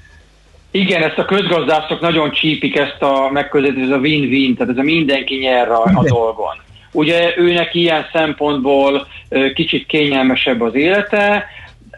Igen, 0.72 1.04
ezt 1.04 1.18
a 1.18 1.26
közgazdászok 1.26 2.02
nagyon 2.02 2.32
csípik, 2.32 2.76
ezt 2.76 3.02
a 3.02 3.30
megközelítést, 3.32 3.86
ez 3.86 3.98
a 3.98 4.00
win-win, 4.00 4.56
tehát 4.56 4.72
ez 4.72 4.78
a 4.78 4.84
mindenki 4.84 5.36
nyer 5.36 5.72
a, 5.72 5.84
a 5.84 6.04
dolgon. 6.04 6.62
Ugye 6.94 7.34
őnek 7.38 7.74
ilyen 7.74 8.08
szempontból 8.12 9.08
kicsit 9.54 9.86
kényelmesebb 9.86 10.62
az 10.62 10.76
élete, 10.76 11.46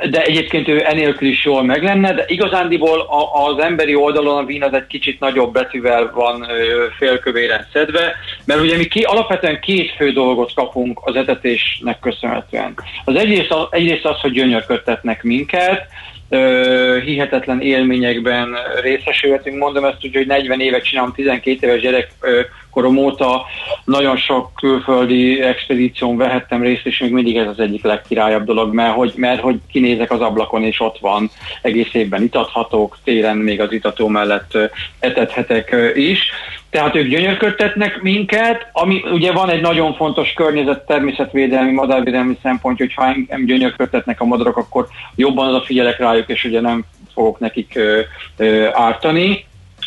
de 0.10 0.22
egyébként 0.24 0.68
ő 0.68 0.84
enélkül 0.86 1.28
is 1.28 1.46
jól 1.46 1.64
meg 1.64 1.84
lenne, 1.84 2.14
de 2.14 2.24
igazándiból 2.28 3.08
az 3.34 3.64
emberi 3.64 3.96
oldalon 3.96 4.38
a 4.38 4.46
vín 4.46 4.64
az 4.64 4.74
egy 4.74 4.88
kicsit 4.88 5.20
nagyobb 5.20 5.54
betűvel 5.54 6.12
van 6.14 6.48
félkövéren 6.98 7.68
szedve, 7.74 8.16
mert 8.46 8.62
ugye 8.62 8.78
mi 8.78 8.86
ki, 8.86 9.02
alapvetően 9.02 9.60
két 9.60 9.92
fő 9.92 10.12
dolgot 10.12 10.54
kapunk 10.54 11.00
az 11.04 11.16
etetésnek 11.16 12.00
köszönhetően. 12.00 12.74
Az 13.06 13.16
egyrészt 13.16 13.52
az, 13.52 13.68
egyrészt 13.70 14.06
az 14.06 14.20
hogy 14.20 14.32
gyönyörködtetnek 14.32 15.24
minket, 15.24 15.88
hihetetlen 17.06 17.62
élményekben 17.62 18.56
részesülhetünk. 18.82 19.58
Mondom 19.58 19.86
ezt 19.86 20.06
úgy, 20.06 20.16
hogy 20.16 20.28
40 20.28 20.60
évet 20.60 20.84
csinálom, 20.84 21.14
12 21.14 21.68
éves 21.68 21.82
gyerekkorom 22.76 22.98
óta 22.98 23.46
nagyon 23.86 24.18
sok 24.18 24.52
külföldi 24.56 25.42
expedíción 25.42 26.18
vehettem 26.18 26.62
részt, 26.62 26.86
és 26.86 27.00
még 27.00 27.12
mindig 27.12 27.38
ez 27.38 27.48
az 27.48 27.60
egyik 27.60 27.84
legkirályabb 27.84 28.46
dolog, 28.46 28.74
mert 28.74 28.94
hogy, 28.94 29.14
mert 29.16 29.42
hogy 29.42 29.60
kinézek 29.72 30.12
az 30.12 30.22
ablakon, 30.22 30.64
és 30.64 30.80
ott 30.80 30.98
van, 31.00 31.30
egész 31.62 31.94
évben 31.94 32.24
itathatok, 32.24 32.98
télen 33.04 33.38
még 33.38 33.62
az 33.62 33.72
itató 33.72 34.08
mellett 34.08 34.58
etethetek 35.00 35.76
is. 35.96 36.20
Tehát 36.70 36.96
ők 36.96 37.08
gyönyörködtetnek 37.08 38.02
minket, 38.02 38.70
ami 38.72 39.04
ugye 39.12 39.32
van 39.32 39.50
egy 39.50 39.62
nagyon 39.62 39.94
fontos 39.94 40.34
környezet, 40.34 40.86
természetvédelmi, 40.86 41.72
madárvédelmi 41.72 42.38
szempont, 42.42 42.78
hogy 42.78 42.94
ha 42.94 43.06
engem 43.06 43.46
gyönyörködtetnek 43.46 44.22
a 44.22 44.26
madarak, 44.26 44.58
akkor 44.58 44.88
jobban 45.16 45.48
odafigyelek 45.48 45.98
rájuk, 45.98 46.30
és 46.30 46.44
ugye 46.44 46.62
nem 46.62 46.84
fogok 47.14 47.40
nekik 47.40 47.76
ö, 47.76 48.00
ö, 48.38 48.68
ártani. 48.74 49.46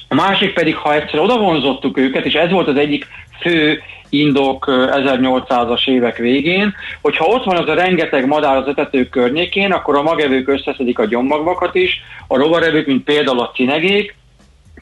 A 0.08 0.14
másik 0.14 0.52
pedig, 0.54 0.76
ha 0.76 0.94
egyszer 0.94 1.20
odavonzottuk 1.20 1.98
őket, 1.98 2.24
és 2.24 2.34
ez 2.34 2.50
volt 2.50 2.68
az 2.68 2.76
egyik 2.76 3.06
fő 3.40 3.82
indok 4.08 4.64
1800-as 4.68 5.88
évek 5.88 6.16
végén, 6.16 6.74
hogyha 7.00 7.24
ott 7.24 7.44
van 7.44 7.56
az 7.56 7.68
a 7.68 7.74
rengeteg 7.74 8.26
madár 8.26 8.56
az 8.56 8.66
etetők 8.66 9.08
környékén, 9.08 9.72
akkor 9.72 9.96
a 9.96 10.02
magevők 10.02 10.48
összeszedik 10.48 10.98
a 10.98 11.06
gyommagvakat 11.06 11.74
is, 11.74 12.02
a 12.26 12.36
rovarevők, 12.36 12.86
mint 12.86 13.04
például 13.04 13.40
a 13.40 13.50
cinegék, 13.54 14.16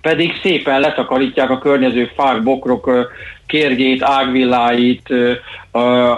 pedig 0.01 0.33
szépen 0.43 0.81
letakarítják 0.81 1.51
a 1.51 1.59
környező 1.59 2.11
fák, 2.17 2.43
bokrok 2.43 2.91
kérgét, 3.47 4.03
ágvilláit, 4.03 5.09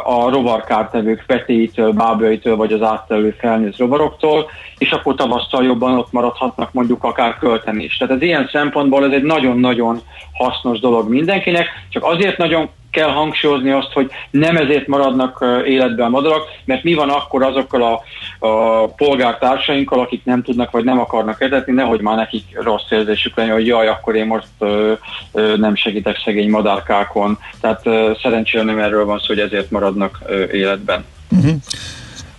a 0.05 0.31
rovarkártevők 0.31 1.25
petéitől, 1.27 1.93
bábjaitől, 1.93 2.57
vagy 2.57 2.73
az 2.73 2.83
áttelő 2.83 3.37
felnőtt 3.39 3.77
rovaroktól, 3.77 4.51
és 4.79 4.91
akkor 4.91 5.15
tavasszal 5.15 5.65
jobban 5.65 5.99
ott 5.99 6.13
maradhatnak 6.13 6.73
mondjuk 6.73 7.05
akár 7.05 7.39
költeni 7.39 7.85
is. 7.85 7.97
Tehát 7.97 8.15
ez 8.15 8.23
ilyen 8.23 8.49
szempontból 8.53 9.05
ez 9.05 9.13
egy 9.13 9.23
nagyon-nagyon 9.23 10.01
hasznos 10.33 10.79
dolog 10.79 11.09
mindenkinek, 11.09 11.69
csak 11.89 12.05
azért 12.05 12.37
nagyon 12.37 12.69
kell 12.99 13.11
hangsúlyozni 13.11 13.71
azt, 13.71 13.93
hogy 13.93 14.11
nem 14.31 14.57
ezért 14.57 14.87
maradnak 14.87 15.45
életben 15.67 16.07
a 16.07 16.09
madarak, 16.09 16.43
mert 16.65 16.83
mi 16.83 16.95
van 16.95 17.09
akkor 17.09 17.43
azokkal 17.43 17.83
a, 17.83 18.03
a 18.47 18.87
polgártársainkkal, 18.87 20.01
akik 20.01 20.25
nem 20.25 20.43
tudnak 20.43 20.71
vagy 20.71 20.85
nem 20.85 20.99
akarnak 20.99 21.41
etetni, 21.41 21.73
nehogy 21.73 22.01
már 22.01 22.17
nekik 22.17 22.45
rossz 22.63 22.91
érzésük 22.91 23.37
legyen, 23.37 23.53
hogy 23.53 23.67
jaj, 23.67 23.89
akkor 23.89 24.15
én 24.15 24.27
most 24.27 24.47
ö, 24.59 24.93
ö, 25.33 25.57
nem 25.57 25.75
segítek 25.75 26.21
szegény 26.25 26.51
madárkákon. 26.51 27.39
Tehát 27.61 27.87
ö, 27.87 28.13
szerencsére 28.23 28.65
nem 28.65 28.79
erről 28.79 29.05
van 29.05 29.19
szó, 29.19 29.27
hogy 29.27 29.41
ezért 29.41 29.71
maradnak 29.71 30.19
ö, 30.27 30.45
életben. 30.53 31.05
Uh-huh. 31.31 31.55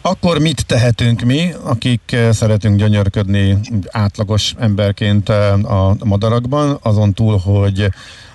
Akkor 0.02 0.40
mit 0.40 0.66
tehetünk 0.66 1.22
mi, 1.22 1.50
akik 1.64 2.16
szeretünk 2.32 2.78
gyönyörködni 2.78 3.58
átlagos 3.92 4.54
emberként 4.60 5.30
a 5.64 5.96
madarakban, 6.04 6.80
azon 6.82 7.14
túl, 7.14 7.38
hogy 7.38 7.90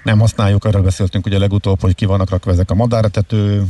nem 0.05 0.19
használjuk, 0.19 0.65
arra 0.65 0.81
beszéltünk 0.81 1.27
ugye 1.27 1.39
legutóbb, 1.39 1.81
hogy 1.81 1.95
ki 1.95 2.05
vannak 2.05 2.31
rakva 2.31 2.51
ezek 2.51 2.71
a 2.71 2.75
madáretető 2.75 3.63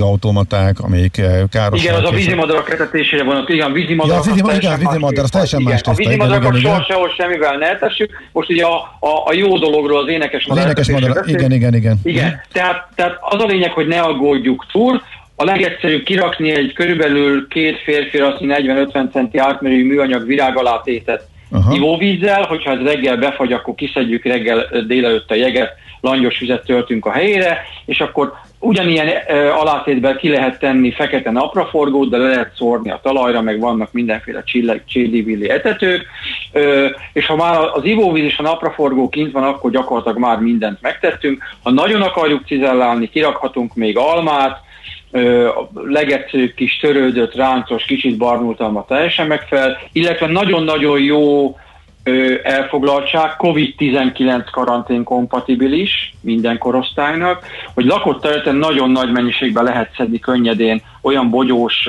automaták, 0.00 0.80
amelyik 0.80 1.18
eh, 1.18 1.40
káros. 1.50 1.82
Igen, 1.82 1.94
az 1.94 2.04
a 2.04 2.10
vízimadarak 2.10 2.70
etetésére 2.70 3.24
van, 3.24 3.44
igen, 3.48 3.72
vízimadarak. 3.72 4.24
Ja, 4.24 4.30
a 4.30 4.34
vízimadarak, 4.34 4.62
igen, 4.62 4.78
vízimadarak, 4.78 5.30
teljesen 5.30 5.62
más 5.62 5.80
A 5.82 5.94
vízimadarak 5.94 6.56
soha 6.88 7.10
semmivel 7.16 7.56
ne 7.56 7.66
etessük. 7.66 8.10
Most 8.32 8.50
ugye 8.50 8.64
a, 8.64 8.76
a, 9.00 9.22
a 9.24 9.32
jó 9.32 9.58
dologról 9.58 9.98
az 9.98 10.08
énekes 10.08 10.46
madarak. 10.46 10.78
Az 10.78 10.88
énekes 10.88 11.02
madarak, 11.02 11.28
igen, 11.28 11.52
igen, 11.52 11.74
igen. 11.74 12.00
Igen, 12.02 12.26
uh-huh. 12.26 12.40
tehát, 12.52 12.88
tehát 12.94 13.16
az 13.20 13.42
a 13.42 13.46
lényeg, 13.46 13.72
hogy 13.72 13.86
ne 13.86 14.00
aggódjuk 14.00 14.66
túl, 14.72 15.02
a 15.36 15.44
legegyszerűbb 15.44 16.02
kirakni 16.02 16.50
egy 16.50 16.72
körülbelül 16.72 17.48
két 17.48 17.78
férfi 17.78 18.18
40-50 18.20 19.12
centi 19.12 19.38
átmérőjű 19.38 19.86
műanyag 19.86 20.26
virág 20.26 20.56
alá 20.56 20.80
tétet 20.84 21.28
Aha. 21.54 21.74
ivóvízzel, 21.74 22.42
hogyha 22.42 22.70
ez 22.70 22.82
reggel 22.82 23.16
befagy, 23.16 23.52
akkor 23.52 23.74
kiszedjük 23.74 24.24
reggel 24.24 24.66
délelőtt 24.86 25.30
a 25.30 25.34
jeget, 25.34 25.72
langyos 26.00 26.38
vizet 26.38 26.64
töltünk 26.64 27.06
a 27.06 27.10
helyére, 27.10 27.62
és 27.84 28.00
akkor 28.00 28.32
ugyanilyen 28.58 29.08
e, 29.08 29.54
alátétben 29.54 30.16
ki 30.16 30.28
lehet 30.28 30.58
tenni 30.58 30.92
fekete 30.92 31.30
napraforgót, 31.30 32.10
de 32.10 32.16
le 32.16 32.28
lehet 32.28 32.54
szórni 32.56 32.90
a 32.90 33.00
talajra, 33.02 33.40
meg 33.40 33.60
vannak 33.60 33.92
mindenféle 33.92 34.42
csillivilli 34.86 35.50
etetők, 35.50 36.06
e, 36.52 36.60
és 37.12 37.26
ha 37.26 37.36
már 37.36 37.60
az 37.72 37.84
ivóvíz 37.84 38.24
és 38.24 38.38
a 38.38 38.42
napraforgó 38.42 39.08
kint 39.08 39.32
van, 39.32 39.42
akkor 39.42 39.70
gyakorlatilag 39.70 40.18
már 40.18 40.38
mindent 40.38 40.80
megtettünk. 40.80 41.42
Ha 41.62 41.70
nagyon 41.70 42.02
akarjuk 42.02 42.46
cizellálni, 42.46 43.08
kirakhatunk 43.08 43.74
még 43.74 43.96
almát, 43.96 44.62
a 45.56 45.70
legegyszerűbb 45.74 46.54
kis 46.54 46.76
törődött, 46.76 47.34
ráncos, 47.34 47.84
kicsit 47.84 48.16
barnultalma 48.16 48.84
teljesen 48.84 49.26
megfelel, 49.26 49.78
illetve 49.92 50.26
nagyon-nagyon 50.26 51.00
jó 51.00 51.54
elfoglaltság, 52.42 53.30
COVID-19 53.38 54.44
karantén 54.52 55.04
kompatibilis 55.04 56.14
minden 56.20 56.58
korosztálynak, 56.58 57.46
hogy 57.74 57.84
lakott 57.84 58.20
területen 58.20 58.56
nagyon 58.56 58.90
nagy 58.90 59.12
mennyiségben 59.12 59.64
lehet 59.64 59.94
szedni 59.96 60.18
könnyedén 60.18 60.82
olyan 61.02 61.30
bogyós 61.30 61.88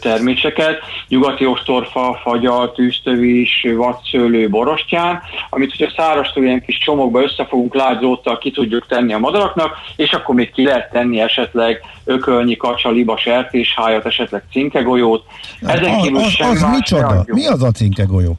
terméseket, 0.00 0.78
nyugati 1.08 1.46
ostorfa, 1.46 2.18
fagyal, 2.22 2.72
tűztövis, 2.72 3.66
vadszőlő, 3.76 4.48
borostyán, 4.48 5.22
amit 5.50 5.76
hogyha 5.76 5.92
száraztól 5.96 6.44
ilyen 6.44 6.62
kis 6.62 6.78
csomagba 6.78 7.22
összefogunk 7.22 7.74
lágyzóttal 7.74 8.38
ki 8.38 8.50
tudjuk 8.50 8.86
tenni 8.86 9.12
a 9.12 9.18
madaraknak, 9.18 9.76
és 9.96 10.10
akkor 10.10 10.34
még 10.34 10.52
ki 10.52 10.64
lehet 10.64 10.90
tenni 10.90 11.20
esetleg 11.20 11.80
ökölnyi, 12.04 12.56
kacsa, 12.56 12.90
liba, 12.90 13.16
sertéshájat, 13.16 14.06
esetleg 14.06 14.42
cinkegolyót. 14.50 15.24
Ezen 15.60 16.00
kívül 16.00 16.18
az, 16.18 16.36
az 16.38 16.60
ne 16.60 16.68
micsoda? 16.68 17.24
Mi 17.26 17.46
az 17.46 17.62
a 17.62 17.70
cinkegolyó? 17.70 18.38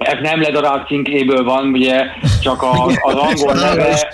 Ez 0.00 0.18
nem 0.20 0.40
ledarált 0.40 0.86
cinkéből 0.86 1.44
van, 1.44 1.66
ugye, 1.66 2.06
csak 2.42 2.62
a, 2.62 2.84
az 2.84 3.14
angol 3.14 3.54
neve, 3.54 4.10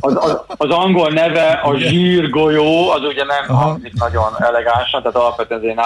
az, 0.00 0.16
az, 0.16 0.40
az 0.56 0.70
angol 0.70 1.10
neve 1.10 1.60
a 1.62 1.76
zsírgolyó, 1.76 2.90
az 2.90 3.02
ugye 3.02 3.24
nem 3.24 3.56
hangzik 3.56 3.92
nagyon 3.92 4.32
elegánsan, 4.38 5.02
tehát 5.02 5.16
alapvetően 5.16 5.80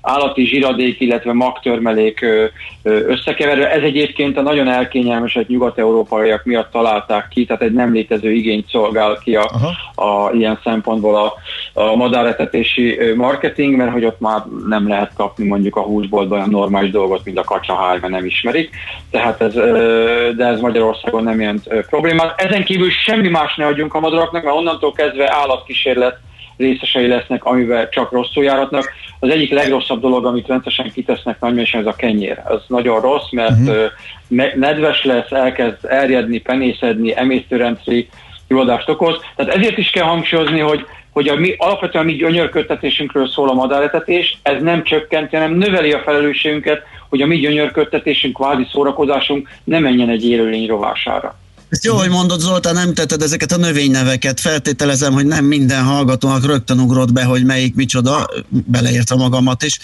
állati 0.00 0.46
zsíradék, 0.46 1.00
illetve 1.00 1.32
magtörmelék 1.32 2.26
összekeverő. 2.82 3.64
Ez 3.64 3.82
egyébként 3.82 4.36
a 4.36 4.42
nagyon 4.42 4.68
elkényelmesek 4.68 5.46
nyugat-európaiak 5.46 6.44
miatt 6.44 6.70
találták 6.70 7.28
ki, 7.28 7.44
tehát 7.44 7.62
egy 7.62 7.72
nem 7.72 7.92
létező 7.92 8.32
igényt 8.32 8.68
szolgál 8.68 9.18
ki 9.24 9.36
a, 9.36 9.50
a 9.94 10.30
ilyen 10.32 10.60
szempontból 10.64 11.16
a, 11.16 11.34
a 11.80 11.96
madáretetési 11.96 12.98
marketing, 13.16 13.76
mert 13.76 13.92
hogy 13.92 14.04
ott 14.04 14.20
már 14.20 14.42
nem 14.68 14.88
lehet 14.88 15.12
kapni 15.14 15.46
mondjuk 15.46 15.76
a 15.76 15.82
húsboltban 15.82 16.38
olyan 16.38 16.50
normális 16.50 16.90
dolgot, 16.90 17.24
mint 17.24 17.38
a 17.38 17.44
kacsaháj, 17.44 17.98
mert 18.00 18.12
nem 18.12 18.24
ismerik. 18.24 18.70
Tehát 19.10 19.40
ez, 19.40 19.54
de 20.36 20.44
ez 20.46 20.60
Magyarországon 20.60 21.22
nem 21.22 21.40
jelent 21.40 21.64
ö, 21.68 21.80
problémát. 21.80 22.40
Ezen 22.40 22.64
kívül 22.64 22.90
semmi 22.90 23.28
más 23.28 23.56
ne 23.56 23.66
adjunk 23.66 23.94
a 23.94 24.00
madaraknak, 24.00 24.42
mert 24.42 24.56
onnantól 24.56 24.92
kezdve 24.92 25.32
állatkísérlet 25.34 26.18
részesei 26.56 27.06
lesznek, 27.06 27.44
amivel 27.44 27.88
csak 27.88 28.12
rosszul 28.12 28.44
járatnak. 28.44 28.92
Az 29.20 29.30
egyik 29.30 29.50
legrosszabb 29.50 30.00
dolog, 30.00 30.24
amit 30.24 30.46
rendszeresen 30.46 30.92
kitesznek 30.92 31.40
nagymérsékben, 31.40 31.88
ez 31.88 31.94
a 31.94 31.96
kenyér. 31.96 32.42
Ez 32.48 32.60
nagyon 32.66 33.00
rossz, 33.00 33.30
mert 33.30 33.60
uh-huh. 33.60 34.54
nedves 34.54 35.04
lesz, 35.04 35.30
elkezd 35.30 35.84
erjedni, 35.84 36.38
penészedni, 36.38 37.16
emésztőrendszeri 37.16 38.08
gyulladást 38.48 38.88
okoz. 38.88 39.20
Tehát 39.36 39.54
ezért 39.54 39.78
is 39.78 39.90
kell 39.90 40.04
hangsúlyozni, 40.04 40.60
hogy 40.60 40.86
hogy 41.12 41.28
a 41.28 41.34
mi, 41.34 41.54
alapvetően 41.58 42.04
a 42.04 42.06
mi 42.06 42.14
gyönyörködtetésünkről 42.14 43.28
szól 43.28 43.48
a 43.48 43.52
madáretetés, 43.52 44.38
ez 44.42 44.62
nem 44.62 44.82
csökkenti, 44.82 45.36
hanem 45.36 45.54
növeli 45.54 45.92
a 45.92 45.98
felelősségünket, 45.98 46.82
hogy 47.08 47.22
a 47.22 47.26
mi 47.26 47.36
gyönyörködtetésünk, 47.36 48.34
kvázi 48.34 48.66
szórakozásunk 48.72 49.48
ne 49.64 49.78
menjen 49.78 50.08
egy 50.08 50.28
élőlény 50.28 50.66
rovására. 50.66 51.39
Ezt 51.70 51.84
jó, 51.84 51.96
hogy 51.96 52.08
mondod 52.08 52.40
Zoltán, 52.40 52.74
nem 52.74 52.94
tetted 52.94 53.22
ezeket 53.22 53.52
a 53.52 53.56
növényneveket. 53.56 54.40
Feltételezem, 54.40 55.12
hogy 55.12 55.26
nem 55.26 55.44
minden 55.44 55.84
hallgatónak 55.84 56.46
rögtön 56.46 56.78
ugrott 56.78 57.12
be, 57.12 57.24
hogy 57.24 57.44
melyik 57.44 57.74
micsoda, 57.74 58.28
beleértve 58.48 59.16
magamat 59.16 59.62
is. 59.62 59.78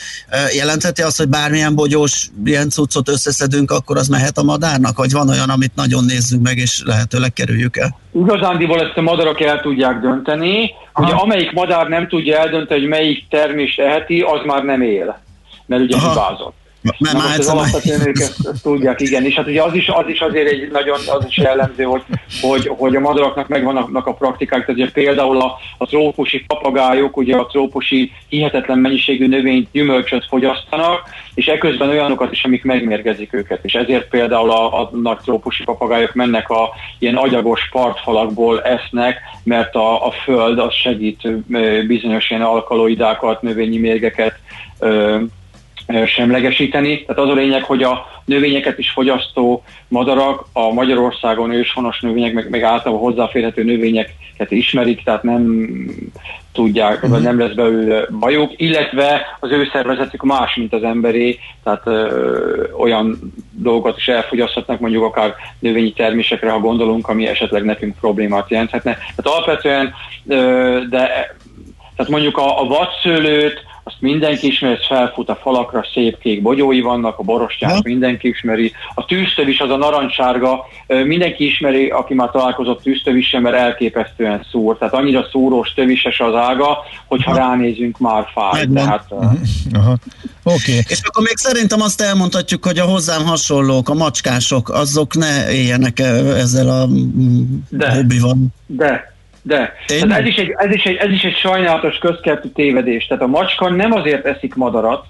Jelentheti 0.57 1.03
azt, 1.03 1.16
hogy 1.16 1.28
bármilyen 1.28 1.74
bogyós 1.74 2.28
ilyen 2.45 2.70
cuccot 2.70 3.09
összeszedünk, 3.09 3.70
akkor 3.70 3.97
az 3.97 4.09
mehet 4.09 4.39
a 4.39 4.43
madárnak? 4.43 4.97
Vagy 4.97 5.12
van 5.12 5.28
olyan, 5.28 5.49
amit 5.49 5.74
nagyon 5.74 6.05
nézzük 6.05 6.43
meg, 6.43 6.57
és 6.57 6.82
lehetőleg 6.84 7.32
kerüljük 7.32 7.76
el? 7.76 7.99
Igazándiból 8.14 8.80
ezt 8.80 8.97
a 8.97 9.01
madarak 9.01 9.41
el 9.41 9.61
tudják 9.61 10.01
dönteni. 10.01 10.70
Ugye 10.95 11.12
amelyik 11.12 11.53
madár 11.53 11.89
nem 11.89 12.09
tudja 12.09 12.39
eldönteni, 12.39 12.80
hogy 12.80 12.89
melyik 12.89 13.28
termést 13.28 13.80
eheti, 13.80 14.20
az 14.20 14.41
már 14.47 14.62
nem 14.62 14.82
él. 14.82 15.20
Mert 15.66 15.82
ugye 15.82 15.97
hibázott. 15.97 16.55
Mert 16.99 17.16
már 17.16 17.26
most 17.26 17.39
az 17.39 17.49
alapvetően 17.49 18.07
ők 18.07 18.18
ezt, 18.18 18.49
ezt 18.53 18.62
tudják, 18.62 19.01
igen. 19.01 19.24
És 19.24 19.34
hát 19.34 19.47
ugye 19.47 19.62
az 19.62 19.74
is, 19.74 19.89
az 19.89 20.09
is 20.09 20.20
azért 20.20 20.49
egy 20.49 20.70
nagyon 20.70 20.99
az 21.07 21.24
is 21.28 21.37
jellemző, 21.37 21.84
hogy, 21.84 22.03
hogy, 22.41 22.70
hogy 22.76 22.97
a 22.97 23.01
madaraknak 23.01 23.49
megvannak 23.49 24.07
a 24.07 24.14
praktikák, 24.14 24.61
tehát 24.61 24.80
ugye 24.80 24.91
például 24.91 25.41
a, 25.41 25.57
a 25.78 25.87
trópusi 25.87 26.45
papagájok, 26.47 27.16
ugye 27.16 27.37
a 27.37 27.47
trópusi 27.47 28.12
hihetetlen 28.28 28.78
mennyiségű 28.78 29.28
növényt, 29.28 29.68
gyümölcsöt 29.72 30.26
fogyasztanak, 30.28 31.03
és 31.34 31.47
eközben 31.47 31.89
olyanokat 31.89 32.32
is, 32.32 32.45
amik 32.45 32.64
megmérgezik 32.64 33.32
őket. 33.32 33.64
És 33.64 33.72
ezért 33.72 34.09
például 34.09 34.51
a, 34.51 34.80
a 34.80 34.91
nagy 34.93 35.18
trópusi 35.18 35.64
papagájok 35.64 36.14
mennek 36.14 36.49
a 36.49 36.68
ilyen 36.99 37.16
agyagos 37.16 37.68
partfalakból 37.70 38.62
esznek, 38.62 39.20
mert 39.43 39.74
a, 39.74 40.07
a 40.07 40.11
föld 40.11 40.59
az 40.59 40.74
segít 40.74 41.28
bizonyos 41.87 42.30
ilyen 42.30 42.43
alkaloidákat, 42.43 43.43
növényi 43.43 43.78
mérgeket 43.78 44.34
ö, 44.78 45.18
semlegesíteni. 46.07 47.05
Tehát 47.05 47.22
az 47.22 47.28
a 47.28 47.34
lényeg, 47.34 47.62
hogy 47.62 47.82
a 47.82 48.07
növényeket 48.24 48.78
is 48.78 48.91
fogyasztó 48.91 49.62
madarak, 49.89 50.47
a 50.53 50.72
Magyarországon 50.72 51.53
őshonos 51.53 52.01
növények, 52.01 52.32
meg, 52.32 52.51
meg 52.51 52.62
általában 52.62 53.05
hozzáférhető 53.05 53.64
növényeket 53.64 54.51
ismerik, 54.51 55.03
tehát 55.05 55.22
nem 55.22 55.70
tudják, 56.53 57.07
vagy 57.07 57.22
nem 57.22 57.39
lesz 57.39 57.53
belőle 57.53 58.07
bajuk, 58.18 58.53
illetve 58.57 59.37
az 59.41 59.51
ő 59.51 59.68
szervezetük 59.72 60.22
más, 60.22 60.55
mint 60.55 60.72
az 60.72 60.82
emberé, 60.82 61.39
tehát 61.64 61.82
ö, 61.84 62.64
olyan 62.78 63.32
dolgokat 63.51 63.97
is 63.97 64.09
elfogyaszthatnak, 64.09 64.80
mondjuk 64.80 65.05
akár 65.05 65.34
növényi 65.59 65.93
termésekre, 65.93 66.51
ha 66.51 66.59
gondolunk, 66.59 67.09
ami 67.09 67.26
esetleg 67.26 67.64
nekünk 67.64 67.99
problémát 68.01 68.51
jelenthetne. 68.51 68.93
Tehát 68.93 69.39
alapvetően, 69.39 69.95
ö, 70.26 70.80
de 70.91 71.34
tehát 71.97 72.12
mondjuk 72.12 72.39
a, 72.39 72.61
a 72.61 72.64
vadszőlőt, 72.64 73.64
azt 73.89 74.01
mindenki 74.01 74.47
ismeri, 74.47 74.74
ez 74.74 74.87
felfut 74.87 75.28
a 75.28 75.39
falakra, 75.43 75.87
szép 75.93 76.18
kék 76.18 76.43
bogyói 76.43 76.80
vannak, 76.80 77.18
a 77.18 77.22
borostyát 77.22 77.82
mindenki 77.82 78.28
ismeri, 78.28 78.72
a 78.95 79.05
tűztövis 79.05 79.61
az 79.61 79.70
a 79.70 79.76
narancssárga, 79.76 80.66
ö, 80.87 81.05
mindenki 81.05 81.47
ismeri, 81.47 81.89
aki 81.89 82.14
már 82.14 82.30
találkozott 82.30 82.82
tűztövissel, 82.82 83.41
mert 83.41 83.57
elképesztően 83.57 84.47
szúr, 84.51 84.78
tehát 84.78 84.95
annyira 84.95 85.26
szúrós, 85.30 85.72
tövises 85.74 86.20
az 86.20 86.34
ága, 86.34 86.78
hogyha 87.07 87.34
ránézünk, 87.37 87.99
már 87.99 88.26
fáj. 88.32 88.66
Tehát, 88.74 89.05
ö, 89.11 89.14
Aha. 89.78 89.97
Oké. 90.43 90.78
És 90.89 91.01
akkor 91.03 91.22
még 91.22 91.37
szerintem 91.37 91.80
azt 91.80 92.01
elmondhatjuk, 92.01 92.64
hogy 92.64 92.78
a 92.78 92.84
hozzám 92.84 93.24
hasonlók, 93.24 93.89
a 93.89 93.95
macskások, 93.95 94.68
azok 94.68 95.14
ne 95.14 95.53
éljenek 95.53 95.99
ezzel 95.99 96.68
a 96.68 96.87
mm, 96.87 97.43
hobbival. 97.78 98.37
De, 98.66 99.15
de. 99.47 99.74
Tehát 99.86 100.20
ez, 100.20 100.26
is 100.26 100.36
egy, 100.36 100.55
ez, 100.57 100.74
is 100.74 100.84
egy, 100.84 100.97
ez 100.97 101.11
is 101.11 101.22
egy 101.22 101.36
sajnálatos 101.36 101.99
közkeltű 101.99 102.49
tévedés. 102.49 103.07
Tehát 103.07 103.22
a 103.22 103.26
macska 103.26 103.68
nem 103.68 103.92
azért 103.92 104.26
eszik 104.26 104.55
madarat, 104.55 105.05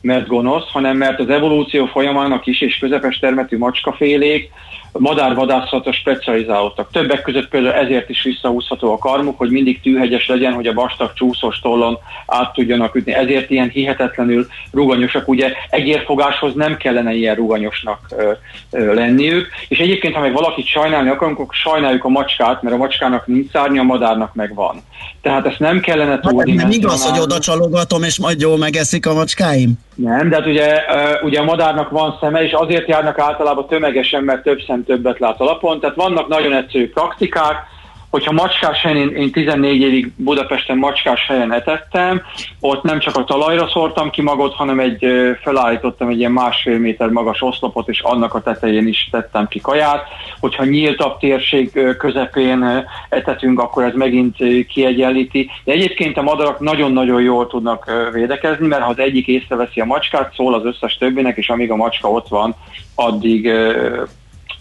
mert 0.00 0.26
gonosz, 0.26 0.70
hanem 0.70 0.96
mert 0.96 1.20
az 1.20 1.28
evolúció 1.28 1.86
folyamán 1.86 2.32
a 2.32 2.40
kis 2.40 2.60
és 2.60 2.78
közepes 2.78 3.18
termetű 3.18 3.58
macskafélék 3.58 4.50
madárvadászatra 4.98 5.92
specializálódtak. 5.92 6.90
Többek 6.92 7.22
között 7.22 7.48
például 7.48 7.74
ezért 7.74 8.08
is 8.08 8.22
visszahúzható 8.22 8.92
a 8.92 8.98
karmuk, 8.98 9.38
hogy 9.38 9.50
mindig 9.50 9.80
tűhegyes 9.80 10.26
legyen, 10.26 10.52
hogy 10.52 10.66
a 10.66 10.72
vastag 10.72 11.12
csúszós 11.12 11.60
tollon 11.60 11.98
át 12.26 12.52
tudjanak 12.52 12.94
ütni. 12.94 13.12
Ezért 13.12 13.50
ilyen 13.50 13.68
hihetetlenül 13.68 14.46
ruganyosak. 14.72 15.28
Ugye 15.28 15.52
egérfogáshoz 15.70 16.54
nem 16.54 16.76
kellene 16.76 17.12
ilyen 17.12 17.34
ruganyosnak 17.34 17.98
ö, 18.16 18.32
ö, 18.70 18.94
lenniük. 18.94 19.48
És 19.68 19.78
egyébként, 19.78 20.14
ha 20.14 20.20
meg 20.20 20.32
valakit 20.32 20.66
sajnálni 20.66 21.08
akarunk, 21.08 21.38
akkor 21.38 21.54
sajnáljuk 21.54 22.04
a 22.04 22.08
macskát, 22.08 22.62
mert 22.62 22.74
a 22.74 22.78
macskának 22.78 23.26
nincs 23.26 23.50
szárnya, 23.50 23.80
a 23.80 23.84
madárnak 23.84 24.34
meg 24.34 24.54
van. 24.54 24.82
Tehát 25.22 25.46
ezt 25.46 25.58
nem 25.58 25.80
kellene 25.80 26.20
túl 26.20 26.42
Nem 26.44 26.70
igaz, 26.70 27.10
hogy 27.10 27.20
oda 27.20 27.38
csalogatom, 27.38 28.02
és 28.02 28.18
majd 28.18 28.40
jól 28.40 28.58
megeszik 28.58 29.06
a 29.06 29.14
macskáim? 29.14 29.78
nem, 29.94 30.28
de 30.28 30.36
hát 30.36 30.46
ugye, 30.46 30.82
ugye 31.22 31.40
a 31.40 31.44
madárnak 31.44 31.90
van 31.90 32.18
szeme, 32.20 32.42
és 32.44 32.52
azért 32.52 32.88
járnak 32.88 33.18
általában 33.18 33.66
tömegesen, 33.66 34.22
mert 34.22 34.42
több 34.42 34.60
szem 34.66 34.83
többet 34.84 35.18
lát 35.18 35.40
alapon. 35.40 35.80
Tehát 35.80 35.96
vannak 35.96 36.28
nagyon 36.28 36.52
egyszerű 36.52 36.90
praktikák, 36.90 37.72
hogyha 38.14 38.32
macskás 38.32 38.82
helyen, 38.82 38.96
én, 38.96 39.16
én 39.16 39.32
14 39.32 39.80
évig 39.80 40.12
Budapesten 40.16 40.76
macskás 40.76 41.26
helyen 41.26 41.52
etettem, 41.52 42.22
ott 42.60 42.82
nem 42.82 42.98
csak 42.98 43.16
a 43.16 43.24
talajra 43.24 43.68
szórtam 43.68 44.10
ki 44.10 44.22
magot, 44.22 44.54
hanem 44.54 44.80
egy, 44.80 45.06
felállítottam 45.42 46.08
egy 46.08 46.18
ilyen 46.18 46.32
másfél 46.32 46.78
méter 46.78 47.08
magas 47.08 47.42
oszlopot, 47.42 47.88
és 47.88 48.00
annak 48.00 48.34
a 48.34 48.42
tetején 48.42 48.86
is 48.86 49.08
tettem 49.10 49.48
ki 49.48 49.60
kaját. 49.60 50.06
Hogyha 50.40 50.64
nyíltabb 50.64 51.18
térség 51.18 51.96
közepén 51.98 52.86
etetünk, 53.08 53.60
akkor 53.60 53.84
ez 53.84 53.94
megint 53.94 54.36
kiegyenlíti. 54.68 55.50
De 55.64 55.72
egyébként 55.72 56.16
a 56.16 56.22
madarak 56.22 56.60
nagyon-nagyon 56.60 57.22
jól 57.22 57.46
tudnak 57.46 57.90
védekezni, 58.12 58.66
mert 58.66 58.82
ha 58.82 58.90
az 58.90 58.98
egyik 58.98 59.26
észreveszi 59.26 59.80
a 59.80 59.84
macskát, 59.84 60.34
szól 60.34 60.54
az 60.54 60.64
összes 60.64 60.96
többinek, 60.96 61.36
és 61.36 61.48
amíg 61.48 61.70
a 61.70 61.76
macska 61.76 62.10
ott 62.10 62.28
van, 62.28 62.54
addig 62.94 63.52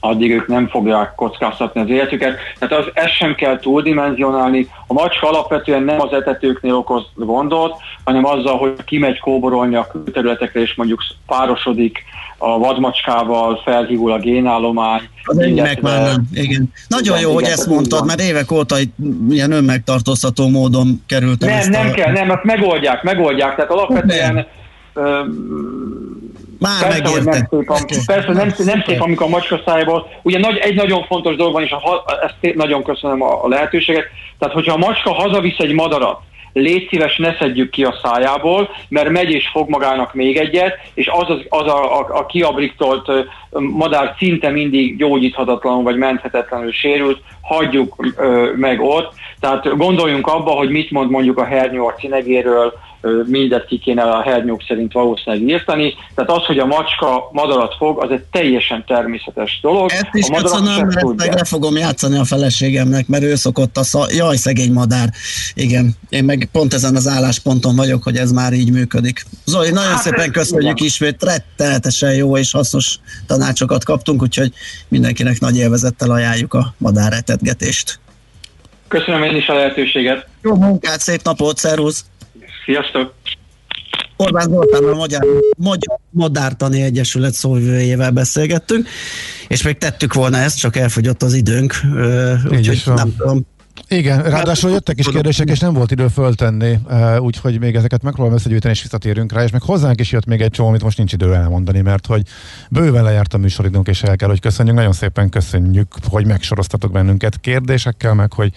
addig 0.03 0.31
ők 0.31 0.47
nem 0.47 0.67
fogják 0.67 1.15
kockáztatni 1.15 1.81
az 1.81 1.89
életüket. 1.89 2.37
Tehát 2.59 2.85
az, 2.85 2.91
ezt 2.93 3.15
sem 3.15 3.35
kell 3.35 3.59
túldimenzionálni. 3.59 4.67
A 4.87 4.93
macska 4.93 5.27
alapvetően 5.27 5.83
nem 5.83 6.01
az 6.01 6.13
etetőknél 6.13 6.73
okoz 6.73 7.03
gondot, 7.15 7.75
hanem 8.03 8.25
azzal, 8.25 8.57
hogy 8.57 8.83
kimegy 8.85 9.19
kóborolni 9.19 9.75
a 9.75 9.87
külterületekre, 9.91 10.61
és 10.61 10.75
mondjuk 10.75 11.03
párosodik 11.27 12.03
a 12.37 12.57
vadmacskával, 12.57 13.61
felhígul 13.63 14.11
a 14.11 14.19
génállomány. 14.19 15.01
Az 15.23 15.39
enyémek 15.39 15.81
már 15.81 16.01
nem. 16.01 16.27
Igen. 16.33 16.71
Nagyon 16.87 17.17
Igen, 17.17 17.27
jó, 17.27 17.33
hogy 17.33 17.43
igen, 17.43 17.53
ezt 17.53 17.67
így 17.67 17.73
mondtad, 17.73 17.99
van. 17.99 18.07
mert 18.07 18.21
évek 18.21 18.51
óta 18.51 18.79
itt 18.79 18.95
ilyen 19.29 19.51
önmegtartóztató 19.51 20.47
módon 20.49 21.03
kerültem. 21.07 21.49
Nem, 21.49 21.57
ezt 21.57 21.69
nem 21.69 21.87
a... 21.87 21.91
kell, 21.91 22.11
nem, 22.11 22.29
azt 22.29 22.43
megoldják, 22.43 23.03
megoldják. 23.03 23.55
Tehát 23.55 23.71
alapvetően 23.71 24.37
ö, 24.37 24.41
Már 26.59 26.79
persze, 26.79 27.09
hogy 27.09 27.23
nem 27.23 27.47
szép, 27.49 27.69
a, 27.69 28.03
persze 28.05 28.31
nem, 28.33 28.53
nem 28.57 28.83
szép, 28.85 29.01
amikor 29.01 29.25
a 29.25 29.29
macska 29.29 29.61
szájából. 29.65 30.07
Ugye 30.21 30.39
nagy, 30.39 30.57
egy 30.57 30.75
nagyon 30.75 31.03
fontos 31.03 31.35
dolog 31.35 31.53
van, 31.53 31.63
és 31.63 31.71
a, 31.71 32.03
ezt 32.23 32.55
nagyon 32.55 32.83
köszönöm 32.83 33.21
a, 33.21 33.43
a 33.43 33.47
lehetőséget. 33.47 34.05
Tehát, 34.39 34.53
hogyha 34.53 34.73
a 34.73 34.77
macska 34.77 35.13
hazavisz 35.13 35.57
egy 35.57 35.73
madarat, 35.73 36.19
légy 36.53 36.87
szíves, 36.89 37.17
ne 37.17 37.35
szedjük 37.35 37.69
ki 37.69 37.83
a 37.83 37.99
szájából, 38.03 38.69
mert 38.89 39.09
megy 39.09 39.31
és 39.31 39.47
fog 39.47 39.69
magának 39.69 40.13
még 40.13 40.37
egyet, 40.37 40.77
és 40.93 41.07
az, 41.07 41.29
az, 41.29 41.39
az 41.49 41.67
a, 41.67 41.99
a, 41.99 42.07
a 42.09 42.25
kiabriktolt 42.25 43.11
madár 43.49 44.15
szinte 44.17 44.49
mindig 44.49 44.97
gyógyíthatatlanul 44.97 45.83
vagy 45.83 45.97
menthetetlenül 45.97 46.71
sérült, 46.71 47.21
hagyjuk 47.41 48.13
ö, 48.17 48.51
meg 48.55 48.81
ott. 48.81 49.13
Tehát 49.39 49.77
gondoljunk 49.77 50.27
abba, 50.27 50.51
hogy 50.51 50.69
mit 50.69 50.91
mond 50.91 51.09
mondjuk 51.09 51.37
a 51.37 51.45
hernyó 51.45 51.87
a 51.87 51.93
cinegéről, 51.93 52.73
mindet 53.25 53.65
ki 53.65 53.79
kéne 53.79 54.01
a 54.01 54.21
hernyók 54.21 54.63
szerint 54.67 54.93
valószínűleg 54.93 55.47
írtani. 55.47 55.93
Tehát 56.15 56.31
az, 56.31 56.45
hogy 56.45 56.57
a 56.57 56.65
macska 56.65 57.29
madarat 57.31 57.75
fog, 57.77 58.03
az 58.03 58.11
egy 58.11 58.23
teljesen 58.31 58.83
természetes 58.87 59.59
dolog. 59.61 59.91
Ezt 59.91 60.09
is 60.11 60.27
a 60.29 60.41
köszönöm, 60.41 60.87
mert 60.87 61.15
meg 61.15 61.33
le 61.33 61.43
fogom 61.43 61.77
játszani 61.77 62.17
a 62.17 62.23
feleségemnek, 62.23 63.07
mert 63.07 63.23
ő 63.23 63.35
szokott 63.35 63.77
a 63.77 63.83
szal... 63.83 64.07
Jaj, 64.11 64.35
szegény 64.35 64.71
madár. 64.71 65.09
Igen, 65.53 65.95
én 66.09 66.23
meg 66.23 66.49
pont 66.51 66.73
ezen 66.73 66.95
az 66.95 67.07
állásponton 67.07 67.75
vagyok, 67.75 68.03
hogy 68.03 68.17
ez 68.17 68.31
már 68.31 68.53
így 68.53 68.71
működik. 68.71 69.25
Zoli, 69.45 69.69
nagyon 69.69 69.91
hát 69.91 70.01
szépen 70.01 70.31
köszönjük 70.31 70.79
igen. 70.79 70.87
ismét, 70.87 71.23
rettenetesen 71.23 72.13
jó 72.13 72.37
és 72.37 72.51
hasznos 72.51 72.99
tanácsokat 73.27 73.83
kaptunk, 73.83 74.21
úgyhogy 74.21 74.51
mindenkinek 74.87 75.39
nagy 75.39 75.57
élvezettel 75.57 76.11
ajánljuk 76.11 76.53
a 76.53 76.73
madárretetgetést. 76.77 77.99
Köszönöm 78.87 79.23
én 79.23 79.35
is 79.35 79.47
a 79.47 79.53
lehetőséget. 79.53 80.27
Jó 80.41 80.55
munkát, 80.55 80.99
szép 80.99 81.23
napot, 81.23 81.57
szervusz! 81.57 82.05
Sziasztok! 82.66 83.14
Orbán 84.18 84.49
Zoltán 84.49 84.84
a 84.84 84.95
Magyar, 84.95 85.22
Magyar 85.57 85.99
Madártani 86.09 86.82
Egyesület 86.82 87.34
szóvivőjével 87.34 88.11
beszélgettünk, 88.11 88.88
és 89.47 89.64
még 89.64 89.78
tettük 89.78 90.14
volna 90.14 90.38
ezt, 90.38 90.59
csak 90.59 90.76
elfogyott 90.76 91.24
az 91.24 91.34
időnk, 91.34 91.74
úgyhogy 92.49 92.82
nem 92.86 93.16
tudom. 93.18 93.45
Igen, 93.88 94.24
ráadásul 94.24 94.72
jöttek 94.72 94.99
is 94.99 95.07
kérdések, 95.09 95.49
és 95.49 95.59
nem 95.59 95.74
volt 95.74 95.91
idő 95.91 96.07
föltenni, 96.07 96.80
úgyhogy 97.20 97.59
még 97.59 97.76
ezeket 97.76 98.03
megpróbálom 98.03 98.38
összegyűjteni, 98.38 98.74
és 98.74 98.82
visszatérünk 98.82 99.32
rá, 99.32 99.43
és 99.43 99.51
meg 99.51 99.61
hozzánk 99.61 99.99
is 99.99 100.11
jött 100.11 100.26
még 100.26 100.41
egy 100.41 100.51
csomó, 100.51 100.68
amit 100.70 100.84
most 100.84 100.97
nincs 100.97 101.14
idő 101.14 101.34
elmondani, 101.34 101.82
mert 101.82 102.05
hogy 102.05 102.22
bőven 102.70 103.03
lejárt 103.03 103.34
a 103.34 103.38
műsoridőnk, 103.38 103.88
és 103.88 104.03
el 104.03 104.16
kell, 104.16 104.30
hogy 104.30 104.39
köszönjük. 104.39 104.76
Nagyon 104.76 104.93
szépen 104.93 105.30
köszönjük, 105.30 105.88
hogy 106.09 106.26
megsoroztatok 106.26 106.91
bennünket 106.91 107.39
kérdésekkel, 107.39 108.14
meg 108.14 108.34
hogy 108.34 108.51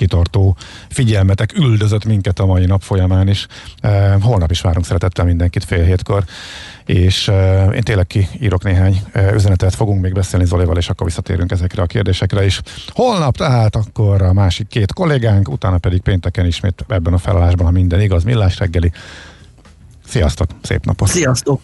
kitartó 0.00 0.56
figyelmetek 0.88 1.58
üldözött 1.58 2.04
minket 2.04 2.38
a 2.38 2.46
mai 2.46 2.66
nap 2.66 2.82
folyamán 2.82 3.28
is. 3.28 3.46
E, 3.80 4.16
holnap 4.20 4.50
is 4.50 4.60
várunk 4.60 4.84
szeretettel 4.84 5.24
mindenkit 5.24 5.64
fél 5.64 5.84
hétkor, 5.84 6.24
és 6.84 7.28
e, 7.28 7.64
én 7.64 7.82
tényleg 7.82 8.06
kiírok 8.06 8.64
néhány 8.64 9.02
e, 9.12 9.32
üzenetet, 9.34 9.74
fogunk 9.74 10.02
még 10.02 10.12
beszélni 10.12 10.46
Zolival, 10.46 10.76
és 10.76 10.88
akkor 10.88 11.06
visszatérünk 11.06 11.50
ezekre 11.50 11.82
a 11.82 11.86
kérdésekre 11.86 12.44
is. 12.44 12.60
Holnap 12.88 13.36
tehát 13.36 13.76
akkor 13.76 14.22
a 14.22 14.32
másik 14.32 14.68
két 14.68 14.92
kollégánk, 14.92 15.48
utána 15.48 15.78
pedig 15.78 16.00
pénteken 16.00 16.46
ismét 16.46 16.84
ebben 16.88 17.12
a 17.12 17.18
felállásban, 17.18 17.66
ha 17.66 17.72
minden 17.72 18.00
igaz, 18.00 18.24
millás 18.24 18.58
reggeli. 18.58 18.92
Sziasztok, 20.06 20.50
szép 20.62 20.84
napot! 20.84 21.08
Sziasztok! 21.08 21.60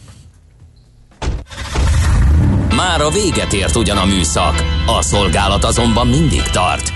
Már 2.76 3.01
a 3.01 3.11
véget 3.11 3.53
ért 3.53 3.76
ugyan 3.76 3.97
a 3.97 4.05
műszak, 4.05 4.55
a 4.87 5.03
szolgálat 5.03 5.64
azonban 5.64 6.07
mindig 6.07 6.43
tart, 6.43 6.95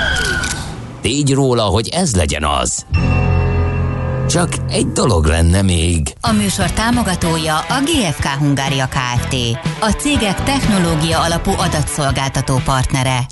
tégy 1.01 1.33
róla, 1.33 1.63
hogy 1.63 1.87
ez 1.87 2.15
legyen 2.15 2.43
az. 2.43 2.85
Csak 4.29 4.49
egy 4.69 4.87
dolog 4.87 5.25
lenne 5.25 5.61
még. 5.61 6.13
A 6.21 6.31
műsor 6.31 6.71
támogatója 6.71 7.57
a 7.57 7.81
GFK 7.83 8.25
Hungária 8.25 8.87
Kft. 8.87 9.35
A 9.79 9.89
cégek 9.91 10.43
technológia 10.43 11.19
alapú 11.19 11.51
adatszolgáltató 11.51 12.55
partnere. 12.65 13.25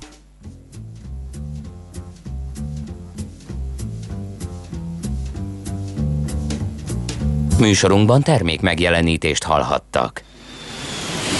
Műsorunkban 7.59 8.21
termék 8.21 8.61
megjelenítést 8.61 9.43
hallhattak. 9.43 10.23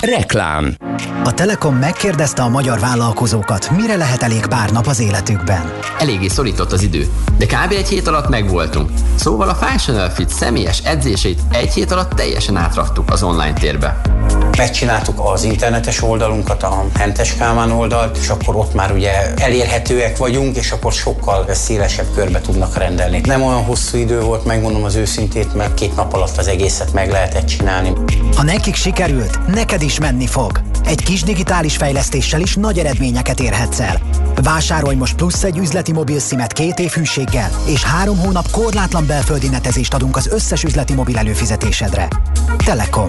Reklám 0.00 0.74
A 1.24 1.34
Telekom 1.34 1.76
megkérdezte 1.76 2.42
a 2.42 2.48
magyar 2.48 2.78
vállalkozókat, 2.80 3.70
mire 3.70 3.96
lehet 3.96 4.22
elég 4.22 4.46
pár 4.46 4.70
nap 4.70 4.86
az 4.86 5.00
életükben. 5.00 5.72
Eléggé 5.98 6.28
szorított 6.28 6.72
az 6.72 6.82
idő, 6.82 7.06
de 7.38 7.46
kb. 7.46 7.72
egy 7.72 7.88
hét 7.88 8.06
alatt 8.06 8.28
megvoltunk. 8.28 8.90
Szóval 9.14 9.48
a 9.48 9.54
Functional 9.54 10.08
Fit 10.08 10.28
személyes 10.28 10.78
edzését 10.84 11.40
egy 11.52 11.72
hét 11.72 11.90
alatt 11.90 12.12
teljesen 12.12 12.56
átraktuk 12.56 13.10
az 13.10 13.22
online 13.22 13.52
térbe. 13.52 14.00
Megcsináltuk 14.60 15.20
az 15.24 15.44
internetes 15.44 16.02
oldalunkat, 16.02 16.62
a 16.62 16.84
Hentes 16.98 17.34
Kálmán 17.34 17.70
oldalt, 17.70 18.16
és 18.16 18.28
akkor 18.28 18.56
ott 18.56 18.74
már 18.74 18.92
ugye 18.92 19.34
elérhetőek 19.34 20.16
vagyunk, 20.16 20.56
és 20.56 20.70
akkor 20.70 20.92
sokkal 20.92 21.46
szélesebb 21.54 22.06
körbe 22.14 22.40
tudnak 22.40 22.76
rendelni. 22.76 23.20
Nem 23.24 23.42
olyan 23.42 23.64
hosszú 23.64 23.98
idő 23.98 24.20
volt, 24.20 24.44
megmondom 24.44 24.84
az 24.84 24.94
őszintét, 24.94 25.54
mert 25.54 25.74
két 25.74 25.96
nap 25.96 26.12
alatt 26.12 26.36
az 26.36 26.48
egészet 26.48 26.92
meg 26.92 27.10
lehetett 27.10 27.46
csinálni. 27.46 27.92
Ha 28.36 28.42
nekik 28.42 28.74
sikerült, 28.74 29.46
neked 29.46 29.82
is 29.82 29.98
menni 29.98 30.26
fog. 30.26 30.60
Egy 30.84 31.02
kis 31.02 31.22
digitális 31.22 31.76
fejlesztéssel 31.76 32.40
is 32.40 32.54
nagy 32.54 32.78
eredményeket 32.78 33.40
érhetsz 33.40 33.80
el. 33.80 34.00
Vásárolj 34.42 34.96
most 34.96 35.14
plusz 35.16 35.44
egy 35.44 35.58
üzleti 35.58 35.92
mobil 35.92 36.18
szimet 36.18 36.52
két 36.52 36.78
év 36.78 36.90
hűséggel, 36.90 37.50
és 37.66 37.84
három 37.84 38.18
hónap 38.18 38.50
korlátlan 38.50 39.06
belföldi 39.06 39.48
netezést 39.48 39.94
adunk 39.94 40.16
az 40.16 40.26
összes 40.26 40.62
üzleti 40.62 40.94
mobil 40.94 41.18
előfizetésedre. 41.18 42.08
Telekom. 42.64 43.08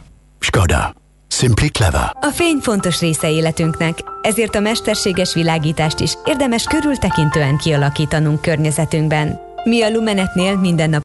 Skoda. 0.43 0.93
Simply 1.29 1.69
clever. 1.69 2.11
A 2.21 2.27
fény 2.33 2.57
fontos 2.61 2.99
része 2.99 3.29
életünknek, 3.29 3.97
ezért 4.21 4.55
a 4.55 4.59
mesterséges 4.59 5.33
világítást 5.33 5.99
is 5.99 6.13
érdemes 6.25 6.63
körültekintően 6.63 7.57
kialakítanunk 7.57 8.41
környezetünkben. 8.41 9.39
Mi 9.63 9.81
a 9.81 9.89
Lumenetnél 9.89 10.55
minden 10.55 10.89
nap 10.89 10.99